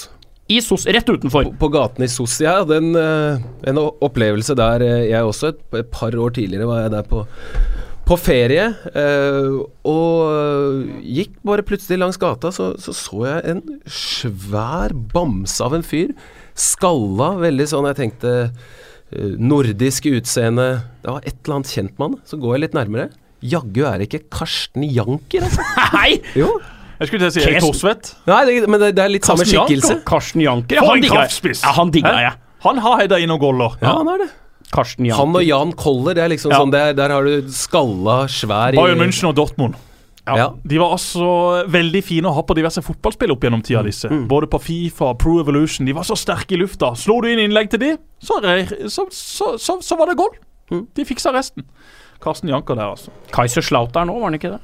I 0.46 0.60
SOS, 0.62 0.84
rett 0.94 1.08
utenfor. 1.10 1.48
På 1.58 1.68
gaten 1.74 2.04
i 2.06 2.08
SOS. 2.10 2.36
Jeg 2.44 2.54
hadde 2.60 2.76
en, 2.78 2.92
eh, 3.00 3.46
en 3.66 3.80
opplevelse 3.82 4.54
der 4.58 4.84
eh, 4.86 5.08
jeg 5.10 5.26
også. 5.26 5.50
Et, 5.50 5.64
et 5.80 5.90
par 5.90 6.14
år 6.14 6.36
tidligere 6.36 6.68
var 6.70 6.84
jeg 6.84 6.92
der 6.94 7.08
på, 7.10 7.24
på 8.06 8.18
ferie. 8.22 8.68
eh, 8.94 9.48
og 9.90 10.86
gikk 11.02 11.34
bare 11.46 11.66
plutselig 11.66 11.98
langs 11.98 12.20
gata, 12.22 12.52
så 12.54 12.72
så, 12.78 12.94
så 12.94 13.24
jeg 13.26 13.56
en 13.56 13.64
svær 13.90 14.94
bamse 14.94 15.58
av 15.66 15.74
en 15.74 15.86
fyr. 15.86 16.14
Skalla, 16.56 17.34
veldig 17.42 17.66
sånn 17.68 17.90
Jeg 17.90 17.98
tenkte 18.04 18.36
nordisk 19.38 20.06
utseende. 20.10 20.68
Det 21.02 21.10
var 21.10 21.26
et 21.26 21.36
eller 21.42 21.58
annet 21.58 21.74
kjent 21.74 21.98
med. 22.02 22.16
Så 22.26 22.38
går 22.42 22.54
jeg 22.56 22.64
litt 22.68 22.78
nærmere. 22.78 23.10
Jaggu 23.46 23.82
er 23.86 23.98
det 24.00 24.08
ikke 24.08 24.24
Karsten 24.38 24.86
Janker, 24.86 25.44
altså. 25.46 25.66
Nei! 25.98 26.16
Jo. 26.38 26.48
Jeg 26.98 27.08
skulle 27.10 27.20
til 27.20 27.28
å 27.28 27.34
si 27.34 27.42
Erik 27.44 27.60
Thorsvedt. 27.64 28.10
Nei, 28.30 28.40
det, 28.48 28.56
men 28.72 28.80
det, 28.80 28.90
det 28.96 29.04
er 29.04 29.12
litt 29.12 29.26
samme 29.28 29.44
skikkelse. 29.44 29.92
Janker? 29.98 30.04
Karsten 30.08 30.40
Janker. 30.44 30.78
For 30.80 30.88
Han 30.88 30.96
en 30.96 31.04
digga 31.04 31.14
jeg. 31.14 31.22
kraftspiss. 31.26 31.62
Ja, 31.66 31.72
han 31.76 31.90
digga. 31.94 32.12
Han 32.66 32.78
har 32.82 33.00
heada 33.02 33.18
inn 33.20 33.28
noen 33.30 33.42
goller. 33.42 33.76
Ja, 33.82 33.98
han 33.98 34.08
er 34.14 34.22
det. 34.24 34.30
Karsten 34.72 35.04
Janker. 35.06 35.20
Han 35.22 35.36
og 35.38 35.44
Jan 35.46 35.72
Koller, 35.78 36.16
det 36.16 36.24
er 36.24 36.32
liksom 36.32 36.50
Ja. 36.50 36.58
sånn 36.62 36.72
der, 36.72 36.94
der 36.98 37.12
har 37.14 37.22
du 37.28 37.50
skalla, 37.54 38.24
svær 38.32 38.72
i 38.74 38.80
Bayern 38.80 38.98
München 38.98 39.28
og 39.28 39.36
Dortmund. 39.38 39.76
Ja. 40.26 40.48
De 40.66 40.78
var 40.82 40.96
altså 40.96 41.26
veldig 41.70 42.00
fine 42.02 42.26
å 42.26 42.32
ha 42.34 42.42
på 42.42 42.56
diverse 42.58 42.82
fotballspill 42.82 43.30
opp 43.30 43.44
gjennom 43.46 43.60
tida, 43.62 43.84
disse. 43.86 44.08
Både 44.26 44.48
på 44.50 44.58
Fifa, 44.58 45.12
Pro 45.14 45.36
Evolution. 45.38 45.86
De 45.86 45.92
var 45.94 46.02
så 46.08 46.16
sterke 46.18 46.56
i 46.56 46.58
lufta. 46.58 46.96
Slo 46.98 47.20
du 47.22 47.28
inn 47.30 47.38
innlegg 47.44 47.70
til 47.70 47.78
de, 47.84 47.92
så, 48.18 48.40
så, 48.90 49.06
så, 49.14 49.52
så, 49.62 49.76
så 49.86 49.98
var 50.00 50.10
det 50.10 50.16
goal. 50.18 50.34
De 50.96 51.04
fiksa 51.06 51.30
resten. 51.36 51.62
Karsten 52.18 52.50
Janker 52.50 52.74
der, 52.74 52.90
altså. 52.96 53.12
Kaiser 53.30 53.62
Slauter 53.62 54.08
nå, 54.08 54.16
var 54.18 54.32
han 54.32 54.40
ikke 54.40 54.50
det? 54.56 54.60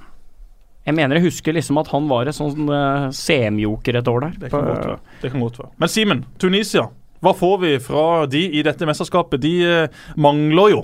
Jeg 0.82 0.96
mener 0.98 1.18
jeg 1.18 1.28
husker 1.28 1.54
liksom 1.54 1.78
at 1.78 1.92
han 1.92 2.08
var 2.10 2.26
en 2.26 2.34
sånn 2.34 2.66
uh, 2.66 3.06
CM-joker 3.14 4.00
et 4.00 4.08
år 4.10 4.24
der. 4.26 4.34
Det 4.40 4.50
kan 4.50 4.66
godt 4.66 4.88
være. 4.88 4.98
Det 5.22 5.30
kan 5.30 5.44
godt 5.44 5.60
være. 5.62 5.72
Men 5.78 5.92
Simen, 5.92 6.24
Tunisia. 6.42 6.88
Hva 7.22 7.30
får 7.38 7.58
vi 7.62 7.76
fra 7.78 8.06
de 8.26 8.40
i 8.50 8.64
dette 8.66 8.86
mesterskapet? 8.88 9.42
De 9.44 9.52
eh, 9.62 10.00
mangler 10.18 10.72
jo 10.72 10.80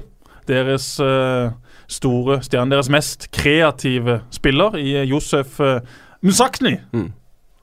deres 0.47 0.93
eh, 1.03 1.51
store 1.91 2.39
stjerne, 2.47 2.71
deres 2.77 2.91
mest 2.95 3.27
kreative 3.35 4.21
spiller 4.35 4.79
i 4.79 4.93
eh, 5.01 5.09
Josef 5.11 5.59
Musakni. 6.23 6.77
Mm. 6.95 7.09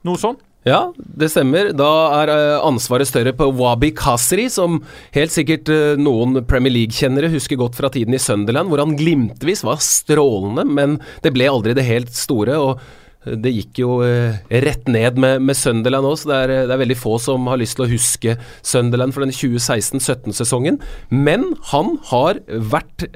Noe 0.04 0.20
sånn? 0.20 0.36
Ja, 0.66 0.88
det 0.98 1.28
stemmer. 1.30 1.68
Da 1.78 1.88
er 2.24 2.32
eh, 2.32 2.66
ansvaret 2.66 3.06
større 3.06 3.30
på 3.38 3.46
Wabi 3.54 3.92
Kasri, 3.94 4.48
som 4.50 4.80
helt 5.14 5.30
sikkert 5.30 5.70
eh, 5.70 5.94
noen 5.94 6.40
Premier 6.50 6.74
League-kjennere 6.74 7.30
husker 7.30 7.60
godt 7.60 7.76
fra 7.78 7.90
tiden 7.94 8.16
i 8.16 8.18
Sunderland, 8.18 8.72
hvor 8.72 8.82
han 8.82 8.96
glimtvis 8.98 9.62
var 9.66 9.78
strålende, 9.84 10.64
men 10.66 10.96
det 11.22 11.30
ble 11.36 11.46
aldri 11.52 11.76
det 11.78 11.84
helt 11.86 12.10
store. 12.18 12.56
og 12.58 12.80
eh, 12.82 13.36
det 13.44 13.52
gikk 13.54 13.78
jo 13.78 13.98
rett 14.02 14.90
ned 14.90 15.20
med, 15.22 15.44
med 15.46 15.58
Sunderland 15.58 16.06
òg, 16.06 16.16
så 16.18 16.32
det 16.32 16.38
er, 16.40 16.52
det 16.66 16.74
er, 16.74 16.80
veldig 16.82 16.96
få 16.98 17.14
som 17.22 17.46
har 17.50 17.58
lyst 17.58 17.78
til 17.78 17.86
å 17.86 17.88
huske 17.90 18.34
Sunderland 18.66 19.14
for 19.14 19.22
den 19.22 19.34
2016-17-sesongen. 19.34 20.80
Men 21.10 21.46
han 21.70 21.94
har 22.10 22.42
vært 22.74 23.06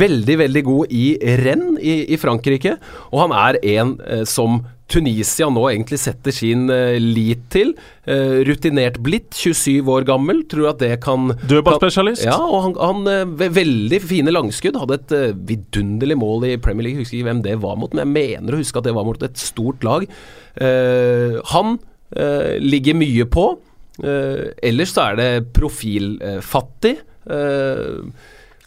veldig, 0.00 0.36
veldig 0.44 0.64
god 0.68 0.92
i 0.96 1.06
renn 1.40 1.80
i, 1.80 1.96
i 2.12 2.20
Frankrike, 2.20 2.76
og 3.08 3.24
han 3.24 3.36
er 3.36 3.60
en 3.76 3.96
som 4.28 4.62
Tunisia 4.90 5.48
nå 5.52 5.62
egentlig 5.70 6.00
setter 6.02 6.34
sin 6.34 6.66
uh, 6.70 6.96
lit 7.00 7.44
til. 7.52 7.72
Uh, 8.08 8.40
rutinert 8.48 8.98
blitt, 9.04 9.30
27 9.36 9.86
år 9.90 10.06
gammel. 10.08 10.42
Tror 10.50 10.72
at 10.72 10.82
det 10.82 10.92
kan 11.04 11.30
Dødballspesialist? 11.50 12.26
Ja, 12.26 12.38
og 12.40 12.64
han, 12.66 12.76
han 12.80 13.30
uh, 13.30 13.46
Veldig 13.60 14.02
fine 14.02 14.34
langskudd. 14.34 14.78
Hadde 14.80 14.98
et 14.98 15.14
vidunderlig 15.48 16.18
mål 16.20 16.50
i 16.50 16.56
Premier 16.62 16.88
League. 16.88 17.00
Jeg 17.00 17.06
husker 17.06 17.20
ikke 17.20 17.30
hvem 17.30 17.44
det 17.46 17.56
var 17.62 17.78
mot, 17.80 17.94
men 17.94 18.04
jeg 18.04 18.14
mener 18.16 18.56
å 18.56 18.60
huske 18.60 18.80
at 18.80 18.88
det 18.88 18.96
var 18.96 19.06
mot 19.08 19.26
et 19.26 19.40
stort 19.40 19.84
lag. 19.86 20.06
han 21.52 21.76
ligger 22.58 22.96
mye 22.98 23.26
på. 23.30 23.44
ellers 24.02 24.94
så 24.94 25.04
er 25.10 25.18
det 25.20 25.28
profilfattig. 25.54 26.94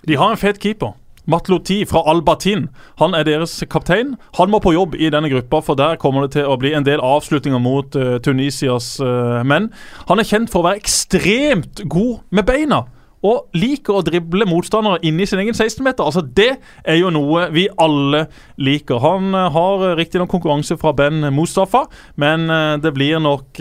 De 0.07 0.19
har 0.19 0.31
en 0.31 0.39
fet 0.39 0.61
keeper. 0.63 0.93
Matloti 1.29 1.83
fra 1.87 2.03
Albatin 2.11 2.67
han 2.99 3.15
er 3.15 3.25
deres 3.27 3.55
kaptein. 3.71 4.15
Han 4.37 4.51
må 4.51 4.59
på 4.63 4.73
jobb 4.75 4.97
i 4.99 5.11
denne 5.13 5.31
gruppa, 5.31 5.61
for 5.63 5.79
der 5.79 5.99
kommer 6.01 6.25
det 6.25 6.35
til 6.37 6.49
å 6.49 6.57
bli 6.59 6.73
en 6.75 6.87
del 6.87 7.03
avslutninger 7.03 7.61
mot 7.63 7.95
uh, 7.95 8.17
Tunisias 8.23 8.97
uh, 9.03 9.39
menn. 9.47 9.71
Han 10.09 10.19
er 10.19 10.27
kjent 10.27 10.51
for 10.51 10.63
å 10.63 10.69
være 10.71 10.83
ekstremt 10.83 11.85
god 11.87 12.27
med 12.35 12.47
beina. 12.49 12.83
Og 13.23 13.55
liker 13.55 13.95
å 13.95 14.03
drible 14.03 14.43
motstandere 14.49 14.99
inni 15.07 15.23
sin 15.23 15.39
egen 15.39 15.55
16-meter. 15.55 16.03
Altså 16.03 16.25
Det 16.27 16.49
er 16.83 16.97
jo 16.99 17.07
noe 17.15 17.45
vi 17.55 17.69
alle 17.79 18.25
liker. 18.59 18.99
Han 18.99 19.31
uh, 19.31 19.47
har 19.55 19.85
riktignok 19.95 20.33
konkurranse 20.33 20.75
fra 20.81 20.91
Ben 20.97 21.29
Mustafa, 21.31 21.85
men 22.19 22.51
det 22.83 22.91
blir 22.95 23.21
nok 23.23 23.59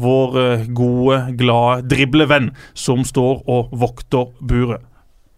vår 0.00 0.38
gode, 0.72 1.18
glade 1.36 1.84
driblevenn 1.92 2.48
som 2.72 3.04
står 3.04 3.44
og 3.50 3.76
vokter 3.82 4.32
buret. 4.40 4.88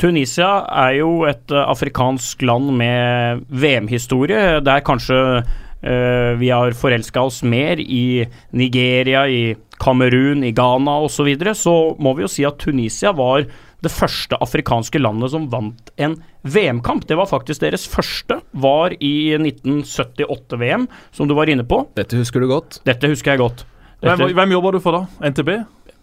Tunisia 0.01 0.49
er 0.85 0.97
jo 0.99 1.11
et 1.29 1.53
uh, 1.55 1.65
afrikansk 1.69 2.43
land 2.43 2.73
med 2.79 3.45
VM-historie. 3.49 4.59
Der 4.65 4.83
kanskje 4.87 5.19
uh, 5.43 6.33
vi 6.41 6.51
har 6.51 6.75
forelska 6.79 7.23
oss 7.23 7.43
mer 7.47 7.81
i 7.81 8.25
Nigeria, 8.57 9.27
i 9.29 9.55
Kamerun, 9.83 10.45
i 10.45 10.55
Ghana 10.55 10.99
osv. 11.05 11.15
Så, 11.15 11.29
videre, 11.29 11.55
så 11.55 11.77
må 11.99 12.15
vi 12.17 12.27
jo 12.27 12.33
si 12.33 12.47
at 12.47 12.59
Tunisia 12.63 13.15
var 13.15 13.47
det 13.85 13.93
første 13.93 14.39
afrikanske 14.41 14.99
landet 15.03 15.35
som 15.35 15.47
vant 15.53 15.93
en 16.01 16.17
VM-kamp. 16.43 17.07
Det 17.09 17.19
var 17.21 17.29
faktisk 17.31 17.63
deres 17.63 17.87
første. 17.91 18.41
Var 18.65 18.97
i 18.99 19.37
1978-VM, 19.37 20.89
som 21.13 21.29
du 21.29 21.37
var 21.37 21.53
inne 21.53 21.67
på. 21.69 21.85
Dette 21.99 22.19
husker 22.19 22.43
du 22.43 22.49
godt? 22.51 22.81
Dette 22.89 23.11
husker 23.13 23.35
jeg 23.35 23.45
godt. 23.45 23.67
Dette... 24.01 24.17
Hvem, 24.21 24.35
hvem 24.37 24.57
jobber 24.57 24.77
du 24.77 24.83
for 24.85 24.97
da? 24.97 25.31
NTB? 25.31 25.53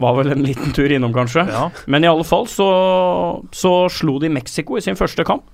Var 0.00 0.14
vel 0.18 0.32
en 0.32 0.46
liten 0.46 0.72
tur 0.76 0.92
innom, 0.92 1.12
kanskje. 1.14 1.44
Ja. 1.50 1.66
Men 1.86 2.04
i 2.04 2.10
alle 2.10 2.24
fall 2.26 2.48
så, 2.50 2.68
så 3.52 3.74
slo 3.92 4.18
de 4.22 4.30
Mexico 4.32 4.78
i 4.78 4.84
sin 4.84 4.98
første 4.98 5.24
kamp. 5.28 5.44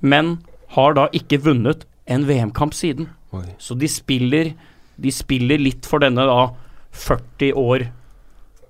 Men 0.00 0.36
har 0.76 0.96
da 0.98 1.08
ikke 1.16 1.40
vunnet 1.44 1.86
en 2.10 2.26
VM-kamp 2.28 2.74
siden. 2.74 3.08
Oi. 3.32 3.46
Så 3.62 3.76
de 3.78 3.88
spiller, 3.88 4.52
de 5.00 5.12
spiller 5.14 5.60
litt 5.60 5.88
for 5.88 6.02
denne 6.02 6.26
da 6.28 6.50
40 6.92 7.56
år 7.58 7.88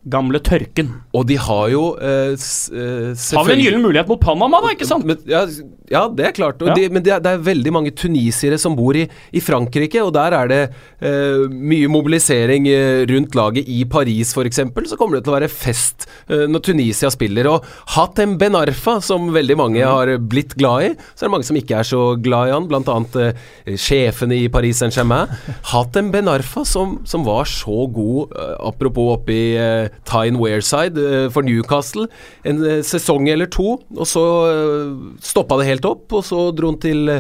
gamle 0.03 0.41
tørken. 0.43 0.89
Og 1.15 1.27
de 1.29 1.37
har 1.39 1.69
jo 1.71 1.83
eh, 2.03 2.35
uh, 2.35 3.13
Har 3.15 3.47
vel 3.47 3.55
en 3.55 3.63
gyllen 3.63 3.85
mulighet 3.85 4.09
mot 4.11 4.21
Panama, 4.23 4.59
da, 4.65 4.73
ikke 4.75 4.89
sant? 4.89 5.07
Men, 5.07 5.21
ja, 5.31 5.45
ja, 5.93 6.03
det 6.11 6.27
er 6.27 6.35
klart. 6.35 6.63
Ja. 6.67 6.75
De, 6.75 6.89
men 6.91 7.05
det 7.07 7.13
er, 7.15 7.23
det 7.23 7.37
er, 7.37 7.45
veldig 7.47 7.75
mange 7.75 7.93
tunisiere 7.95 8.59
som 8.59 8.75
bor 8.79 8.97
i, 8.99 9.05
i 9.07 9.43
Frankrike, 9.45 10.03
og 10.03 10.11
der 10.17 10.35
er 10.35 10.51
det 10.51 10.61
eh, 11.05 11.45
mye 11.53 11.91
mobilisering 11.93 12.67
rundt 13.11 13.37
laget. 13.39 13.71
I 13.71 13.85
Paris 13.91 14.33
f.eks. 14.35 14.63
så 14.91 14.99
kommer 14.99 15.19
det 15.19 15.27
til 15.27 15.35
å 15.35 15.37
være 15.37 15.51
fest 15.53 16.09
når 16.29 16.63
Tunisia 16.65 17.11
spiller. 17.13 17.49
Og 17.51 17.67
Hatem 17.95 18.35
Ben 18.41 18.57
Arfa, 18.59 18.97
som 19.05 19.31
veldig 19.35 19.57
mange 19.59 19.83
mm. 19.83 19.87
har 19.91 20.13
blitt 20.19 20.57
glad 20.59 20.89
i, 20.89 20.93
så 21.13 21.25
er 21.25 21.29
det 21.29 21.35
mange 21.37 21.49
som 21.49 21.59
ikke 21.59 21.79
er 21.79 21.89
så 21.89 22.03
glad 22.23 22.51
i 22.51 22.55
han, 22.57 22.69
bl.a. 22.71 22.99
Eh, 23.23 23.77
sjefene 23.79 24.39
i 24.41 24.51
Paris 24.53 24.83
Saint-Germain. 24.83 25.31
Hatem 25.73 26.11
Ben 26.15 26.31
Arfa, 26.33 26.67
som, 26.69 26.99
som 27.09 27.27
var 27.27 27.47
så 27.51 27.87
god, 27.93 28.35
apropos 28.63 29.13
oppi 29.19 29.43
i 29.53 29.92
Tyne 30.09 30.41
Wearside 30.41 30.99
uh, 30.99 31.29
for 31.33 31.47
Newcastle 31.47 32.09
en 32.49 32.63
uh, 32.63 32.81
sesong 32.87 33.29
eller 33.33 33.51
to, 33.53 33.77
og 33.79 34.09
så 34.09 34.25
uh, 34.51 35.17
stoppa 35.23 35.61
det 35.61 35.69
helt 35.71 35.89
opp. 35.89 36.07
Og 36.13 36.25
så 36.27 36.49
dro 36.57 36.73
han 36.73 36.81
til, 36.83 37.11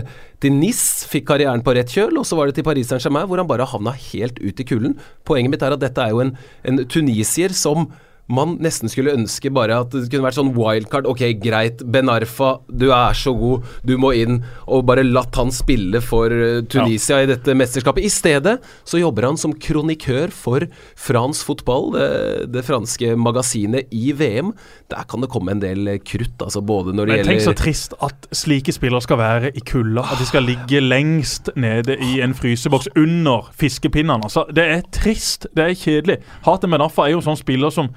til 0.42 0.56
NIS, 0.56 0.82
fikk 1.10 1.28
karrieren 1.30 1.64
på 1.64 1.76
rett 1.76 1.92
kjøl, 1.92 2.16
og 2.20 2.28
så 2.28 2.38
var 2.38 2.48
det 2.48 2.58
til 2.58 2.66
Paris 2.66 2.90
Saint-Germain, 2.90 3.28
hvor 3.30 3.42
han 3.42 3.50
bare 3.50 3.68
havna 3.70 3.94
helt 4.12 4.40
ut 4.42 4.62
i 4.62 4.68
kulden. 4.68 4.96
Poenget 5.28 5.54
mitt 5.54 5.66
er 5.66 5.76
at 5.76 5.84
dette 5.84 6.02
er 6.02 6.14
jo 6.14 6.24
en, 6.24 6.34
en 6.66 6.82
tunisier 6.90 7.54
som 7.56 7.90
man 8.32 8.56
nesten 8.62 8.90
skulle 8.90 9.14
ønske 9.16 9.50
bare 9.52 9.76
at 9.84 9.92
det 9.94 10.08
kunne 10.10 10.26
vært 10.26 10.38
sånn 10.38 10.52
wildcard. 10.56 11.08
Ok, 11.10 11.24
greit, 11.42 11.82
Ben 11.92 12.10
Arfa, 12.12 12.54
du 12.68 12.88
er 12.94 13.16
så 13.18 13.34
god, 13.36 13.66
du 13.86 13.94
må 14.00 14.12
inn. 14.16 14.40
Og 14.66 14.86
bare 14.88 15.04
latt 15.06 15.36
han 15.38 15.52
spille 15.54 16.00
for 16.04 16.32
eh, 16.32 16.62
Tunisia 16.72 17.20
ja. 17.20 17.26
i 17.26 17.30
dette 17.32 17.56
mesterskapet. 17.58 18.06
I 18.06 18.12
stedet 18.12 18.58
så 18.88 19.00
jobber 19.00 19.28
han 19.28 19.40
som 19.40 19.54
kronikør 19.54 20.32
for 20.34 20.66
fransk 20.98 21.50
Fotball, 21.52 21.90
det, 21.96 22.08
det, 22.54 22.62
franske 22.64 23.16
magasinet 23.18 23.90
i 23.92 24.12
VM. 24.16 24.52
Der 24.92 25.06
kan 25.10 25.24
det 25.24 25.30
komme 25.32 25.54
en 25.54 25.62
del 25.62 25.90
krutt, 26.06 26.36
altså 26.40 26.62
både 26.64 26.94
når 26.94 27.10
det 27.10 27.16
Men 27.16 27.20
gjelder 27.22 27.32
Tenk 27.32 27.44
så 27.46 27.56
trist 27.58 27.96
at 28.04 28.28
slike 28.36 28.74
spillere 28.74 29.04
skal 29.04 29.20
være 29.20 29.52
i 29.58 29.64
kulda. 29.66 30.06
At 30.06 30.22
de 30.22 30.28
skal 30.28 30.46
ligge 30.46 30.80
lengst 30.80 31.50
nede 31.58 31.98
i 32.00 32.20
en 32.24 32.36
fryseboks 32.36 32.92
under 32.96 33.50
fiskepinnene. 33.58 34.22
Altså, 34.22 34.46
det 34.54 34.68
er 34.78 34.86
trist, 34.94 35.48
det 35.56 35.66
er 35.66 35.78
kjedelig. 35.78 36.20
Hatem 36.46 36.72
Ben 36.72 36.84
Arfa 36.84 37.08
er 37.08 37.16
jo 37.16 37.24
sånn 37.24 37.40
spiller 37.40 37.72
som 37.74 37.90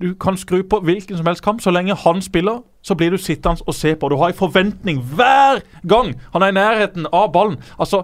du 0.00 0.14
kan 0.14 0.36
skru 0.36 0.62
på 0.62 0.80
hvilken 0.80 1.16
som 1.16 1.26
helst 1.26 1.42
kamp. 1.42 1.60
Så 1.60 1.70
lenge 1.70 1.94
han 1.94 2.22
spiller, 2.22 2.62
så 2.82 2.94
blir 2.94 3.10
du 3.10 3.16
sittende 3.16 3.62
og 3.66 3.74
se 3.74 3.94
på. 3.94 4.08
Du 4.08 4.16
har 4.16 4.28
en 4.28 4.34
forventning 4.34 5.02
hver 5.14 5.60
gang 5.88 6.14
han 6.32 6.42
er 6.42 6.48
i 6.48 6.58
nærheten 6.58 7.06
av 7.12 7.32
ballen. 7.32 7.58
Altså, 7.78 8.02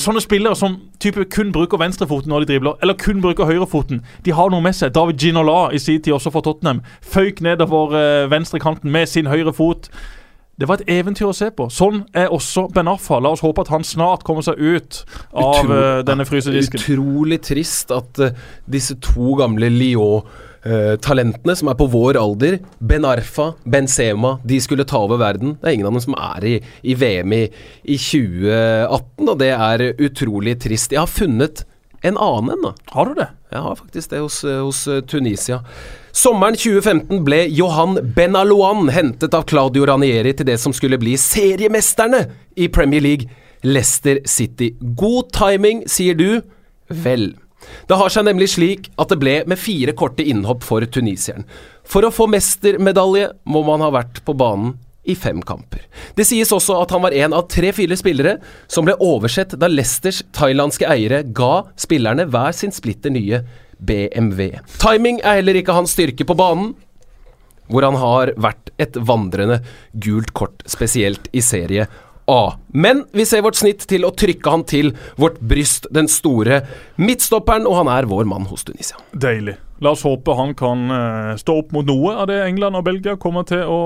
Sånne 0.00 0.22
spillere 0.24 0.56
som 0.56 0.78
type 1.04 1.26
kun 1.28 1.50
bruker 1.52 1.76
venstrefoten 1.76 2.32
når 2.32 2.40
de 2.40 2.54
dribler, 2.54 2.78
eller 2.80 2.96
kun 2.96 3.20
bruker 3.20 3.44
høyrefoten, 3.44 4.00
de 4.24 4.32
har 4.32 4.48
noe 4.48 4.64
med 4.64 4.72
seg. 4.72 4.94
David 4.96 5.20
Ginola 5.20 5.66
i 5.68 5.78
sin 5.78 6.00
tid, 6.00 6.14
også 6.16 6.30
for 6.32 6.40
Tottenham, 6.40 6.80
føyk 7.04 7.42
nedover 7.44 7.92
uh, 7.92 8.30
venstrekanten 8.32 8.88
med 8.90 9.06
sin 9.06 9.28
høyre 9.28 9.52
fot. 9.52 9.90
Det 10.56 10.68
var 10.68 10.80
et 10.80 10.88
eventyr 10.94 11.28
å 11.28 11.34
se 11.36 11.50
på. 11.52 11.66
Sånn 11.68 12.06
er 12.16 12.32
også 12.32 12.70
Ben 12.72 12.88
Affa. 12.88 13.18
La 13.20 13.34
oss 13.36 13.44
håpe 13.44 13.66
at 13.66 13.72
han 13.72 13.84
snart 13.84 14.24
kommer 14.24 14.44
seg 14.46 14.56
ut 14.56 15.02
av 15.28 15.60
Utro 15.60 15.76
uh, 15.76 16.00
denne 16.08 16.24
frysedisken. 16.24 16.80
Utrolig 16.80 17.42
trist 17.44 17.92
at 17.92 18.22
uh, 18.22 18.32
disse 18.72 18.96
to 19.04 19.34
gamle 19.42 19.68
Lyon 19.76 20.24
uh, 20.66 20.94
talentene 21.02 21.56
som 21.58 21.70
er 21.72 21.78
på 21.78 21.88
vår 21.92 22.18
alder, 22.20 22.58
Ben 22.78 23.06
Arfa, 23.08 23.52
Benzema, 23.64 24.36
de 24.46 24.60
skulle 24.62 24.86
ta 24.88 25.02
over 25.04 25.20
verden. 25.22 25.56
Det 25.60 25.70
er 25.70 25.78
ingen 25.78 25.90
av 25.90 25.96
dem 25.96 26.04
som 26.04 26.16
er 26.18 26.48
i, 26.48 26.54
i 26.82 26.96
VM 26.98 27.36
i, 27.36 27.42
i 27.84 27.98
2018, 27.98 29.28
og 29.28 29.36
det 29.42 29.52
er 29.56 29.86
utrolig 29.98 30.58
trist. 30.62 30.94
Jeg 30.94 31.02
har 31.02 31.10
funnet 31.10 31.64
en 32.02 32.18
annen 32.18 32.50
en, 32.56 32.62
da. 32.62 32.72
Har 32.90 33.06
du 33.06 33.14
det? 33.14 33.28
Jeg 33.52 33.62
har 33.62 33.76
faktisk 33.78 34.10
det 34.10 34.22
hos, 34.24 34.44
eh, 34.44 34.58
hos 34.58 34.86
eh, 34.88 35.02
Tunisia. 35.06 35.60
Sommeren 36.12 36.56
2015 36.58 37.22
ble 37.24 37.44
Johan 37.54 37.98
Benalouan 38.16 38.90
hentet 38.92 39.34
av 39.38 39.46
Claudio 39.48 39.86
Ranieri 39.86 40.32
til 40.36 40.48
det 40.48 40.58
som 40.60 40.74
skulle 40.74 40.98
bli 41.00 41.14
seriemesterne 41.20 42.24
i 42.56 42.68
Premier 42.72 43.04
League, 43.04 43.30
Leicester 43.62 44.18
City. 44.26 44.72
God 44.80 45.30
timing, 45.36 45.84
sier 45.86 46.18
du. 46.18 46.42
Vel. 46.90 47.30
Det 47.88 47.98
har 47.98 48.12
seg 48.12 48.26
nemlig 48.28 48.52
slik 48.54 48.88
at 49.00 49.12
det 49.12 49.20
ble 49.22 49.36
med 49.48 49.60
fire 49.60 49.94
korte 49.98 50.24
innhopp 50.26 50.64
for 50.66 50.84
tunisieren. 50.86 51.46
For 51.88 52.06
å 52.06 52.14
få 52.14 52.28
mestermedalje 52.30 53.32
må 53.48 53.64
man 53.66 53.84
ha 53.84 53.90
vært 53.94 54.22
på 54.26 54.36
banen 54.38 54.76
i 55.02 55.16
fem 55.18 55.40
kamper. 55.42 55.82
Det 56.14 56.24
sies 56.28 56.52
også 56.54 56.76
at 56.78 56.92
han 56.94 57.02
var 57.02 57.14
en 57.16 57.34
av 57.34 57.48
tre-fire 57.50 57.96
spillere 57.98 58.36
som 58.70 58.86
ble 58.86 58.94
oversett 59.02 59.56
da 59.58 59.70
Leicesters 59.70 60.22
thailandske 60.36 60.86
eiere 60.86 61.24
ga 61.34 61.64
spillerne 61.80 62.28
hver 62.30 62.54
sin 62.54 62.74
splitter 62.74 63.10
nye 63.14 63.42
BMW. 63.82 64.60
Timing 64.78 65.18
er 65.24 65.40
heller 65.40 65.58
ikke 65.58 65.74
hans 65.74 65.96
styrke 65.96 66.26
på 66.28 66.38
banen, 66.38 66.72
hvor 67.72 67.86
han 67.86 67.98
har 67.98 68.34
vært 68.40 68.70
et 68.82 68.98
vandrende 68.98 69.62
gult 70.04 70.30
kort, 70.36 70.62
spesielt 70.70 71.26
i 71.34 71.42
serie 71.42 71.88
A. 72.30 72.54
Men 72.68 73.04
vi 73.12 73.26
ser 73.26 73.42
vårt 73.42 73.58
snitt 73.58 73.86
til 73.90 74.06
å 74.06 74.12
trykke 74.14 74.54
han 74.54 74.64
til 74.68 74.92
vårt 75.20 75.40
bryst, 75.40 75.88
den 75.94 76.08
store 76.10 76.62
midtstopperen, 77.00 77.66
og 77.66 77.82
han 77.82 77.90
er 77.92 78.08
vår 78.10 78.28
mann 78.30 78.46
hos 78.50 78.66
Tunisia. 78.68 79.00
Deilig. 79.12 79.56
La 79.82 79.96
oss 79.96 80.04
håpe 80.06 80.34
han 80.38 80.54
kan 80.58 80.86
uh, 80.92 81.34
stå 81.40 81.58
opp 81.64 81.72
mot 81.74 81.86
noe 81.88 82.14
av 82.14 82.28
det 82.30 82.38
England 82.44 82.78
og 82.78 82.86
Belgia 82.86 83.16
kommer 83.18 83.46
til 83.48 83.64
å 83.66 83.80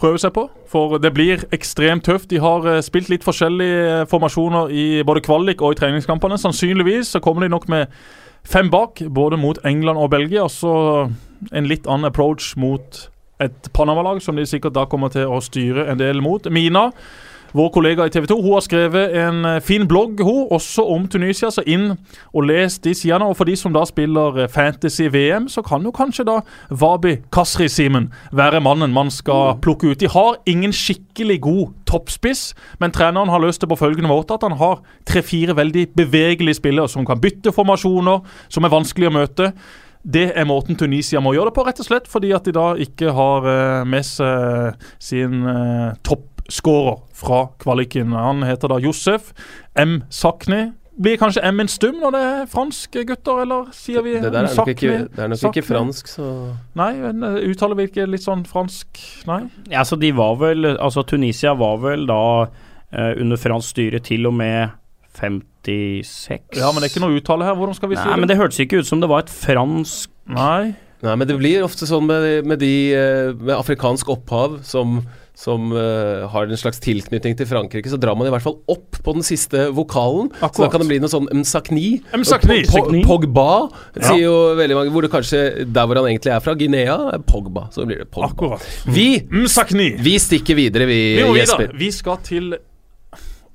prøve 0.00 0.18
seg 0.18 0.34
på. 0.34 0.48
For 0.70 0.98
det 1.02 1.12
blir 1.14 1.44
ekstremt 1.54 2.06
tøft. 2.08 2.30
De 2.32 2.40
har 2.42 2.66
uh, 2.66 2.80
spilt 2.82 3.12
litt 3.12 3.26
forskjellige 3.26 4.08
formasjoner 4.10 4.74
i 4.74 4.88
både 5.06 5.22
kvalik 5.22 5.62
og 5.62 5.76
i 5.76 5.80
treningskampene. 5.80 6.40
Sannsynligvis 6.40 7.14
så 7.14 7.22
kommer 7.22 7.46
de 7.46 7.52
nok 7.54 7.68
med 7.70 7.94
fem 8.42 8.70
bak, 8.72 9.04
både 9.06 9.38
mot 9.38 9.60
England 9.68 10.02
og 10.02 10.10
Belgia. 10.10 10.48
Så 10.50 10.74
en 11.52 11.70
litt 11.70 11.86
annen 11.86 12.10
approach 12.10 12.56
mot 12.58 13.06
et 13.40 13.70
Panama-lag, 13.72 14.20
som 14.22 14.36
de 14.36 14.44
sikkert 14.48 14.76
da 14.76 14.84
kommer 14.90 15.12
til 15.12 15.30
å 15.30 15.40
styre 15.44 15.86
en 15.88 16.00
del 16.00 16.20
mot. 16.24 16.44
Mina, 16.52 16.90
vår 17.52 17.68
kollega 17.74 18.06
i 18.06 18.12
TV 18.12 18.26
2, 18.30 18.36
hun 18.42 18.54
har 18.54 18.64
skrevet 18.64 19.16
en 19.24 19.44
eh, 19.44 19.60
fin 19.64 19.86
blogg 19.88 20.22
hun, 20.22 20.46
også 20.50 20.84
om 20.94 21.08
Tunisia. 21.10 21.50
Så 21.50 21.64
inn 21.66 21.92
og 22.32 22.46
les 22.46 22.78
de 22.78 22.94
sidene. 22.94 23.26
Og 23.26 23.36
for 23.38 23.48
de 23.48 23.56
som 23.58 23.74
da 23.74 23.82
spiller 23.88 24.44
eh, 24.44 24.50
Fantasy-VM, 24.50 25.48
så 25.50 25.64
kan 25.66 25.84
jo 25.86 25.94
kanskje 25.94 26.26
da 26.28 26.38
Wabi 26.70 27.16
Kasri-Simen 27.34 28.10
være 28.32 28.62
mannen 28.64 28.94
man 28.94 29.10
skal 29.10 29.58
plukke 29.62 29.92
ut. 29.92 30.00
De 30.00 30.08
har 30.10 30.38
ingen 30.46 30.72
skikkelig 30.72 31.40
god 31.42 31.74
toppspiss, 31.90 32.54
men 32.78 32.94
treneren 32.94 33.32
har 33.32 33.42
løst 33.42 33.62
det 33.62 33.70
på 33.70 33.78
følgende 33.80 34.10
måte 34.10 34.36
at 34.36 34.46
han 34.46 34.58
har 34.60 34.80
tre-fire 35.08 35.56
veldig 35.58 35.88
bevegelige 35.98 36.60
spillere 36.60 36.88
som 36.88 37.06
kan 37.06 37.20
bytte 37.20 37.52
formasjoner, 37.52 38.20
som 38.48 38.66
er 38.66 38.74
vanskelig 38.74 39.10
å 39.10 39.16
møte. 39.18 39.52
Det 40.00 40.30
er 40.32 40.46
måten 40.48 40.78
Tunisia 40.80 41.20
må 41.20 41.34
gjøre 41.34 41.50
det 41.50 41.56
på, 41.58 41.64
rett 41.66 41.80
og 41.82 41.84
slett 41.84 42.06
fordi 42.08 42.30
at 42.32 42.46
de 42.48 42.54
da 42.56 42.70
ikke 42.80 43.12
har 43.12 43.48
eh, 43.50 43.82
med 43.84 44.06
seg 44.08 44.86
sin 45.02 45.42
eh, 45.44 45.90
toppskårer 46.50 46.98
fra 47.14 47.48
kvaliken. 47.58 48.12
Han 48.12 48.42
heter 48.42 48.68
da 48.68 48.78
Josef 48.78 49.32
M. 49.74 50.02
Sakni. 50.10 50.72
Blir 51.00 51.16
kanskje 51.16 51.40
M 51.46 51.60
en 51.60 51.68
stum 51.68 52.00
når 52.02 52.12
det 52.12 52.20
er 52.20 52.48
franske 52.50 53.04
gutter, 53.08 53.42
eller 53.44 53.70
sier 53.72 54.02
vi 54.02 54.16
Det 54.20 54.32
der 54.34 54.44
er 54.44 54.56
nok 54.56 54.68
ikke, 54.68 54.96
det 55.14 55.22
er 55.22 55.30
nok 55.30 55.38
Sakni? 55.38 55.60
ikke 55.60 55.66
fransk, 55.68 56.10
så 56.10 56.26
Nei, 56.76 56.90
eh, 56.98 57.38
uttaler 57.48 57.78
vi 57.78 57.86
ikke 57.88 58.04
litt 58.10 58.24
sånn 58.26 58.42
fransk? 58.44 59.00
Nei? 59.30 59.44
Ja, 59.70 59.84
så 59.86 59.96
de 59.96 60.10
var 60.12 60.34
vel 60.42 60.66
Altså, 60.74 61.02
Tunisia 61.06 61.54
var 61.56 61.78
vel 61.80 62.04
da 62.10 62.18
eh, 62.92 63.14
under 63.22 63.40
fransk 63.40 63.70
styre 63.72 64.02
til 64.04 64.26
og 64.28 64.34
med 64.34 64.74
56 65.16 66.58
Ja, 66.58 66.68
men 66.74 66.82
det 66.82 66.90
er 66.90 66.92
ikke 66.92 67.06
noe 67.06 67.16
uttale 67.16 67.48
her. 67.48 67.56
Hvordan 67.56 67.78
skal 67.78 67.94
vi 67.94 67.96
si 67.96 68.04
Nei, 68.04 68.12
det? 68.12 68.20
men 68.20 68.28
det 68.28 68.36
hørtes 68.42 68.60
ikke 68.60 68.82
ut 68.82 68.90
som 68.90 69.00
det 69.00 69.08
var 69.08 69.24
et 69.24 69.32
fransk 69.32 70.10
Nei. 70.28 70.74
Nei, 71.00 71.16
men 71.16 71.24
det 71.30 71.38
blir 71.40 71.64
ofte 71.64 71.88
sånn 71.88 72.04
med, 72.10 72.44
med 72.44 72.60
de 72.60 72.74
eh, 72.92 73.30
med 73.38 73.54
afrikansk 73.56 74.10
opphav 74.12 74.58
som, 74.68 74.98
som 75.34 75.70
uh, 75.72 76.26
har 76.28 76.46
en 76.50 76.56
slags 76.60 76.80
tilknytning 76.84 77.36
til 77.38 77.46
Frankrike, 77.48 77.88
så 77.88 77.96
drar 78.00 78.16
man 78.18 78.26
i 78.28 78.30
hvert 78.34 78.42
fall 78.44 78.58
opp 78.68 78.98
på 79.04 79.14
den 79.16 79.22
siste 79.24 79.68
vokalen. 79.72 80.28
Så 80.40 80.64
da 80.64 80.68
kan 80.72 80.82
det 80.82 80.88
bli 80.90 80.98
noe 81.00 81.08
sånn 81.12 81.28
Msakni. 81.32 82.00
Msakni. 82.12 82.60
Po- 82.68 82.84
Po- 82.90 83.02
Pogba 83.06 83.46
Ja. 83.96 84.02
sier 84.10 84.24
jo 84.26 84.34
veldig 84.58 84.76
mange 84.76 84.90
Hvor 84.92 85.02
det 85.06 85.10
kanskje 85.12 85.40
der 85.72 85.86
hvor 85.86 85.96
han 86.00 86.10
egentlig 86.10 86.32
er 86.34 86.40
fra, 86.44 86.54
Guinea, 86.54 86.96
er 87.14 87.18
Pogba. 87.24 87.68
Så 87.72 87.86
blir 87.86 87.98
det 88.04 88.10
Pogba. 88.10 88.28
Akkurat. 88.34 88.66
Vi, 88.86 89.22
Msakni. 89.30 89.94
vi 90.02 90.18
stikker 90.18 90.54
videre, 90.58 90.86
vi, 90.86 91.00
Vi 91.22 91.38
Jesper. 91.40 91.66
videre. 91.68 91.78
Vi 91.78 91.90
skal 91.90 92.16
til 92.26 92.54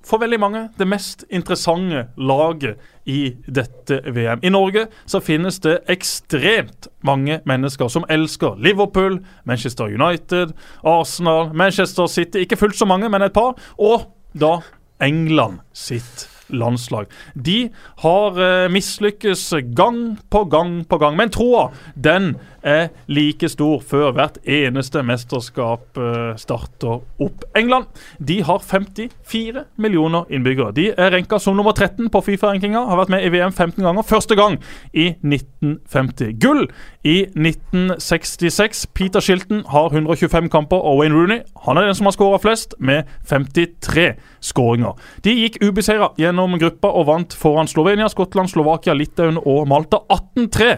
for 0.05 0.21
veldig 0.21 0.39
mange 0.41 0.61
det 0.77 0.87
mest 0.87 1.25
interessante 1.33 2.05
laget 2.17 2.81
i 3.09 3.35
dette 3.47 4.01
VM. 4.05 4.43
I 4.45 4.51
Norge 4.53 4.87
så 5.05 5.21
finnes 5.23 5.59
det 5.65 5.79
ekstremt 5.91 6.89
mange 7.05 7.39
mennesker 7.45 7.89
som 7.91 8.05
elsker 8.09 8.59
Liverpool, 8.61 9.19
Manchester 9.45 9.89
United, 9.89 10.53
Arsenal, 10.83 11.51
Manchester 11.53 12.07
City. 12.07 12.45
Ikke 12.45 12.59
fullt 12.59 12.77
så 12.77 12.85
mange, 12.89 13.09
men 13.09 13.25
et 13.25 13.33
par. 13.33 13.57
Og 13.77 14.09
da 14.33 14.59
England 15.03 15.61
sitt 15.73 16.29
landslag. 16.53 17.09
De 17.33 17.69
har 18.03 18.39
eh, 18.41 18.67
mislykkes 18.71 19.47
gang 19.75 20.17
på 20.29 20.43
gang 20.51 20.79
på 20.87 20.99
gang. 21.01 21.17
Men 21.17 21.33
troa, 21.33 21.69
den 21.95 22.35
er 22.65 22.89
like 23.07 23.49
stor 23.51 23.81
før 23.85 24.11
hvert 24.15 24.39
eneste 24.49 25.03
mesterskap 25.05 25.99
eh, 26.01 26.33
starter 26.41 27.03
opp. 27.21 27.45
England 27.57 27.87
de 28.19 28.41
har 28.43 28.63
54 28.65 29.65
millioner 29.81 30.25
innbyggere. 30.33 30.73
De 30.75 30.89
er 30.91 31.13
renka 31.13 31.39
som 31.41 31.57
nummer 31.57 31.75
13 31.75 32.09
på 32.09 32.21
Fifa-rankinga. 32.25 32.85
Har 32.89 32.99
vært 33.03 33.13
med 33.13 33.25
i 33.25 33.31
VM 33.33 33.53
15 33.53 33.83
ganger. 33.85 34.05
Første 34.07 34.37
gang 34.37 34.57
i 34.93 35.11
1950. 35.21 36.35
Gull 36.41 36.65
i 37.05 37.17
1966. 37.29 38.87
Peter 38.97 39.23
Shilton 39.23 39.63
har 39.69 39.93
125 39.93 40.49
kamper, 40.49 40.81
og 40.81 40.99
Wayne 41.01 41.15
Rooney 41.15 41.41
han 41.65 41.77
er 41.77 41.87
den 41.87 41.97
som 41.97 42.09
har 42.09 42.15
skåra 42.15 42.39
flest, 42.41 42.75
med 42.79 43.09
53 43.29 44.11
skåringer. 44.43 44.95
De 45.25 45.33
gikk 45.33 45.59
ubeseira 45.63 46.11
gjennom 46.19 46.57
gruppa 46.61 46.91
og 46.93 47.07
vant 47.09 47.35
foran 47.37 47.69
Slovenia, 47.69 48.09
Skottland, 48.11 48.51
Slovakia, 48.51 48.93
Litauen 48.93 49.39
og 49.41 49.67
Malta 49.69 50.01
18-3 50.13 50.75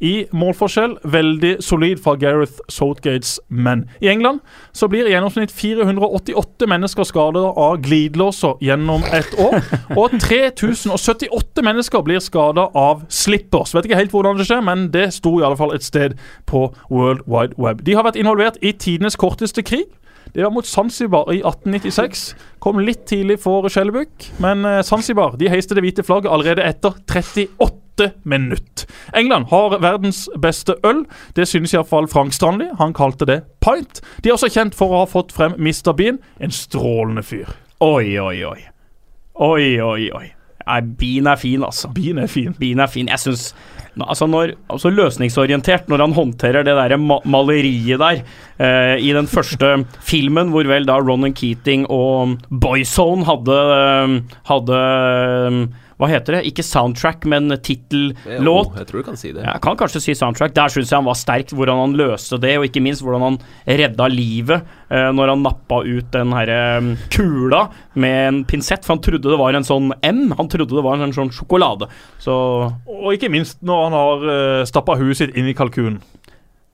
i 0.00 0.26
målforskjell. 0.32 0.96
Veldig 1.04 1.56
solid 1.64 2.00
fra 2.02 2.16
Gareth 2.20 2.60
Southgates 2.72 3.38
menn. 3.48 3.86
I 4.00 4.10
England 4.12 4.40
så 4.72 4.88
blir 4.88 5.08
i 5.08 5.14
gjennomsnitt 5.14 5.52
488 5.52 6.68
mennesker 6.70 7.08
skadet 7.08 7.44
av 7.44 7.78
glidelåser 7.84 8.58
gjennom 8.64 9.04
et 9.12 9.36
år. 9.40 9.60
Og 10.00 10.16
3078 10.20 11.64
mennesker 11.66 12.04
blir 12.06 12.22
skada 12.24 12.68
av 12.74 13.04
slippers. 13.12 13.74
Vet 13.76 13.88
ikke 13.88 14.00
helt 14.00 14.14
hvordan 14.14 14.40
det 14.40 14.48
skjer, 14.48 14.64
men 14.64 14.88
det 14.94 15.10
sto 15.16 15.36
i 15.38 15.46
alle 15.46 15.58
fall 15.60 15.74
et 15.76 15.86
sted 15.86 16.16
på 16.50 16.68
World 16.90 17.26
Wide 17.30 17.56
Web. 17.60 17.84
De 17.86 17.96
har 17.96 18.06
vært 18.08 18.20
involvert 18.20 18.60
i 18.64 18.72
tidenes 18.72 19.18
korteste 19.20 19.64
krig. 19.66 19.88
Det 20.34 20.44
var 20.44 20.52
mot 20.54 20.66
Zanzibar 20.66 21.32
i 21.32 21.40
1896. 21.40 22.36
Kom 22.62 22.78
litt 22.78 23.02
tidlig 23.08 23.40
for 23.42 23.66
Skjellebukk, 23.72 24.28
men 24.42 24.62
eh, 24.68 24.82
Zanzibar 24.86 25.34
de 25.40 25.50
heiste 25.50 25.74
det 25.74 25.82
hvite 25.82 26.04
flagget 26.06 26.30
allerede 26.30 26.66
etter 26.66 26.94
38 27.10 27.79
minutter. 28.22 28.88
England 29.16 29.50
har 29.50 29.78
verdens 29.82 30.24
beste 30.40 30.76
øl. 30.86 31.04
Det 31.36 31.48
synes 31.48 31.74
iallfall 31.74 32.08
Frank 32.10 32.34
Strandli. 32.36 32.70
Han 32.78 32.94
kalte 32.96 33.28
det 33.28 33.40
pint. 33.64 34.02
De 34.22 34.30
er 34.30 34.36
også 34.36 34.52
kjent 34.52 34.76
for 34.78 34.92
å 34.92 35.04
ha 35.04 35.10
fått 35.10 35.34
frem 35.36 35.56
Mr. 35.58 35.92
Bean, 35.96 36.20
en 36.40 36.54
strålende 36.54 37.24
fyr. 37.26 37.50
Oi, 37.80 38.18
oi, 38.20 38.36
oi. 38.44 38.60
Oi, 39.40 39.66
oi, 39.80 40.10
oi. 40.12 40.26
Nei, 40.70 40.80
Bean 41.00 41.28
er 41.30 41.38
fin, 41.40 41.62
altså. 41.66 41.90
Bean 41.94 42.20
er 42.22 42.30
fin. 42.30 42.54
Bean 42.58 42.82
er 42.82 42.90
fin. 42.92 43.10
Jeg 43.10 43.22
syns 43.22 43.50
Altså, 43.98 44.26
når, 44.30 44.52
altså 44.70 44.90
løsningsorientert 44.94 45.88
når 45.90 46.04
han 46.04 46.12
håndterer 46.14 46.64
det 46.64 46.76
der 46.78 46.94
ma 47.00 47.18
maleriet 47.26 47.98
der 48.00 48.20
eh, 48.62 48.96
i 49.02 49.10
den 49.12 49.26
første 49.28 49.72
filmen, 50.12 50.52
hvor 50.54 50.68
vel 50.70 50.86
da 50.88 51.00
Ronan 51.02 51.34
Keating 51.36 51.88
og 51.90 52.38
Boyzone 52.62 53.26
hadde, 53.28 53.58
eh, 53.74 54.36
hadde 54.48 54.78
eh, 54.78 55.58
Hva 56.00 56.08
heter 56.08 56.38
det? 56.38 56.38
Ikke 56.48 56.64
soundtrack, 56.64 57.26
men 57.28 57.52
tittellåt. 57.60 58.70
Jeg 58.78 58.86
tror 58.88 59.02
du 59.02 59.06
kan 59.10 59.18
si 59.20 59.32
det. 59.36 59.42
Jeg 59.44 59.60
kan 59.64 59.76
kanskje 59.76 60.00
si 60.00 60.14
soundtrack. 60.16 60.54
Der 60.56 60.72
syns 60.72 60.88
jeg 60.92 60.96
han 60.96 61.04
var 61.08 61.18
sterk, 61.20 61.52
hvordan 61.52 61.80
han 61.82 61.96
løste 61.98 62.38
det, 62.40 62.54
og 62.58 62.64
ikke 62.68 62.80
minst 62.84 63.04
hvordan 63.04 63.26
han 63.26 63.38
redda 63.68 64.06
livet 64.08 64.64
uh, 64.90 65.10
når 65.12 65.34
han 65.34 65.44
nappa 65.44 65.82
ut 65.84 66.08
den 66.14 66.32
herre 66.36 66.60
um, 66.80 66.90
kula 67.12 67.66
med 68.00 68.16
en 68.30 68.40
pinsett, 68.48 68.86
for 68.86 68.96
han 68.96 69.04
trodde 69.04 69.28
det 69.28 69.40
var 69.40 69.58
en 69.58 69.66
sånn 69.68 69.92
M. 70.08 70.22
Han 70.38 70.48
trodde 70.48 70.72
det 70.78 70.86
var 70.86 70.96
en 71.04 71.12
sånn 71.16 71.32
sjokolade. 71.36 71.90
Så 72.22 72.32
Og 72.88 73.12
ikke 73.16 73.30
minst 73.32 73.60
når 73.60 73.84
han 73.88 73.98
har 74.00 74.26
uh, 74.30 74.64
stappa 74.68 74.96
huet 75.00 75.20
sitt 75.20 75.36
inn 75.36 75.52
i 75.52 75.56
kalkunen. 75.58 76.00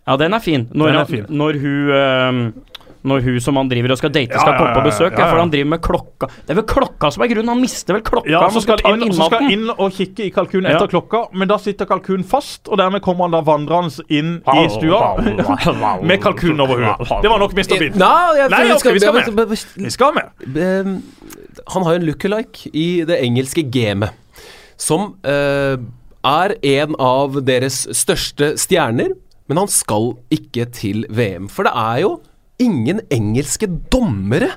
ja, 0.07 0.14
den 0.16 0.35
er 0.35 0.41
fin. 0.45 0.68
Når, 0.70 0.87
Den 0.87 0.97
er 0.97 1.05
han- 1.27 1.37
når 1.43 1.57
hun 1.62 1.91
eh, 1.91 2.76
når 3.07 3.22
hun 3.24 3.38
som 3.40 3.57
han 3.61 3.68
driver 3.70 3.94
og 3.94 3.98
skal 4.00 4.12
date, 4.14 4.34
skal 4.36 4.52
ja, 4.52 4.59
komme 4.61 4.74
på 4.76 4.82
besøk. 4.88 5.12
ja, 5.16 5.24
Ja, 5.24 5.30
for 5.32 5.40
han 5.42 5.50
driver 5.52 5.70
med 5.72 5.82
klokka. 5.86 6.28
Det 6.46 6.54
er 6.54 6.59
vel 6.61 6.66
klokka 6.70 7.11
som 7.14 7.22
er 7.24 7.30
grunnen. 7.32 7.48
Han 7.54 7.61
mister 7.62 7.96
vel 7.96 8.02
klokka. 8.07 8.30
Ja, 8.32 8.42
så 8.52 8.62
skal, 8.64 8.82
inn, 8.92 9.07
så 9.16 9.28
skal 9.30 9.50
inn 9.54 9.66
og 9.76 9.92
kikke 9.96 10.26
i 10.26 10.30
kalkunen 10.34 10.70
Ja. 10.70 10.76
etter 10.76 10.90
klokka, 10.92 11.22
men 11.32 11.48
da 11.48 11.59
sitter 11.62 11.88
kalkunen 11.90 12.24
fast, 12.26 12.66
og 12.68 12.78
dermed 12.82 13.02
kommer 13.07 13.28
han 13.28 13.36
da 13.36 13.42
vandrende 13.46 14.04
inn 14.12 14.36
i 14.42 14.66
stua 14.74 15.16
med 16.09 16.20
kalkunen 16.22 16.61
over 16.66 16.82
huet. 16.82 17.12
Det 17.22 17.30
var 17.30 17.38
nok 17.42 17.54
Mr. 17.57 17.76
Bean. 17.78 17.98
Nei, 18.00 18.48
vi 18.48 18.96
vi 18.96 19.00
skal 19.00 19.14
med. 19.14 19.57
Vi 19.76 19.90
skal 19.90 20.14
med. 20.16 20.57
Ehm, 20.57 20.96
han 21.72 21.82
har 21.86 21.96
jo 21.96 22.00
en 22.00 22.07
lookalike 22.11 22.70
i 22.76 22.88
det 23.09 23.20
engelske 23.24 23.62
gamet, 23.72 24.11
som 24.76 25.14
eh, 25.24 25.76
er 26.26 26.57
en 26.62 26.96
av 27.00 27.38
deres 27.46 27.84
største 27.96 28.54
stjerner, 28.61 29.14
men 29.48 29.61
han 29.62 29.70
skal 29.70 30.16
ikke 30.34 30.66
til 30.74 31.04
VM. 31.14 31.46
For 31.52 31.68
det 31.68 31.72
er 31.78 32.00
jo 32.02 32.16
ingen 32.62 33.00
engelske 33.12 33.68
dommere 33.92 34.52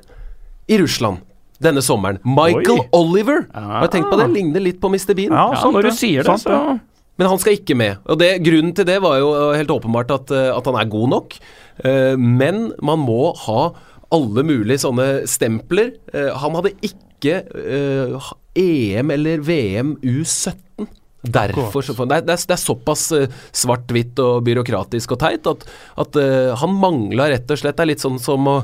i 0.69 0.77
Russland 0.81 1.25
denne 1.59 1.81
sommeren. 1.83 2.21
Michael 2.23 2.79
Oi. 2.85 2.87
Oliver. 2.95 3.41
Har 3.53 3.83
jeg 3.87 3.91
tenkt 3.97 4.11
på 4.13 4.19
det? 4.21 4.29
Ligner 4.31 4.63
litt 4.63 4.77
på 4.79 4.87
Mr. 4.93 5.11
Bean. 5.17 5.33
Ja, 5.35 5.49
Ja, 5.57 5.71
når 5.73 5.89
du 5.89 5.91
sier 5.91 6.23
det, 6.23 6.31
Sant 6.31 6.45
så 6.47 6.79
Men 7.19 7.27
han 7.27 7.39
skal 7.41 7.57
ikke 7.57 7.75
med. 7.75 7.97
Og 8.07 8.17
det, 8.21 8.29
Grunnen 8.45 8.71
til 8.73 8.85
det 8.87 9.01
var 9.03 9.17
jo 9.19 9.33
helt 9.51 9.67
åpenbart 9.73 10.11
at, 10.15 10.31
eh, 10.31 10.55
at 10.55 10.65
han 10.71 10.77
er 10.79 10.85
god 10.87 11.09
nok. 11.09 11.35
Eh, 11.83 12.15
Men 12.15 12.71
man 12.81 12.99
må 13.03 13.35
ha 13.35 13.73
alle 14.11 14.43
mulige 14.47 14.79
sånne 14.79 15.27
stempler. 15.27 15.91
Eh, 16.13 16.31
Han 16.39 16.55
hadde 16.55 16.71
ikke 16.81 17.43
eh, 17.43 18.31
EM 18.55 19.11
eller 19.11 19.43
VM 19.43 19.97
U17. 20.01 20.87
Derfor 21.19 21.83
så, 21.83 21.93
det, 22.07 22.21
er, 22.21 22.23
det, 22.23 22.35
er, 22.47 22.59
såpass 22.59 23.09
eh, 23.11 23.33
svart-hvitt 23.51 24.19
og 24.23 24.45
byråkratisk 24.47 25.17
og 25.17 25.19
teit 25.19 25.49
at, 25.51 25.65
at 25.99 26.15
uh, 26.15 26.53
han 26.61 26.77
mangla 26.79 27.27
rett 27.33 27.51
og 27.51 27.59
slett. 27.59 27.75
Det 27.75 27.83
er 27.83 27.91
litt 27.91 28.05
sånn 28.05 28.21
som 28.23 28.47
å 28.47 28.61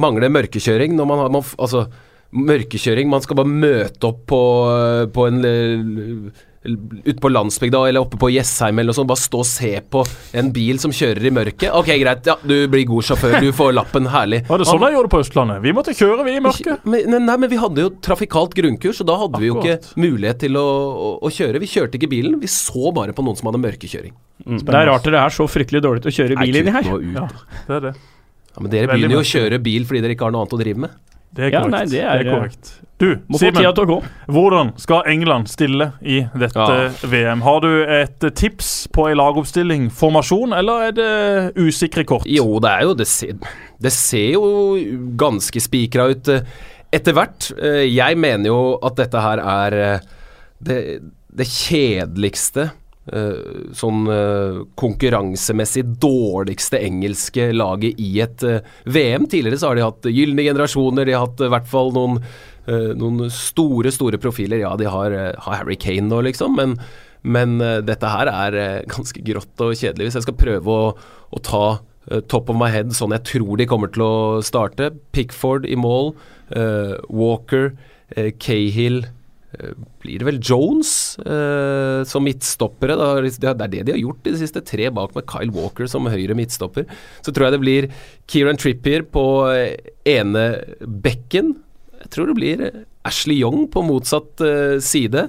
mangle 0.00 0.32
mørkekjøring 0.32 0.96
når 0.96 1.10
man 1.10 1.20
har 1.20 1.34
man, 1.34 1.44
Altså, 1.60 1.84
mørkekjøring 2.32 3.10
Man 3.12 3.20
skal 3.20 3.36
bare 3.42 3.52
møte 3.52 4.08
opp 4.08 4.22
på, 4.32 4.40
eh, 4.72 5.04
på 5.12 5.26
en 5.28 5.42
ute 6.62 7.18
på 7.20 7.30
landsbygda 7.32 7.80
eller 7.88 8.04
oppe 8.04 8.18
på 8.20 8.30
Jessheim 8.30 8.78
eller 8.78 8.92
noe 8.92 8.98
sånt, 8.98 9.10
bare 9.10 9.22
stå 9.22 9.40
og 9.42 9.48
se 9.48 9.72
på 9.92 10.04
en 10.38 10.50
bil 10.54 10.78
som 10.82 10.94
kjører 10.94 11.26
i 11.26 11.32
mørket. 11.34 11.68
Ok, 11.74 11.90
greit, 12.00 12.28
ja, 12.28 12.36
du 12.38 12.54
blir 12.70 12.86
god 12.88 13.08
sjåfør, 13.08 13.38
du 13.42 13.50
får 13.56 13.74
lappen, 13.74 14.06
herlig. 14.12 14.42
Var 14.48 14.62
det 14.62 14.68
sånn 14.68 14.82
de 14.82 14.92
gjorde 14.94 15.08
det 15.08 15.14
på 15.16 15.22
Østlandet? 15.24 15.62
Vi 15.64 15.74
måtte 15.76 15.96
kjøre, 15.98 16.26
vi, 16.28 16.36
i 16.38 16.44
mørket. 16.44 16.86
Men, 16.86 17.08
nei, 17.10 17.22
nei, 17.26 17.36
men 17.44 17.52
vi 17.52 17.60
hadde 17.62 17.86
jo 17.86 17.92
trafikalt 18.04 18.54
grunnkurs, 18.58 19.02
og 19.02 19.10
da 19.10 19.18
hadde 19.24 19.42
vi 19.42 19.50
jo 19.50 19.58
ikke 19.58 19.78
mulighet 20.00 20.42
til 20.46 20.58
å, 20.60 20.66
å, 20.66 21.12
å 21.26 21.32
kjøre. 21.34 21.62
Vi 21.62 21.70
kjørte 21.74 21.98
ikke 21.98 22.10
bilen, 22.14 22.38
vi 22.42 22.50
så 22.50 22.94
bare 22.94 23.16
på 23.16 23.26
noen 23.26 23.38
som 23.38 23.50
hadde 23.50 23.62
mørkekjøring. 23.66 24.14
Mm. 24.46 24.62
Det 24.62 24.74
er 24.74 24.90
rart 24.90 25.06
dere 25.06 25.26
er 25.26 25.34
så 25.34 25.46
fryktelig 25.50 25.82
dårlige 25.84 26.06
til 26.06 26.12
å 26.12 26.18
kjøre 26.20 26.42
bil 26.42 26.62
inni 26.62 26.74
her. 26.74 26.90
Ut. 26.90 27.08
Ja, 27.14 27.28
det 27.68 27.78
er 27.78 27.86
det. 27.90 27.96
Ja, 28.52 28.60
men 28.60 28.72
dere 28.72 28.88
Veldig 28.90 28.98
begynner 29.00 29.16
jo 29.16 29.24
å 29.24 29.28
kjøre 29.32 29.58
bil 29.64 29.86
fordi 29.88 30.02
dere 30.04 30.16
ikke 30.16 30.26
har 30.28 30.34
noe 30.34 30.44
annet 30.44 30.56
å 30.56 30.60
drive 30.60 30.84
med. 30.84 30.96
Det 31.34 31.44
er 31.46 31.50
Ja, 31.50 31.60
korrekt. 31.62 31.70
nei, 31.72 31.84
det 31.86 32.00
er- 32.02 32.24
korrekt. 32.30 32.72
Du, 32.98 33.16
Må 33.28 33.38
Simen. 33.38 33.54
til 33.54 33.64
å 33.84 33.86
gå. 33.86 34.02
Hvordan 34.28 34.78
skal 34.78 35.02
England 35.06 35.48
stille 35.48 35.92
i 36.02 36.20
dette 36.38 36.54
Ja. 36.54 36.88
VM? 37.02 37.40
Har 37.42 37.60
du 37.60 37.82
et 37.84 38.20
tips 38.36 38.86
på 38.92 39.08
en 39.10 39.16
lagoppstilling, 39.16 39.90
formasjon, 39.90 40.52
eller 40.56 40.82
er 40.88 40.92
det 40.92 41.54
usikre 41.56 42.04
kort? 42.06 42.22
Jo, 42.26 42.60
det 42.60 42.70
er 42.70 42.82
jo 42.82 42.94
Det 42.94 43.06
ser, 43.08 43.32
det 43.80 43.92
ser 43.92 44.32
jo 44.34 44.76
ganske 45.16 45.58
spikra 45.60 46.10
ut 46.10 46.28
eh, 46.28 46.42
etter 46.92 47.12
hvert. 47.12 47.50
Eh, 47.60 47.88
Jeg 47.92 48.16
mener 48.18 48.46
jo 48.46 48.78
at 48.84 48.94
dette 48.94 49.20
her 49.20 49.38
er 49.40 49.94
eh, 49.94 50.00
det, 50.62 51.00
det 51.34 51.46
kjedeligste 51.46 52.62
eh, 52.68 52.70
sånn 53.10 54.06
eh, 54.14 54.62
konkurransemessig 54.78 55.82
dårligste 56.00 56.78
engelske 56.78 57.48
laget 57.50 57.98
i 57.98 58.12
et 58.22 58.44
eh, 58.46 58.62
VM. 58.86 59.26
Tidligere 59.26 59.58
så 59.58 59.72
har 59.72 59.78
de 59.78 59.86
hatt 59.86 60.10
gylne 60.12 60.44
generasjoner, 60.46 61.08
de 61.08 61.16
har 61.16 61.26
hatt 61.26 61.42
i 61.42 61.50
hvert 61.50 61.70
fall 61.70 61.90
noen, 61.96 62.20
eh, 62.70 62.92
noen 62.98 63.26
store, 63.34 63.90
store 63.94 64.20
profiler. 64.22 64.62
Ja, 64.62 64.76
de 64.78 64.86
har, 64.86 65.10
eh, 65.10 65.32
har 65.34 65.58
Harry 65.58 65.76
Kane 65.76 66.06
nå, 66.06 66.20
liksom, 66.28 66.54
men, 66.58 66.76
men 67.22 67.58
eh, 67.60 67.80
dette 67.82 68.12
her 68.12 68.30
er 68.30 68.58
eh, 68.60 68.84
ganske 68.90 69.24
grått 69.26 69.64
og 69.66 69.74
kjedelig. 69.74 70.10
Hvis 70.10 70.20
jeg 70.20 70.28
skal 70.28 70.38
prøve 70.38 70.76
å, 70.76 70.92
å 71.32 71.42
ta 71.42 71.64
eh, 72.06 72.22
top 72.30 72.54
of 72.54 72.60
my 72.60 72.70
head 72.70 72.94
sånn 72.94 73.16
jeg 73.18 73.26
tror 73.32 73.58
de 73.58 73.66
kommer 73.70 73.90
til 73.90 74.06
å 74.06 74.14
starte 74.46 74.92
Pickford 75.10 75.66
i 75.66 75.74
mål, 75.74 76.14
eh, 76.54 76.94
Walker, 77.10 77.72
eh, 78.14 78.30
Cahill 78.38 79.02
eh, 79.02 79.10
blir 80.02 80.20
det 80.20 80.26
vel 80.26 80.40
Jones 80.42 81.18
eh, 81.20 82.02
som 82.08 82.24
midtstoppere? 82.24 82.96
Da. 82.98 83.10
Det 83.20 83.50
er 83.50 83.58
det 83.72 83.82
de 83.88 83.94
har 83.94 84.00
gjort 84.00 84.26
i 84.26 84.34
det 84.34 84.40
siste. 84.42 84.62
Tre 84.66 84.88
bak 84.94 85.14
med 85.16 85.26
Kyle 85.30 85.52
Walker 85.54 85.90
som 85.90 86.08
høyre 86.10 86.36
midtstopper. 86.38 86.86
Så 87.24 87.34
tror 87.34 87.48
jeg 87.48 87.56
det 87.56 87.62
blir 87.64 87.88
Kieran 88.30 88.60
Trippier 88.60 89.04
på 89.04 89.26
eh, 89.52 89.76
ene 90.08 90.46
bekken. 90.82 91.54
Jeg 92.02 92.14
tror 92.14 92.30
det 92.30 92.38
blir 92.38 92.66
eh, 92.68 92.84
Ashley 93.08 93.40
Young 93.42 93.66
på 93.72 93.84
motsatt 93.86 94.42
eh, 94.46 94.76
side. 94.82 95.28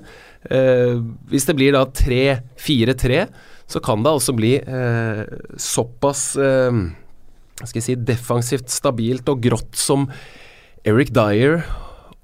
Eh, 0.50 1.00
hvis 1.32 1.48
det 1.50 1.58
blir 1.60 1.76
da 1.76 1.86
3-4-3, 1.88 3.26
så 3.70 3.82
kan 3.84 4.04
det 4.06 4.12
altså 4.12 4.36
bli 4.38 4.56
eh, 4.60 5.24
såpass 5.62 6.34
eh, 6.38 6.84
skal 7.64 7.80
jeg 7.80 7.86
si, 7.86 7.98
defensivt 8.08 8.72
stabilt 8.74 9.30
og 9.32 9.44
grått 9.44 9.78
som 9.80 10.08
Eric 10.88 11.14
Dyer 11.16 11.62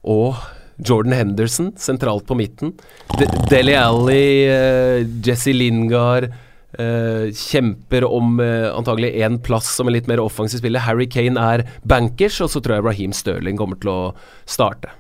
og 0.04 0.40
Jordan 0.86 1.16
Henderson 1.16 1.74
sentralt 1.78 2.28
på 2.28 2.38
midten. 2.40 2.74
De 3.20 3.28
Deli 3.52 3.76
Alli, 3.78 4.24
uh, 4.50 5.02
Jesse 5.26 5.54
Lingard 5.56 6.30
uh, 6.30 7.28
kjemper 7.36 8.08
om 8.08 8.40
uh, 8.40 8.70
antagelig 8.76 9.12
én 9.20 9.40
plass 9.44 9.72
som 9.76 9.90
en 9.90 9.96
litt 9.96 10.10
mer 10.10 10.22
offensiv 10.24 10.64
spiller. 10.64 10.86
Harry 10.86 11.10
Kane 11.12 11.40
er 11.40 11.66
bankers, 11.84 12.40
og 12.46 12.52
så 12.54 12.64
tror 12.64 12.80
jeg 12.80 12.88
Raheem 12.88 13.16
Sterling 13.16 13.60
kommer 13.60 13.80
til 13.82 13.94
å 13.94 14.00
starte. 14.50 14.94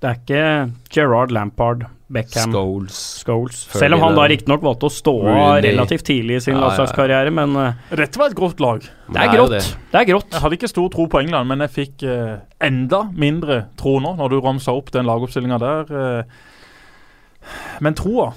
Det 0.00 0.10
er 0.10 0.18
ikke 0.20 0.46
Gerard 0.92 1.32
Lampard, 1.32 1.86
Beckham, 2.06 2.52
Scholes. 2.54 2.98
Scholes. 3.26 3.60
Selv 3.74 3.96
om 3.96 4.02
han 4.06 4.14
da 4.14 4.26
riktignok 4.30 4.62
valgte 4.62 4.86
å 4.86 4.92
stå 4.94 5.14
av 5.26 5.56
relativt 5.64 6.04
tidlig 6.06 6.36
i 6.38 6.42
sin 6.44 6.54
Ja, 6.54 6.58
ja, 6.58 6.60
ja. 6.60 6.66
landslagskarriere, 6.68 7.32
men 7.34 7.56
eh, 7.58 7.80
Dette 7.98 8.20
var 8.20 8.30
et 8.30 8.36
grått 8.38 8.60
lag. 8.62 8.84
det 9.10 9.22
er 9.24 9.32
grått. 9.34 9.54
det. 9.56 9.62
Det 9.90 10.00
er 10.02 10.06
grått. 10.12 10.28
Jeg 10.30 10.44
hadde 10.44 10.58
ikke 10.60 10.70
stor 10.70 10.90
tro 10.94 11.06
på 11.10 11.20
England, 11.24 11.50
men 11.50 11.64
jeg 11.66 11.72
fikk 11.74 12.04
eh, 12.06 12.36
enda 12.62 13.00
mindre 13.10 13.64
tro 13.80 13.96
nå, 14.04 14.12
når 14.20 14.30
du 14.30 14.36
ramsa 14.44 14.74
opp 14.78 14.92
den 14.94 15.08
lagoppstillinga 15.08 15.58
der. 15.58 15.90
Eh. 15.90 17.56
Men 17.82 17.94
troa, 17.98 18.28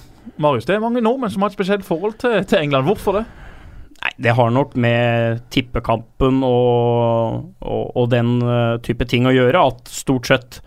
Marius, 0.42 0.66
det 0.66 0.76
er 0.78 0.82
mange 0.84 1.02
nordmenn 1.06 1.32
som 1.34 1.46
har 1.46 1.52
et 1.54 1.58
spesielt 1.58 1.86
forhold 1.86 2.18
til, 2.22 2.40
til 2.50 2.64
England. 2.64 2.90
Hvorfor 2.90 3.20
det? 3.20 3.26
Nei, 4.00 4.12
det 4.26 4.34
har 4.38 4.50
nok 4.56 4.74
med 4.80 5.42
tippekampen 5.52 6.42
og, 6.48 7.54
og, 7.62 7.86
og 8.00 8.10
den 8.14 8.38
eh, 8.42 8.78
type 8.86 9.06
ting 9.12 9.28
å 9.30 9.34
gjøre, 9.36 9.62
at 9.74 9.94
stort 9.94 10.30
sett 10.32 10.60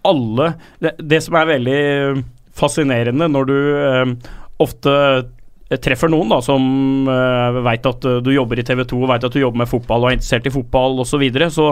alle 0.00 0.54
Det, 0.80 0.94
det 1.04 1.18
som 1.20 1.34
er 1.36 1.48
veldig 1.50 1.80
fascinerende 2.60 3.28
når 3.32 3.48
du 3.50 3.58
eh, 3.80 4.32
ofte 4.60 4.94
treffer 5.80 6.10
noen 6.10 6.32
da 6.32 6.40
som 6.42 6.64
uh, 7.06 7.60
veit 7.62 7.84
at 7.86 8.02
eh, 8.10 8.16
du 8.26 8.32
jobber 8.34 8.58
i 8.58 8.64
TV 8.66 8.80
2, 8.90 8.96
og 9.04 9.10
veit 9.12 9.22
at 9.28 9.34
du 9.36 9.38
jobber 9.38 9.60
med 9.62 9.68
fotball 9.70 10.02
og 10.02 10.08
er 10.10 10.16
interessert 10.16 10.48
i 10.50 10.52
fotball 10.54 10.98
osv., 10.98 11.12
så, 11.12 11.20
videre, 11.22 11.46
så 11.54 11.68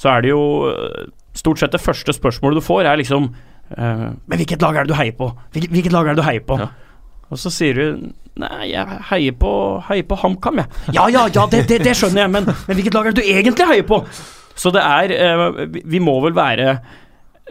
så 0.00 0.08
er 0.14 0.24
det 0.24 0.30
jo 0.32 0.40
eh, 0.70 1.02
stort 1.36 1.60
sett 1.60 1.74
det 1.76 1.82
første 1.84 2.14
spørsmålet 2.16 2.62
du 2.62 2.64
får, 2.64 2.88
er 2.88 2.96
liksom 3.02 3.28
eh, 3.76 4.06
Men 4.16 4.40
hvilket 4.40 4.64
lag 4.64 4.78
er 4.80 4.88
det 4.88 4.94
du 4.94 4.98
heier 4.98 5.12
på? 5.18 5.28
Hvilket, 5.52 5.74
hvilket 5.76 5.92
lag 5.92 6.08
er 6.08 6.16
det 6.16 6.22
du 6.24 6.28
heier 6.30 6.46
på? 6.48 6.58
Ja. 6.64 6.70
Og 7.32 7.40
så 7.44 7.52
sier 7.52 7.76
du 7.76 8.08
Nei, 8.40 8.70
jeg 8.72 9.00
heier 9.10 9.34
på, 9.36 9.52
heier 9.90 10.06
på 10.08 10.16
HamKam, 10.22 10.62
jeg. 10.62 10.80
Ja, 10.96 11.04
ja, 11.12 11.26
ja, 11.28 11.44
det, 11.52 11.66
det, 11.68 11.82
det 11.84 11.92
skjønner 11.98 12.24
jeg, 12.24 12.32
men, 12.32 12.46
men 12.48 12.78
hvilket 12.78 12.96
lag 12.96 13.10
er 13.10 13.12
det 13.12 13.20
du 13.20 13.28
egentlig 13.28 13.66
heier 13.68 13.84
på? 13.84 13.98
Så 14.56 14.72
det 14.72 14.80
er 14.80 15.12
eh, 15.12 15.42
vi- 15.76 15.82
Vi 15.96 16.00
må 16.00 16.14
vel 16.24 16.32
være 16.40 16.78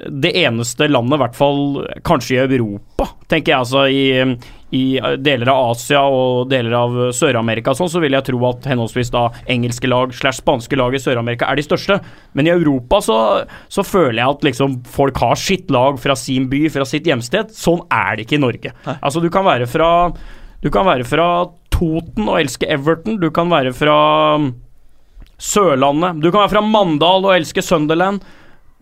det 0.10 0.32
eneste 0.44 0.88
landet, 0.88 1.18
i 1.18 1.22
hvert 1.22 1.38
fall 1.38 1.62
kanskje 2.08 2.38
i 2.38 2.42
Europa, 2.58 3.08
tenker 3.30 3.54
jeg. 3.54 3.60
Altså 3.60 3.84
i, 3.92 4.04
i 4.74 4.84
deler 5.22 5.52
av 5.52 5.74
Asia 5.74 6.02
og 6.08 6.50
deler 6.52 6.76
av 6.78 6.98
Sør-Amerika 7.16 7.76
sånn, 7.78 7.92
så 7.92 8.02
vil 8.04 8.16
jeg 8.18 8.26
tro 8.30 8.40
at 8.50 8.68
henholdsvis 8.72 9.12
da 9.14 9.28
engelske 9.52 9.90
lag 9.92 10.16
slash 10.16 10.42
spanske 10.42 10.80
lag 10.80 10.96
i 10.96 11.02
Sør-Amerika 11.02 11.50
er 11.52 11.60
de 11.60 11.66
største. 11.68 12.00
Men 12.38 12.50
i 12.50 12.54
Europa 12.54 13.02
så, 13.06 13.20
så 13.72 13.86
føler 13.86 14.24
jeg 14.24 14.38
at 14.38 14.48
liksom 14.50 14.80
folk 14.90 15.22
har 15.22 15.40
sitt 15.40 15.72
lag 15.74 16.00
fra 16.02 16.18
sin 16.20 16.50
by, 16.52 16.66
fra 16.74 16.88
sitt 16.88 17.10
hjemsted. 17.10 17.54
Sånn 17.56 17.84
er 17.92 18.18
det 18.18 18.28
ikke 18.28 18.40
i 18.40 18.46
Norge. 18.46 18.76
Altså 19.00 19.24
du 19.24 19.30
kan 19.34 19.48
være 19.48 19.70
fra 19.70 19.92
Du 20.62 20.70
kan 20.70 20.86
være 20.86 21.06
fra 21.10 21.28
Toten 21.74 22.28
og 22.28 22.38
elske 22.38 22.68
Everton. 22.70 23.18
Du 23.22 23.32
kan 23.34 23.50
være 23.50 23.72
fra 23.74 23.96
Sørlandet. 25.42 26.22
Du 26.22 26.30
kan 26.30 26.44
være 26.44 26.54
fra 26.54 26.62
Mandal 26.62 27.26
og 27.26 27.34
elske 27.34 27.64
Sunderland. 27.66 28.22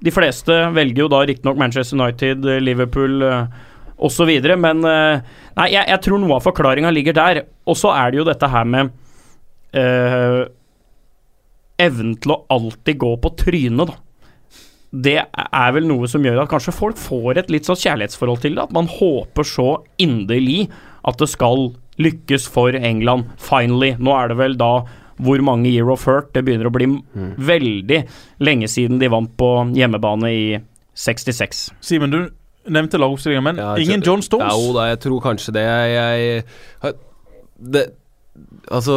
De 0.05 0.13
fleste 0.15 0.55
velger 0.75 1.03
jo 1.03 1.09
da 1.11 1.23
riktignok 1.27 1.59
Manchester 1.59 1.99
United, 1.99 2.45
eh, 2.47 2.61
Liverpool 2.63 3.23
eh, 3.25 3.65
osv. 3.99 4.31
Men 4.55 4.85
eh, 4.87 5.25
nei, 5.57 5.69
jeg, 5.73 5.83
jeg 5.91 6.03
tror 6.05 6.21
noe 6.21 6.37
av 6.37 6.45
forklaringa 6.45 6.91
ligger 6.95 7.17
der. 7.17 7.41
Og 7.69 7.77
så 7.79 7.91
er 7.95 8.11
det 8.11 8.21
jo 8.21 8.27
dette 8.29 8.51
her 8.51 8.69
med 8.69 8.93
eh, 9.75 10.43
evnen 11.79 12.15
til 12.19 12.35
å 12.35 12.43
alltid 12.51 13.01
gå 13.01 13.15
på 13.23 13.33
trynet, 13.39 13.91
da. 13.91 13.99
Det 14.89 15.19
er 15.21 15.73
vel 15.75 15.85
noe 15.85 16.07
som 16.09 16.23
gjør 16.25 16.39
at 16.41 16.49
kanskje 16.49 16.73
folk 16.73 16.97
får 16.97 17.37
et 17.37 17.51
litt 17.53 17.67
sånn 17.69 17.77
kjærlighetsforhold 17.77 18.39
til 18.41 18.55
det. 18.57 18.63
At 18.63 18.73
man 18.73 18.87
håper 18.89 19.45
så 19.45 19.67
inderlig 20.01 20.63
at 21.05 21.19
det 21.21 21.27
skal 21.29 21.69
lykkes 22.01 22.47
for 22.49 22.73
England. 22.73 23.29
Finally. 23.37 23.93
Nå 24.01 24.15
er 24.15 24.31
det 24.31 24.39
vel 24.39 24.57
da 24.57 24.71
hvor 25.19 25.41
mange 25.43 25.67
year 25.71 25.89
of 25.91 26.05
hurt. 26.07 26.31
Det 26.33 26.45
begynner 26.47 26.69
å 26.69 26.73
bli 26.73 26.85
Mm. 26.87 27.35
veldig 27.37 28.07
lenge 28.39 28.67
siden 28.71 28.99
de 28.99 29.07
vant 29.09 29.31
på 29.37 29.49
hjemmebane 29.75 30.29
i 30.31 30.59
66. 30.95 31.69
Simen, 31.81 32.11
du 32.11 32.29
nevnte 32.69 32.99
lagoppstillinga, 32.99 33.41
men 33.43 33.55
Ja, 33.57 33.75
ingen 33.77 34.01
John 34.01 34.21
Stones. 34.21 34.51
Jo 34.53 34.73
da, 34.73 34.89
jeg 34.93 34.99
tror 34.99 35.21
kanskje 35.21 35.53
det. 35.53 35.63
Jeg, 35.63 36.43
jeg 36.83 36.93
det, 37.71 37.85
Altså 38.71 38.93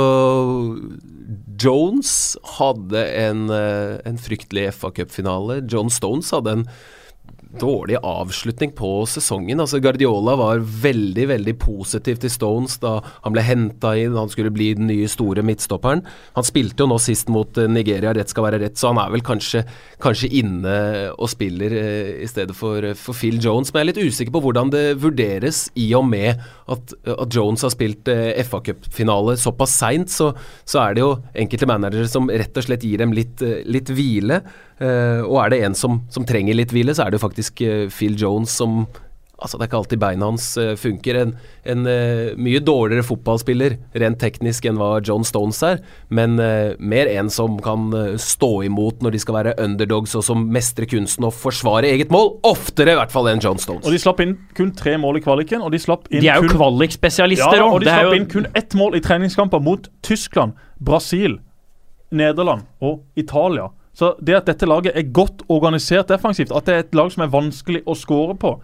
Jones 1.63 2.37
hadde 2.59 3.03
en, 3.17 3.49
eh, 3.51 3.99
en 4.07 4.19
fryktelig 4.19 4.69
FA 4.75 4.91
Cup-finale. 4.91 5.61
John 5.71 5.91
Stones 5.91 6.31
hadde 6.31 6.53
en 6.59 6.65
dårlig 7.61 7.99
avslutning 8.03 8.73
på 8.77 8.91
sesongen. 9.11 9.61
Altså 9.63 9.81
Guardiola 9.83 10.35
var 10.39 10.63
veldig 10.63 11.27
veldig 11.31 11.55
positiv 11.61 12.21
til 12.23 12.33
Stones 12.33 12.79
da 12.83 12.99
han 13.25 13.35
ble 13.35 13.45
henta 13.45 13.95
inn. 13.99 14.17
Han 14.17 14.31
skulle 14.33 14.53
bli 14.55 14.73
den 14.79 14.89
nye 14.91 15.09
store 15.11 15.45
midtstopperen. 15.47 16.05
Han 16.37 16.47
spilte 16.47 16.85
jo 16.85 16.91
nå 16.93 16.99
sist 17.03 17.33
mot 17.33 17.59
eh, 17.61 17.71
Nigeria, 17.71 18.15
rett 18.17 18.33
skal 18.33 18.47
være 18.49 18.63
rett, 18.65 18.79
så 18.81 18.93
han 18.93 19.03
er 19.03 19.13
vel 19.15 19.25
kanskje, 19.27 19.65
kanskje 20.03 20.33
inne 20.43 20.77
og 21.13 21.31
spiller 21.33 21.77
eh, 21.79 22.13
i 22.25 22.31
stedet 22.31 22.57
for, 22.57 22.87
for 22.99 23.17
Phil 23.19 23.41
Jones. 23.43 23.73
Men 23.73 23.83
jeg 23.83 23.89
er 23.89 23.93
litt 23.93 24.13
usikker 24.13 24.37
på 24.37 24.45
hvordan 24.47 24.73
det 24.73 24.85
vurderes, 25.03 25.67
i 25.79 25.91
og 25.99 26.07
med 26.09 26.41
at, 26.75 26.95
at 27.13 27.35
Jones 27.35 27.65
har 27.65 27.73
spilt 27.75 28.09
eh, 28.11 28.41
FA 28.49 28.63
Cup-finale 28.65 29.37
såpass 29.41 29.77
seint. 29.79 30.13
Så, 30.13 30.31
så 30.69 30.83
er 30.85 30.97
det 30.97 31.05
jo 31.05 31.15
enkelte 31.45 31.69
managere 31.71 32.09
som 32.11 32.31
rett 32.31 32.57
og 32.59 32.67
slett 32.67 32.87
gir 32.87 33.03
dem 33.03 33.15
litt, 33.17 33.43
eh, 33.45 33.63
litt 33.69 33.93
hvile. 33.93 34.43
Eh, 34.83 35.23
og 35.23 35.39
er 35.45 35.55
det 35.55 35.63
en 35.67 35.79
som, 35.79 36.03
som 36.13 36.27
trenger 36.29 36.59
litt 36.59 36.75
hvile, 36.75 36.95
så 36.97 37.07
er 37.07 37.13
det 37.13 37.21
jo 37.21 37.27
faktisk 37.27 37.65
eh, 37.67 37.87
Phil 37.93 38.19
Jones 38.19 38.55
som 38.63 38.85
Altså, 39.43 39.59
det 39.59 39.65
er 39.65 39.71
ikke 39.71 39.81
alltid 39.81 40.01
beina 40.03 40.29
hans 40.31 40.47
eh, 40.61 40.73
funker. 40.79 41.19
En, 41.23 41.35
en 41.75 41.89
uh, 41.89 42.33
mye 42.41 42.61
dårligere 42.63 43.05
fotballspiller 43.07 43.77
rent 44.03 44.21
teknisk 44.23 44.67
enn 44.69 44.79
hva 44.81 44.95
John 45.05 45.27
Stones 45.27 45.61
er, 45.67 45.83
men 46.15 46.39
uh, 46.41 46.73
mer 46.79 47.11
en 47.13 47.31
som 47.33 47.59
kan 47.63 47.91
stå 48.21 48.51
imot 48.69 49.03
når 49.03 49.17
de 49.17 49.21
skal 49.23 49.39
være 49.39 49.57
underdogs, 49.63 50.15
og 50.19 50.25
som 50.27 50.47
mestrer 50.55 50.89
kunsten 50.91 51.27
å 51.27 51.33
forsvare 51.35 51.91
eget 51.91 52.13
mål. 52.15 52.37
Oftere 52.49 52.95
i 52.95 52.99
hvert 53.01 53.13
fall 53.15 53.31
enn 53.33 53.43
John 53.43 53.61
Stones. 53.63 53.85
Og 53.87 53.95
de 53.95 54.01
slapp 54.03 54.23
inn 54.25 54.37
kun 54.57 54.73
tre 54.79 54.97
mål 55.01 55.21
i 55.21 55.25
kvaliken, 55.25 55.65
og 55.65 55.75
de 55.75 55.83
slapp 55.83 56.09
inn 56.11 56.23
De 56.25 56.31
er 56.31 56.41
jo 56.41 56.49
kun 56.49 56.57
kvalikspesialister 56.57 57.61
ja, 57.61 57.69
og 57.69 57.83
de 57.83 57.91
slapp 57.91 58.17
inn 58.17 58.29
kun 58.31 58.49
ett 58.59 58.77
mål 58.79 58.99
i 58.99 59.05
treningskamper 59.05 59.63
mot 59.63 59.91
Tyskland, 60.07 60.55
Brasil, 60.81 61.41
Nederland 62.13 62.69
og 62.81 63.03
Italia. 63.17 63.71
Så 63.93 64.15
det 64.25 64.37
at 64.39 64.49
dette 64.49 64.69
laget 64.69 64.97
er 64.97 65.11
godt 65.13 65.45
organisert 65.53 66.09
defensivt, 66.09 66.53
at 66.53 66.69
det 66.69 66.75
er 66.75 66.87
et 66.87 66.95
lag 66.97 67.11
som 67.13 67.25
er 67.25 67.33
vanskelig 67.33 67.83
å 67.85 67.97
score 67.99 68.37
på, 68.41 68.55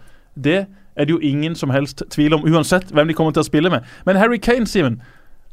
det 0.43 0.65
er 0.99 1.07
det 1.07 1.15
jo 1.15 1.19
ingen 1.23 1.55
som 1.55 1.71
helst 1.71 2.03
tvil 2.11 2.35
om, 2.35 2.43
uansett 2.43 2.91
hvem 2.91 3.07
de 3.07 3.15
kommer 3.15 3.35
til 3.35 3.43
å 3.43 3.47
spille 3.47 3.71
med. 3.71 3.87
Men 4.05 4.19
Harry 4.19 4.39
Kane, 4.43 4.67
Simen, 4.67 4.99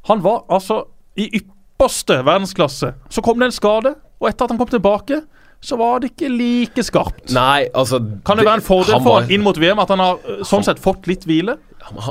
han 0.09 0.23
var 0.25 0.45
altså 0.51 0.83
i 1.17 1.29
ypperste 1.39 2.19
verdensklasse. 2.27 2.93
Så 3.11 3.23
kom 3.23 3.39
det 3.39 3.51
en 3.51 3.55
skade, 3.55 3.95
og 4.21 4.29
etter 4.29 4.47
at 4.47 4.55
han 4.55 4.59
kom 4.59 4.71
tilbake, 4.73 5.21
så 5.63 5.79
var 5.81 6.03
det 6.03 6.13
ikke 6.13 6.29
like 6.31 6.83
skarpt. 6.85 7.31
Nei, 7.35 7.67
altså 7.75 8.01
Kan 8.27 8.39
det 8.39 8.47
være 8.47 8.61
en 8.61 8.67
fordel 8.67 9.01
for 9.03 9.21
han 9.21 9.33
inn 9.33 9.45
mot 9.45 9.57
VM 9.59 9.81
at 9.83 9.91
han 9.95 10.03
har 10.03 10.19
øh, 10.21 10.43
sånn 10.47 10.67
sett 10.67 10.83
fått 10.83 11.09
litt 11.11 11.25
hvile? 11.27 11.57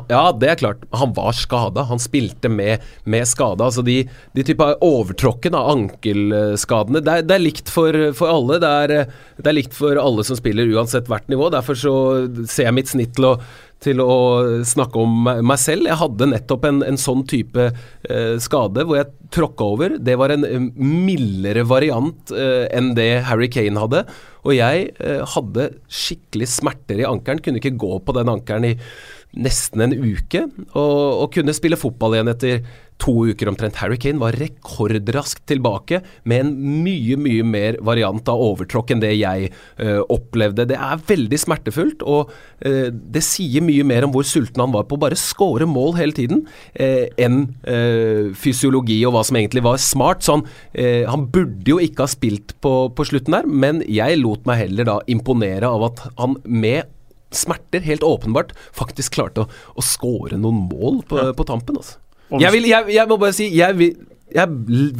Ja, 0.10 0.30
det 0.32 0.50
er 0.50 0.60
klart. 0.60 0.86
Han 0.96 1.14
var 1.18 1.36
skada. 1.36 1.86
Han 1.90 2.02
spilte 2.02 2.50
med, 2.52 2.84
med 3.04 3.28
skade. 3.28 3.64
Altså 3.66 3.84
de, 3.86 4.02
de 4.36 4.46
type 4.48 4.70
overtråkken 4.86 5.58
av 5.58 5.70
ankelskadene, 5.76 7.04
det 7.04 7.20
er, 7.20 7.28
det 7.28 7.38
er 7.38 7.44
likt 7.44 7.72
for, 7.74 7.98
for 8.18 8.32
alle. 8.32 8.60
Det 8.64 8.72
er, 8.86 8.96
det 9.42 9.52
er 9.52 9.58
likt 9.58 9.76
for 9.76 10.00
alle 10.02 10.26
som 10.28 10.40
spiller, 10.40 10.72
uansett 10.76 11.12
hvert 11.12 11.30
nivå. 11.32 11.52
Derfor 11.54 11.80
så 11.80 11.96
ser 12.48 12.70
jeg 12.70 12.78
mitt 12.80 12.92
snitt 12.92 13.16
til 13.18 13.30
å, 13.32 13.36
til 13.84 14.02
å 14.04 14.16
snakke 14.68 15.02
om 15.02 15.28
meg 15.28 15.60
selv. 15.62 15.90
Jeg 15.90 16.00
hadde 16.02 16.30
nettopp 16.32 16.70
en, 16.70 16.82
en 16.86 17.00
sånn 17.00 17.26
type 17.30 17.70
eh, 17.70 18.36
skade 18.42 18.86
hvor 18.86 19.00
jeg 19.02 19.12
tråkka 19.36 19.68
over. 19.76 19.98
Det 20.00 20.16
var 20.20 20.34
en 20.34 20.46
eh, 20.48 20.70
mildere 20.80 21.66
variant 21.68 22.34
eh, 22.36 22.66
enn 22.76 22.94
det 22.98 23.26
Harry 23.30 23.50
Kane 23.52 23.82
hadde. 23.82 24.06
Og 24.46 24.56
jeg 24.56 24.90
eh, 25.02 25.22
hadde 25.36 25.70
skikkelig 25.90 26.50
smerter 26.54 27.02
i 27.02 27.08
ankelen. 27.10 27.44
Kunne 27.44 27.62
ikke 27.62 27.76
gå 27.82 28.00
på 28.06 28.16
den 28.18 28.32
ankelen 28.32 28.72
i 28.72 28.76
nesten 29.36 29.86
en 29.86 29.96
uke. 29.96 30.46
Og, 30.74 31.24
og 31.24 31.30
kunne 31.36 31.56
spille 31.56 31.80
fotball 31.80 32.18
igjen 32.18 32.34
etter 32.34 32.66
to 33.02 33.14
uker 33.28 33.50
omtrent. 33.52 33.78
Harry 33.82 33.98
Kane 34.00 34.22
var 34.22 34.36
rekordraskt 34.40 35.44
tilbake 35.50 36.02
med 36.30 36.46
en 36.46 36.54
mye, 36.86 37.18
mye 37.20 37.44
mer 37.48 37.78
variant 37.86 38.32
av 38.32 38.42
overtråkk 38.42 38.94
enn 38.96 39.04
det 39.04 39.12
jeg 39.18 39.50
uh, 39.82 40.02
opplevde. 40.14 40.68
Det 40.70 40.78
er 40.80 41.04
veldig 41.10 41.40
smertefullt, 41.42 42.06
og 42.08 42.32
uh, 42.66 42.88
det 42.90 43.24
sier 43.26 43.66
mye 43.66 43.86
mer 43.88 44.08
om 44.08 44.16
hvor 44.16 44.28
sulten 44.28 44.64
han 44.64 44.74
var 44.76 44.88
på 44.88 44.98
å 44.98 45.04
bare 45.06 45.20
score 45.20 45.68
mål 45.70 45.98
hele 46.00 46.16
tiden, 46.16 46.46
uh, 46.80 47.06
enn 47.20 47.44
fysiologi 48.40 48.98
og 49.08 49.16
hva 49.16 49.22
som 49.28 49.38
egentlig 49.38 49.64
var 49.66 49.80
smart. 49.82 50.24
Så 50.24 50.38
han, 50.38 50.44
han 51.10 51.26
burde 51.34 51.68
jo 51.68 51.78
ikke 51.84 52.06
ha 52.06 52.10
spilt 52.10 52.56
på, 52.64 52.74
på 52.96 53.06
slutten 53.08 53.36
der, 53.36 53.48
men 53.48 53.82
jeg 53.92 54.20
lot 54.22 54.46
meg 54.48 54.64
heller 54.64 54.88
da 54.88 54.98
imponere 55.12 55.70
av 55.70 55.90
at 55.90 56.04
han 56.20 56.38
med 56.46 56.95
smerter, 57.38 57.84
helt 57.86 58.06
åpenbart, 58.06 58.56
faktisk 58.76 59.18
klarte 59.18 59.46
å, 59.46 59.52
å 59.76 59.86
score 59.86 60.40
noen 60.40 60.66
mål 60.72 61.04
på, 61.10 61.22
på 61.38 61.48
tampen. 61.48 61.80
Altså. 61.82 62.00
Jeg, 62.34 62.52
vil, 62.56 62.68
jeg, 62.70 62.90
jeg 62.96 63.10
må 63.10 63.18
bare 63.22 63.36
si 63.38 63.50
jeg, 63.54 63.78
vil, 63.78 63.94
jeg 64.34 64.42
er 64.42 64.56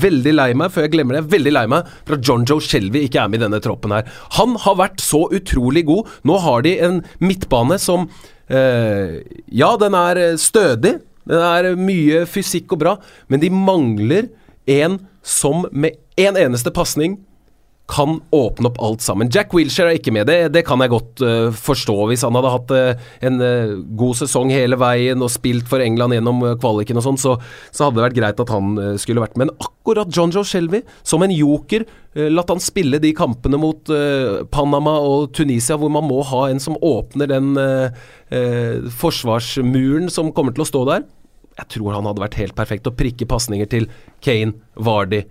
veldig 0.06 0.34
lei 0.36 0.50
meg, 0.58 0.72
før 0.74 0.86
jeg 0.86 0.94
glemmer 0.94 1.16
det, 1.16 1.24
jeg 1.24 1.28
er 1.28 1.34
veldig 1.34 1.54
lei 1.56 1.66
meg 1.74 1.90
for 1.98 2.18
at 2.18 2.28
John 2.28 2.46
Joe 2.48 2.64
Shelby 2.64 3.02
ikke 3.08 3.24
er 3.24 3.32
med 3.32 3.42
i 3.42 3.46
denne 3.48 3.62
troppen 3.64 3.96
her. 3.96 4.08
Han 4.38 4.56
har 4.62 4.78
vært 4.80 5.02
så 5.04 5.26
utrolig 5.34 5.86
god. 5.90 6.12
Nå 6.28 6.38
har 6.46 6.66
de 6.66 6.76
en 6.86 7.02
midtbane 7.24 7.80
som 7.82 8.08
eh, 8.48 9.20
Ja, 9.50 9.74
den 9.82 9.98
er 9.98 10.22
eh, 10.22 10.40
stødig. 10.42 11.00
Den 11.26 11.42
er 11.42 11.72
mye 11.80 12.24
fysikk 12.30 12.76
og 12.76 12.84
bra, 12.84 12.98
men 13.34 13.42
de 13.42 13.50
mangler 13.50 14.30
en 14.70 15.00
som 15.26 15.66
med 15.74 15.98
en 16.22 16.38
eneste 16.38 16.70
pasning 16.74 17.18
kan 17.88 18.18
åpne 18.34 18.70
opp 18.72 18.80
alt 18.82 19.04
sammen. 19.06 19.30
Jack 19.30 19.54
Wilshere 19.54 19.92
er 19.92 20.00
ikke 20.00 20.14
med. 20.16 20.26
Det, 20.26 20.50
det 20.56 20.64
kan 20.66 20.82
jeg 20.82 20.90
godt 20.90 21.22
uh, 21.22 21.52
forstå. 21.54 21.98
Hvis 22.10 22.24
han 22.26 22.34
hadde 22.38 22.54
hatt 22.54 22.74
uh, 22.74 23.12
en 23.30 23.38
uh, 23.42 23.76
god 24.00 24.18
sesong 24.24 24.54
hele 24.54 24.80
veien 24.82 25.22
og 25.22 25.30
spilt 25.34 25.70
for 25.70 25.84
England 25.86 26.18
gjennom 26.18 26.42
kvaliken 26.62 26.98
og 26.98 27.06
sånn, 27.06 27.20
så, 27.22 27.36
så 27.70 27.86
hadde 27.86 28.00
det 28.00 28.08
vært 28.08 28.18
greit 28.18 28.42
at 28.42 28.54
han 28.54 28.74
skulle 29.02 29.22
vært 29.22 29.38
med. 29.38 29.52
Men 29.52 29.70
akkurat 29.70 30.10
John 30.10 30.34
Joe 30.34 30.48
Shelby, 30.48 30.82
som 31.06 31.22
en 31.22 31.34
joker, 31.34 31.86
latt 32.32 32.50
han 32.50 32.64
spille 32.64 32.98
de 33.04 33.12
kampene 33.14 33.60
mot 33.60 33.92
Panama 34.50 34.96
og 35.04 35.34
Tunisia, 35.36 35.76
hvor 35.78 35.92
man 35.94 36.08
må 36.08 36.22
ha 36.26 36.46
en 36.50 36.62
som 36.64 36.78
åpner 36.80 37.30
den 37.30 37.52
forsvarsmuren 39.02 40.08
som 40.14 40.32
kommer 40.34 40.56
til 40.56 40.64
å 40.64 40.70
stå 40.70 40.84
der. 40.90 41.06
Jeg 41.60 41.72
tror 41.76 41.94
han 41.96 42.08
hadde 42.08 42.24
vært 42.24 42.40
helt 42.40 42.56
perfekt 42.58 42.88
å 42.90 42.96
prikke 42.96 43.28
pasninger 43.30 43.70
til 43.72 43.90
Kane, 44.26 44.56
Vardy, 44.80 45.26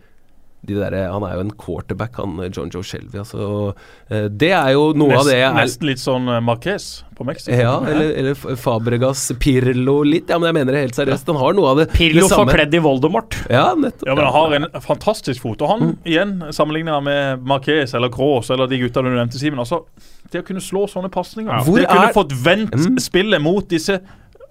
de 0.67 0.75
der, 0.79 0.95
han 1.13 1.23
er 1.23 1.35
jo 1.37 1.41
en 1.45 1.51
quarterback, 1.61 2.17
han 2.17 2.39
eh, 2.45 2.51
John 2.55 2.71
Joe 2.73 2.83
Shelby. 2.83 3.19
Altså, 3.23 3.75
eh, 4.11 4.29
det 4.29 4.51
er 4.57 4.73
jo 4.75 4.93
noe 4.97 5.19
av 5.21 5.27
det 5.29 5.37
jeg 5.39 5.45
Nesten, 5.45 5.59
er 5.59 5.67
nesten 5.69 5.87
litt 5.91 6.03
sånn 6.03 6.29
uh, 6.29 6.41
Marquez 6.45 6.87
på 7.15 7.25
Mexico. 7.29 7.55
ja, 7.57 7.77
eller, 7.87 8.11
eller 8.19 8.57
Fabregas, 8.59 9.27
Pirlo 9.39 10.01
litt. 10.03 10.29
Ja, 10.33 10.39
men 10.43 10.49
jeg 10.51 10.57
mener 10.59 10.73
det 10.75 10.81
helt 10.89 10.97
seriøst. 10.99 11.29
Han 11.31 11.37
har 11.39 11.55
noe 11.55 11.69
av 11.75 11.83
det, 11.83 11.89
Pirlo 11.95 12.25
det 12.25 12.31
samme. 12.33 12.49
forkledd 12.51 12.75
i 12.75 12.83
Voldemort. 12.83 13.37
Ja, 13.53 13.69
nettopp. 13.79 14.09
Ja, 14.09 14.15
men 14.19 14.25
Han 14.25 14.35
har 14.35 14.57
en 14.59 14.69
fantastisk 14.83 15.43
fot. 15.45 15.63
Og 15.63 15.69
han, 15.71 15.81
Mm. 15.85 15.95
igjen, 16.05 16.35
sammenligna 16.57 17.01
med 17.05 17.45
Marquez 17.47 17.95
eller 17.95 18.09
Kroos 18.09 18.51
eller 18.51 18.67
de 18.67 18.79
gutta 18.81 19.03
du 19.05 19.11
nevnte, 19.13 19.39
Simen. 19.39 19.59
Altså, 19.63 19.85
det 20.33 20.41
å 20.43 20.47
kunne 20.49 20.61
slå 20.65 20.87
sånne 20.91 21.11
pasninger 21.13 21.53
Ja. 21.53 21.63
Det 21.63 21.87
å 21.87 21.93
kunne 21.93 22.13
fått 22.17 22.33
vendt 22.33 22.73
Mm. 22.75 22.99
spillet 22.99 23.41
mot 23.43 23.69
disse 23.69 24.01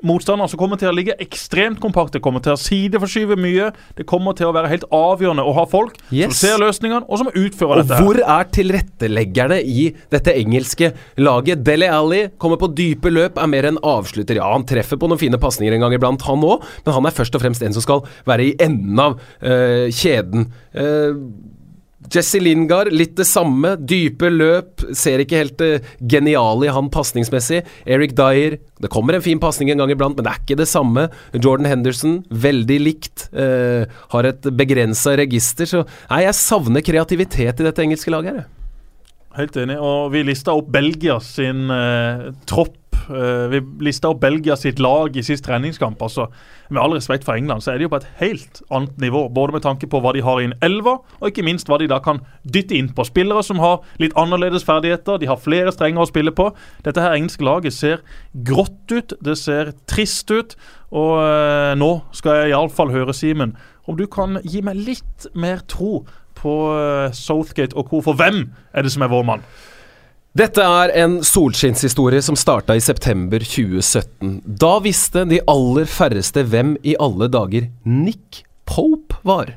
motstanderne 0.04 0.50
som 0.52 0.60
kommer 0.60 0.78
til 0.80 0.90
å 0.92 0.96
ligge 0.96 1.16
ekstremt 1.24 1.80
kompakt. 1.84 2.14
Det 2.14 2.22
kommer 2.22 2.44
til 2.44 2.54
å 2.54 2.60
sideforskyve 2.60 3.38
mye. 3.40 3.72
Det 3.98 4.06
kommer 4.10 4.36
til 4.38 4.48
å 4.50 4.54
være 4.56 4.70
helt 4.72 4.86
avgjørende 4.92 5.46
å 5.48 5.54
ha 5.58 5.66
folk 5.66 5.98
Yes. 6.12 6.38
som 6.38 6.50
ser 6.50 6.58
løsningene, 6.60 7.06
og 7.08 7.18
som 7.22 7.28
utfører 7.32 7.80
Og 7.80 7.88
dette. 7.88 7.96
her. 7.98 8.04
hvor 8.04 8.20
er 8.20 8.44
tilretteleggerne 8.52 9.62
i 9.64 9.94
dette 10.12 10.34
engelske 10.36 10.94
laget? 11.18 11.64
Dele 11.64 11.90
Alli 11.90 12.28
kommer 12.38 12.58
på 12.58 12.74
dype 12.76 13.10
løp, 13.12 13.38
er 13.42 13.48
mer 13.48 13.66
en 13.66 13.78
avslutter. 13.84 14.36
Ja, 14.36 14.52
han 14.54 14.66
treffer 14.66 14.98
på 15.00 15.08
noen 15.10 15.20
fine 15.20 15.40
pasninger 15.40 15.74
en 15.74 15.82
gang 15.82 15.94
iblant, 15.94 16.22
han 16.28 16.42
òg, 16.44 16.64
men 16.86 16.94
han 16.94 17.06
er 17.06 17.12
først 17.16 17.36
og 17.36 17.42
fremst 17.42 17.64
en 17.64 17.74
som 17.74 17.82
skal 17.82 18.04
være 18.28 18.50
i 18.52 18.56
enden 18.60 19.00
av 19.00 19.20
eh, 19.42 19.88
kjeden. 19.94 20.52
Eh, 20.76 21.14
Jesse 22.12 22.40
Lingard, 22.42 22.92
litt 22.92 23.16
det 23.18 23.28
samme. 23.30 23.76
Dype 23.80 24.30
løp. 24.32 24.84
Ser 24.98 25.24
ikke 25.24 25.40
helt 25.40 25.58
det 25.62 25.72
geniale 26.00 26.68
i 26.68 26.74
han 26.74 26.90
pasningsmessig. 26.94 27.62
Eric 27.86 28.16
Dyer, 28.18 28.58
det 28.84 28.92
kommer 28.94 29.18
en 29.18 29.26
fin 29.26 29.40
pasning 29.42 29.72
en 29.72 29.84
gang 29.84 29.94
iblant, 29.94 30.18
men 30.18 30.26
det 30.26 30.34
er 30.34 30.42
ikke 30.42 30.60
det 30.60 30.70
samme. 30.72 31.08
Jordan 31.34 31.70
Henderson, 31.70 32.20
veldig 32.30 32.80
likt. 32.84 33.30
eh, 33.34 33.86
har 34.14 34.24
et 34.26 34.42
begrensa 34.42 35.16
register, 35.18 35.66
så 35.66 35.86
Nei, 36.10 36.24
jeg 36.26 36.36
savner 36.36 36.84
kreativitet 36.86 37.60
i 37.60 37.66
dette 37.66 37.82
engelske 37.82 38.12
laget. 38.12 38.46
Helt 39.38 39.56
enig. 39.58 39.80
Og 39.82 40.12
vi 40.14 40.24
lista 40.28 40.54
opp 40.54 40.70
Belgias 40.74 41.36
sin 41.40 41.70
eh, 41.74 42.32
tropp. 42.50 42.78
Eh, 43.10 43.48
vi 43.52 43.62
lista 43.86 44.10
opp 44.14 44.22
Belgia 44.22 44.56
sitt 44.60 44.80
lag 44.80 45.16
i 45.18 45.24
sist 45.26 45.46
treningskamp. 45.46 46.02
Altså, 46.02 46.28
med 46.70 46.82
all 46.82 46.96
respekt 46.96 47.26
for 47.28 47.36
England, 47.38 47.64
så 47.64 47.74
er 47.74 47.78
de 47.82 47.88
jo 47.88 47.92
på 47.94 48.00
et 48.02 48.08
helt 48.22 48.62
annet 48.72 48.98
nivå. 49.02 49.26
Både 49.34 49.56
med 49.56 49.66
tanke 49.66 49.90
på 49.90 50.02
hva 50.04 50.14
de 50.16 50.24
har 50.26 50.40
i 50.40 50.48
en 50.50 50.56
elver, 50.64 51.02
og 51.20 51.28
ikke 51.30 51.46
minst 51.46 51.70
hva 51.72 51.80
de 51.82 51.90
da 51.92 52.00
kan 52.04 52.22
dytte 52.44 52.78
inn 52.78 52.92
på. 52.96 53.06
Spillere 53.08 53.44
som 53.44 53.62
har 53.64 53.84
litt 54.02 54.16
annerledes 54.20 54.66
ferdigheter. 54.68 55.20
De 55.22 55.30
har 55.32 55.42
flere 55.42 55.74
strenger 55.76 56.06
å 56.06 56.10
spille 56.10 56.34
på. 56.36 56.50
Dette 56.86 57.04
her 57.04 57.18
engelske 57.18 57.46
laget 57.46 57.76
ser 57.76 58.02
grått 58.34 58.94
ut. 58.94 59.16
Det 59.24 59.38
ser 59.40 59.74
trist 59.90 60.32
ut. 60.32 60.58
Og 60.94 61.20
eh, 61.24 61.74
nå 61.80 61.94
skal 62.16 62.44
jeg 62.44 62.54
iallfall 62.54 62.94
høre, 62.94 63.14
Simen, 63.18 63.58
om 63.90 63.98
du 64.00 64.06
kan 64.08 64.40
gi 64.48 64.62
meg 64.64 64.80
litt 64.80 65.28
mer 65.36 65.64
tro 65.68 66.04
på 66.38 66.56
eh, 66.76 67.12
Southgate 67.16 67.76
og 67.76 67.90
hvorfor 67.90 68.14
For 68.14 68.20
hvem 68.20 68.50
er 68.74 68.86
det 68.86 68.92
som 68.94 69.06
er 69.06 69.12
vår 69.12 69.24
mann? 69.28 69.46
Dette 70.34 70.64
er 70.66 70.90
en 70.98 71.20
solskinnshistorie 71.22 72.18
som 72.26 72.34
starta 72.34 72.74
i 72.74 72.82
september 72.82 73.44
2017. 73.46 74.40
Da 74.58 74.80
visste 74.82 75.28
de 75.30 75.38
aller 75.46 75.86
færreste 75.86 76.42
hvem 76.50 76.72
i 76.82 76.96
alle 76.98 77.28
dager 77.30 77.68
Nick 77.86 78.40
Pope 78.66 79.20
var. 79.22 79.52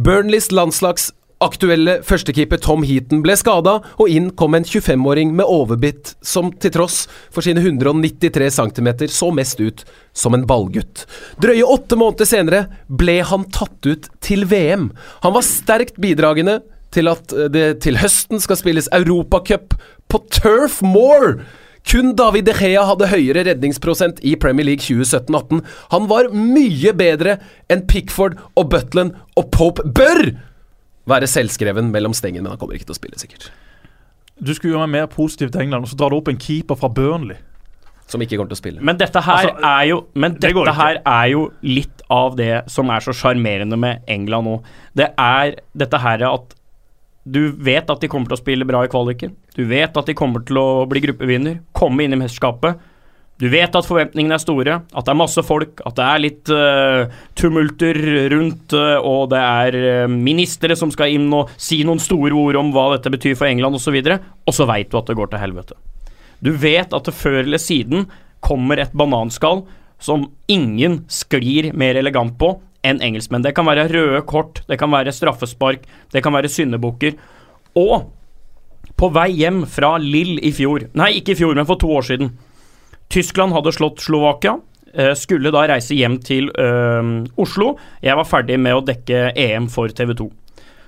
Burnleys 0.00 0.48
landslags 0.48 1.10
aktuelle 1.44 1.98
førstekeeper 2.08 2.62
Tom 2.64 2.80
Heaton 2.88 3.20
ble 3.20 3.36
skada, 3.36 3.82
og 4.00 4.08
inn 4.08 4.30
kom 4.32 4.56
en 4.56 4.64
25-åring 4.64 5.36
med 5.36 5.52
overbitt 5.52 6.14
som 6.24 6.48
til 6.64 6.72
tross 6.78 7.02
for 7.28 7.44
sine 7.44 7.60
193 7.60 8.48
cm 8.56 8.92
så 9.12 9.28
mest 9.36 9.60
ut 9.60 9.84
som 10.16 10.32
en 10.32 10.48
ballgutt. 10.48 11.04
Drøye 11.44 11.68
åtte 11.76 12.00
måneder 12.00 12.32
senere 12.32 12.66
ble 12.88 13.20
han 13.20 13.50
tatt 13.52 13.84
ut 13.84 14.08
til 14.24 14.48
VM. 14.48 14.94
Han 15.28 15.36
var 15.36 15.44
sterkt 15.44 16.00
bidragende 16.00 16.62
til 16.94 17.10
at 17.12 17.32
eh, 17.34 17.48
det 17.52 17.66
til 17.84 17.98
høsten 18.02 18.42
skal 18.42 18.60
spilles 18.60 18.90
Europacup 18.94 19.76
på 20.12 20.22
Turf 20.34 20.80
Moor. 20.84 21.40
Kun 21.88 22.12
David 22.14 22.46
De 22.46 22.54
Gea 22.54 22.84
hadde 22.86 23.08
høyere 23.10 23.42
redningsprosent 23.48 24.20
i 24.22 24.36
Premier 24.38 24.68
League 24.68 24.84
2017-18. 24.86 25.64
Han 25.90 26.06
var 26.10 26.28
mye 26.30 26.92
bedre 26.94 27.40
enn 27.72 27.82
Pickford 27.90 28.36
og 28.54 28.68
Butland, 28.70 29.16
og 29.34 29.50
Pope 29.50 29.82
bør 29.90 30.28
være 31.10 31.26
selvskreven 31.26 31.90
mellom 31.90 32.14
stengene, 32.14 32.44
men 32.44 32.54
han 32.54 32.60
kommer 32.60 32.78
ikke 32.78 32.86
til 32.92 32.94
å 32.94 33.00
spille, 33.00 33.18
sikkert. 33.18 33.48
Du 34.38 34.52
skulle 34.54 34.76
gjøre 34.76 34.86
meg 34.86 35.00
mer 35.00 35.08
positiv 35.10 35.50
til 35.50 35.64
England, 35.64 35.86
og 35.86 35.90
så 35.90 35.98
drar 35.98 36.14
du 36.14 36.20
opp 36.20 36.30
en 36.30 36.38
keeper 36.38 36.78
fra 36.78 36.90
Burnley. 36.90 37.40
som 38.12 38.20
ikke 38.20 38.36
kommer 38.36 38.52
til 38.52 38.58
å 38.58 38.60
spille. 38.60 38.82
Men 38.84 38.98
dette 39.00 39.20
her 39.24 39.46
Altså, 39.48 39.52
er 39.64 39.84
jo 39.88 39.98
Men 40.14 40.34
dette 40.36 40.64
det 40.66 40.74
her 40.76 40.98
er 41.06 41.26
jo 41.32 41.50
litt 41.62 42.02
av 42.10 42.34
det 42.36 42.64
som 42.68 42.90
er 42.90 43.00
så 43.00 43.14
sjarmerende 43.16 43.78
med 43.78 44.02
England 44.06 44.44
nå. 44.44 44.56
Det 44.94 45.06
er 45.16 45.54
dette 45.72 45.98
her 46.02 46.26
at 46.28 46.52
du 47.22 47.52
vet 47.54 47.90
at 47.90 48.02
de 48.02 48.08
kommer 48.10 48.30
til 48.30 48.36
å 48.36 48.42
spille 48.42 48.66
bra 48.66 48.82
i 48.82 48.90
kvaliken. 48.90 49.36
Du 49.54 49.62
vet 49.70 49.94
at 49.96 50.08
de 50.08 50.14
kommer 50.18 50.42
til 50.46 50.58
å 50.58 50.84
bli 50.90 51.04
gruppevinner, 51.04 51.60
komme 51.76 52.02
inn 52.02 52.16
i 52.16 52.18
mesterskapet. 52.18 52.80
Du 53.42 53.48
vet 53.50 53.74
at 53.74 53.86
forventningene 53.86 54.36
er 54.36 54.42
store, 54.42 54.74
at 54.86 55.06
det 55.06 55.10
er 55.10 55.18
masse 55.18 55.42
folk, 55.46 55.80
at 55.86 55.96
det 55.98 56.06
er 56.06 56.22
litt 56.22 56.50
uh, 56.54 57.14
tumulter 57.38 57.98
rundt, 58.30 58.74
uh, 58.76 58.98
og 59.02 59.32
det 59.32 59.40
er 59.40 59.78
uh, 60.04 60.10
ministre 60.10 60.76
som 60.78 60.92
skal 60.94 61.14
inn 61.14 61.26
og 61.34 61.50
si 61.56 61.80
noen 61.86 62.02
store 62.02 62.36
ord 62.38 62.58
om 62.60 62.70
hva 62.74 62.92
dette 62.94 63.10
betyr 63.10 63.38
for 63.38 63.50
England 63.50 63.78
osv., 63.78 63.98
og, 63.98 64.52
så 64.54 64.68
veit 64.70 64.92
du 64.92 64.98
at 65.00 65.10
det 65.10 65.18
går 65.18 65.32
til 65.32 65.42
helvete. 65.42 65.78
Du 66.42 66.52
vet 66.58 66.94
at 66.94 67.08
det 67.08 67.16
før 67.16 67.40
eller 67.44 67.62
siden 67.62 68.06
kommer 68.42 68.82
et 68.82 68.94
bananskall 68.98 69.64
som 70.02 70.26
ingen 70.50 71.04
sklir 71.10 71.70
mer 71.78 71.98
elegant 71.98 72.34
på 72.38 72.56
enn 72.84 73.00
engelskmenn. 73.02 73.44
Det 73.44 73.54
kan 73.54 73.66
være 73.68 73.88
røde 73.92 74.22
kort, 74.26 74.62
det 74.68 74.78
kan 74.80 74.90
være 74.92 75.12
straffespark, 75.14 75.84
det 76.12 76.22
kan 76.24 76.34
være 76.34 76.50
syndebukker. 76.50 77.14
Og 77.78 78.08
på 78.98 79.08
vei 79.14 79.30
hjem 79.38 79.62
fra 79.70 79.94
Lill 80.02 80.36
i 80.42 80.50
fjor 80.52 80.88
Nei, 80.98 81.12
ikke 81.20 81.32
i 81.32 81.38
fjor, 81.38 81.54
men 81.56 81.66
for 81.68 81.78
to 81.80 81.88
år 81.94 82.04
siden. 82.10 82.32
Tyskland 83.12 83.54
hadde 83.54 83.72
slått 83.72 84.02
Slovakia. 84.02 84.58
eh, 84.94 85.14
Skulle 85.14 85.52
da 85.52 85.66
reise 85.68 85.94
hjem 85.94 86.18
til 86.20 86.50
øh, 86.58 87.24
Oslo. 87.36 87.76
Jeg 88.02 88.16
var 88.16 88.24
ferdig 88.28 88.58
med 88.60 88.74
å 88.74 88.84
dekke 88.84 89.32
EM 89.36 89.68
for 89.68 89.88
TV 89.88 90.14
2. 90.18 90.30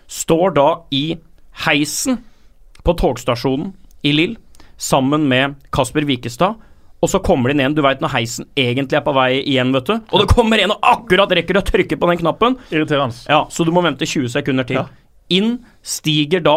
Står 0.09 0.55
da 0.57 0.69
i 0.93 1.17
heisen 1.65 2.19
på 2.85 2.93
togstasjonen 3.01 3.73
i 4.05 4.13
Lill 4.13 4.37
sammen 4.77 5.29
med 5.29 5.55
Kasper 5.73 6.05
Wikestad. 6.05 6.59
Og 7.05 7.11
så 7.13 7.21
kommer 7.21 7.51
det 7.51 7.59
inn 7.59 7.67
en, 7.67 7.75
du 7.77 7.83
veit 7.85 8.01
når 8.01 8.15
heisen 8.15 8.47
egentlig 8.57 8.97
er 8.97 9.05
på 9.05 9.13
vei 9.13 9.29
igjen, 9.43 9.75
vet 9.75 9.91
du. 9.91 9.95
Og 10.09 10.23
det 10.23 10.33
kommer 10.33 10.63
en 10.63 10.73
og 10.73 10.87
akkurat 10.89 11.35
rekker 11.37 11.59
å 11.61 11.65
trykke 11.67 11.99
på 12.01 12.09
den 12.09 12.21
knappen. 12.23 12.57
Irriterende. 12.73 13.19
Ja, 13.29 13.43
så 13.53 13.67
du 13.69 13.73
må 13.77 13.83
vente 13.85 14.09
20 14.09 14.33
sekunder 14.33 14.65
til. 14.69 14.81
Ja. 14.81 14.87
Inn 15.37 15.59
stiger 15.85 16.41
da 16.45 16.57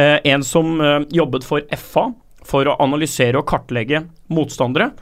eh, 0.00 0.16
en 0.32 0.44
som 0.46 0.80
eh, 0.80 1.02
jobbet 1.12 1.44
for 1.44 1.66
FA 1.76 2.06
for 2.46 2.70
å 2.72 2.78
analysere 2.80 3.40
og 3.40 3.48
kartlegge 3.50 4.06
motstandere. 4.32 4.94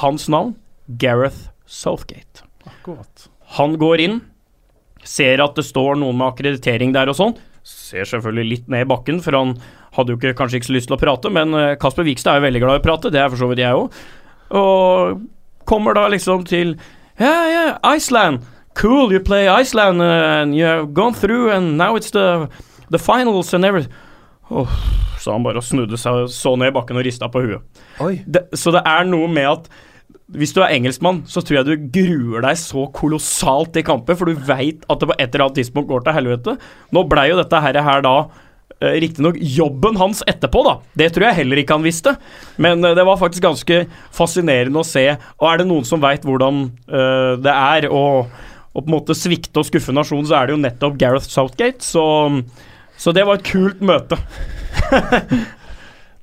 Hans 0.00 0.30
navn 0.32 0.54
Gareth 0.86 1.50
Southgate. 1.68 2.46
Akkurat. 2.64 3.28
Han 3.58 3.76
går 3.78 4.02
inn, 4.06 4.20
ser 5.04 5.44
at 5.44 5.58
det 5.58 5.66
står 5.68 6.00
noen 6.00 6.16
med 6.18 6.32
akkreditering 6.32 6.96
der 6.96 7.12
og 7.12 7.18
sånn. 7.20 7.36
Ser 7.66 8.08
selvfølgelig 8.08 8.48
litt 8.48 8.72
ned 8.72 8.86
i 8.86 8.88
bakken, 8.88 9.20
for 9.22 9.36
han 9.36 9.56
hadde 9.96 10.12
jo 10.12 10.18
ikke, 10.20 10.34
kanskje 10.38 10.60
ikke 10.60 10.70
så 10.70 10.76
lyst 10.76 10.90
til 10.90 10.96
å 10.98 11.00
prate, 11.00 11.32
men 11.32 11.56
eh, 11.56 11.72
Kasper 11.80 12.06
Wikstad 12.06 12.36
er 12.36 12.40
jo 12.40 12.46
veldig 12.46 12.62
glad 12.64 12.78
i 12.78 12.82
å 12.82 12.86
prate, 12.86 13.12
det 13.14 13.22
er 13.22 13.32
for 13.32 13.40
så 13.40 13.48
vidt 13.50 13.64
jeg 13.64 13.80
òg. 13.80 13.96
Og 14.60 15.24
kommer 15.66 15.96
da 15.96 16.06
liksom 16.12 16.46
til 16.46 16.76
Yeah, 17.16 17.48
yeah, 17.48 17.96
Iceland. 17.96 18.44
Cool, 18.76 19.10
you 19.10 19.20
play 19.20 19.48
Iceland, 19.48 20.02
uh, 20.02 20.42
and 20.42 20.54
you 20.54 20.66
have 20.66 20.92
gone 20.92 21.14
through, 21.14 21.50
and 21.50 21.78
now 21.78 21.96
it's 21.96 22.10
the, 22.10 22.46
the 22.90 22.98
finals 22.98 23.54
and 23.54 23.64
everything. 23.64 23.92
Oh, 24.50 24.68
så 25.18 25.32
han 25.32 25.42
bare 25.42 25.62
snudde 25.64 25.96
seg, 25.98 26.28
så 26.30 26.52
ned 26.60 26.70
i 26.70 26.76
bakken 26.76 27.00
og 27.00 27.06
rista 27.06 27.30
på 27.32 27.40
huet. 27.42 27.64
Det, 28.28 28.44
så 28.54 28.74
det 28.76 28.84
er 28.86 29.08
noe 29.08 29.30
med 29.32 29.48
at 29.48 29.70
hvis 30.36 30.52
du 30.54 30.60
er 30.60 30.74
engelskmann, 30.74 31.22
så 31.30 31.40
tror 31.40 31.60
jeg 31.60 31.66
du 31.66 31.88
gruer 31.94 32.44
deg 32.44 32.58
så 32.58 32.84
kolossalt 32.94 33.72
til 33.74 33.84
kamper, 33.86 34.18
for 34.18 34.28
du 34.28 34.46
veit 34.48 34.84
at 34.90 35.00
det 35.00 35.08
på 35.08 35.16
et 35.16 35.28
eller 35.30 35.46
annet 35.46 35.58
tidspunkt 35.60 35.90
går 35.90 36.04
til 36.04 36.16
helvete. 36.18 36.56
Nå 36.94 37.04
blei 37.08 37.28
jo 37.30 37.38
dette 37.38 37.62
her, 37.62 37.78
her 37.86 38.04
da 38.04 38.16
riktignok 38.80 39.38
jobben 39.40 39.96
hans 39.96 40.22
etterpå, 40.28 40.60
da. 40.66 40.74
Det 40.98 41.08
tror 41.14 41.30
jeg 41.30 41.38
heller 41.40 41.60
ikke 41.62 41.78
han 41.78 41.86
visste. 41.86 42.16
Men 42.60 42.84
eh, 42.84 42.96
det 42.96 43.06
var 43.08 43.20
faktisk 43.20 43.46
ganske 43.46 43.82
fascinerende 44.14 44.82
å 44.82 44.86
se. 44.86 45.08
Og 45.40 45.48
er 45.50 45.62
det 45.62 45.68
noen 45.70 45.88
som 45.88 46.02
veit 46.02 46.26
hvordan 46.26 46.66
uh, 46.92 47.34
det 47.40 47.52
er 47.52 47.88
å, 47.88 48.04
å 48.26 48.78
på 48.80 48.86
en 48.86 48.96
måte 48.98 49.16
svikte 49.16 49.62
og 49.62 49.68
skuffe 49.70 49.94
nasjonen, 49.96 50.28
så 50.28 50.40
er 50.40 50.48
det 50.48 50.56
jo 50.56 50.62
nettopp 50.64 50.98
Gareth 51.00 51.30
Southgate. 51.32 51.84
Så, 51.84 52.04
så 53.00 53.16
det 53.16 53.24
var 53.28 53.40
et 53.40 53.48
kult 53.48 53.84
møte. 53.84 54.20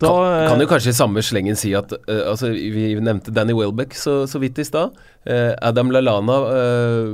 Da, 0.04 0.10
Kan, 0.10 0.44
eh, 0.44 0.50
kan 0.50 0.62
jo 0.62 0.68
kanskje 0.68 0.92
i 0.92 0.98
samme 0.98 1.24
slengen 1.24 1.58
si 1.60 1.72
at 1.78 1.94
uh, 1.94 2.24
altså, 2.32 2.50
Vi 2.52 2.94
nevnte 3.00 3.32
Danny 3.32 3.56
Welbeck 3.56 3.96
så, 3.96 4.24
så 4.28 4.42
vidt 4.42 4.60
i 4.60 4.66
stad. 4.68 4.98
Uh, 5.24 5.54
Adam 5.64 5.94
Lallana 5.94 6.38
eh, 6.58 7.14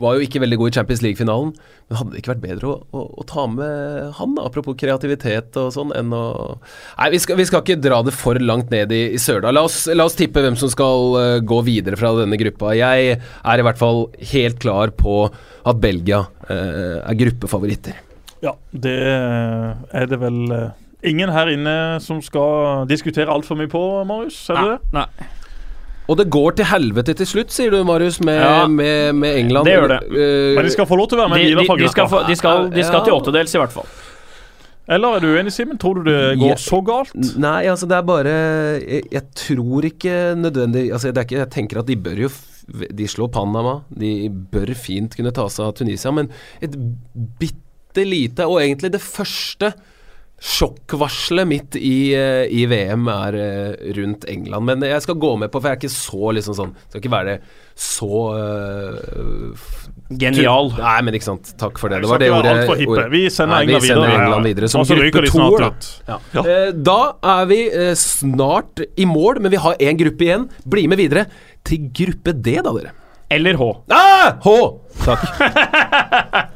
var 0.00 0.16
jo 0.16 0.24
ikke 0.24 0.42
veldig 0.42 0.58
god 0.60 0.70
i 0.70 0.76
Champions 0.78 1.02
League-finalen. 1.04 1.52
Men 1.88 1.98
hadde 2.00 2.14
det 2.14 2.22
ikke 2.22 2.32
vært 2.32 2.44
bedre 2.44 2.70
å, 2.70 2.76
å, 2.94 3.04
å 3.20 3.26
ta 3.28 3.44
med 3.50 4.14
han, 4.18 4.36
da, 4.36 4.46
apropos 4.48 4.76
kreativitet 4.80 5.58
og 5.60 5.72
sånn, 5.74 5.92
enn 5.96 6.14
å 6.16 6.24
Nei, 6.54 7.10
vi 7.14 7.20
skal, 7.22 7.38
vi 7.40 7.46
skal 7.48 7.64
ikke 7.64 7.80
dra 7.82 8.00
det 8.06 8.14
for 8.16 8.38
langt 8.40 8.72
ned 8.74 8.92
i, 8.94 9.02
i 9.16 9.20
Sørdal. 9.20 9.56
La 9.56 9.66
oss, 9.68 9.84
la 9.92 10.06
oss 10.08 10.16
tippe 10.18 10.42
hvem 10.44 10.56
som 10.58 10.70
skal 10.72 11.18
uh, 11.18 11.38
gå 11.44 11.60
videre 11.66 11.98
fra 12.00 12.14
denne 12.20 12.38
gruppa. 12.40 12.72
Jeg 12.78 13.18
er 13.18 13.60
i 13.60 13.66
hvert 13.66 13.80
fall 13.80 14.06
helt 14.32 14.60
klar 14.62 14.94
på 14.96 15.24
at 15.28 15.80
Belgia 15.82 16.24
uh, 16.48 16.98
er 17.04 17.20
gruppefavoritter. 17.20 18.00
Ja, 18.44 18.52
det 18.70 18.98
er 19.00 20.10
det 20.10 20.18
vel 20.20 20.42
eh, 20.52 20.72
ingen 21.08 21.30
her 21.32 21.48
inne 21.48 21.76
som 22.04 22.20
skal 22.24 22.84
diskutere 22.90 23.32
altfor 23.32 23.56
mye 23.56 23.70
på, 23.72 23.80
Marius? 24.08 24.42
Er 24.52 24.58
det 24.58 24.74
det? 24.74 24.98
Nei. 24.98 25.30
Og 26.08 26.18
det 26.20 26.26
går 26.28 26.56
til 26.58 26.66
helvete 26.68 27.14
til 27.16 27.26
slutt, 27.26 27.52
sier 27.54 27.70
du, 27.72 27.78
Marius, 27.88 28.18
med, 28.20 28.36
Ja, 28.42 28.66
med, 28.68 29.14
med 29.16 29.38
England. 29.40 29.64
det 29.64 29.72
gjør 29.78 29.88
det. 29.94 30.00
Eh, 30.12 30.54
Men 30.58 30.66
de 30.68 30.72
skal 30.74 30.86
få 30.90 30.98
lov 31.00 31.08
til 31.08 31.16
å 31.16 31.22
være 31.22 31.32
med 31.32 31.40
De, 31.40 31.46
videre 31.54 31.76
de, 31.78 31.84
de, 31.84 31.88
skal, 31.94 32.08
få, 32.12 32.20
de, 32.28 32.36
skal, 32.36 32.66
de 32.74 32.84
skal 32.84 33.06
til 33.06 33.14
åttedels, 33.16 33.54
i 33.56 33.62
hvert 33.62 33.72
fall. 33.72 33.88
Eller 34.84 35.16
er 35.16 35.22
du 35.24 35.28
uenig, 35.32 35.52
Simen? 35.56 35.78
Tror 35.80 36.02
du 36.02 36.10
det 36.10 36.34
går 36.36 36.58
så 36.60 36.82
galt? 36.84 37.14
Nei, 37.40 37.62
altså 37.72 37.86
det 37.88 37.96
er 37.96 38.02
bare 38.04 38.34
Jeg, 38.84 39.06
jeg 39.14 39.22
tror 39.40 39.86
ikke 39.88 40.16
nødvendig 40.36 40.82
Altså 40.92 41.08
det 41.08 41.22
er 41.22 41.24
ikke 41.24 41.38
Jeg 41.38 41.50
tenker 41.54 41.80
at 41.80 41.88
de 41.88 41.96
bør 42.04 42.20
jo 42.26 42.28
De 43.00 43.06
slår 43.08 43.30
Panama. 43.32 43.78
De 43.88 44.10
bør 44.28 44.74
fint 44.76 45.16
kunne 45.16 45.32
ta 45.32 45.46
seg 45.48 45.70
av 45.70 45.72
Tunisia, 45.80 46.12
men 46.12 46.28
et 46.60 46.76
bitte 47.40 48.04
lite, 48.04 48.44
og 48.44 48.60
egentlig 48.60 48.92
det 48.92 49.00
første 49.04 49.72
sjokkvarselet 50.44 51.46
mitt 51.48 51.76
i, 51.78 52.12
eh, 52.14 52.44
i 52.52 52.64
VM 52.68 53.06
er 53.08 53.36
eh, 53.38 53.92
rundt 53.96 54.24
England. 54.28 54.66
Men 54.68 54.82
jeg 54.84 55.00
skal 55.04 55.14
gå 55.22 55.30
med 55.40 55.50
på, 55.52 55.60
for 55.62 55.70
jeg 55.70 55.78
er 55.78 55.80
ikke 55.80 55.94
så 55.94 56.32
liksom 56.36 56.56
sånn 56.58 56.72
Skal 56.90 57.00
ikke 57.00 57.12
være 57.14 57.36
så 57.74 58.08
uh, 58.30 59.52
f- 59.56 59.88
Genial. 60.20 60.68
Nei, 60.78 60.98
men 61.02 61.16
ikke 61.16 61.26
sant. 61.26 61.48
Takk 61.58 61.80
for 61.80 61.90
det. 61.90 62.02
Det 62.04 62.10
var 62.10 62.22
det 62.22 62.28
ordet 62.30 62.68
ordet- 62.86 63.08
Vi 63.10 63.22
sender 63.34 63.56
Nei, 63.56 63.62
England 63.64 63.82
vi 63.82 63.88
sender 63.88 64.06
videre. 64.10 64.24
England 64.28 64.44
videre 64.50 64.68
som 64.70 64.84
Og 64.84 64.92
gruppe 64.92 65.30
to. 65.32 65.48
da. 65.58 65.70
Ja. 66.12 66.18
Ja. 66.36 66.44
Eh, 66.44 66.70
Da 66.90 66.98
er 67.38 67.46
vi 67.50 67.60
eh, 67.72 67.94
snart 67.98 68.84
i 68.96 69.04
mål, 69.10 69.40
men 69.40 69.50
vi 69.50 69.56
har 69.64 69.74
én 69.80 69.98
gruppe 69.98 70.22
igjen. 70.28 70.46
Bli 70.66 70.86
med 70.92 70.98
videre 71.02 71.26
til 71.64 71.88
gruppe 71.90 72.36
D, 72.36 72.58
da, 72.62 72.70
dere. 72.76 72.92
Eller 73.34 73.56
H. 73.58 73.70
Ah! 73.90 74.36
H! 74.44 74.54
Takk. 75.02 76.50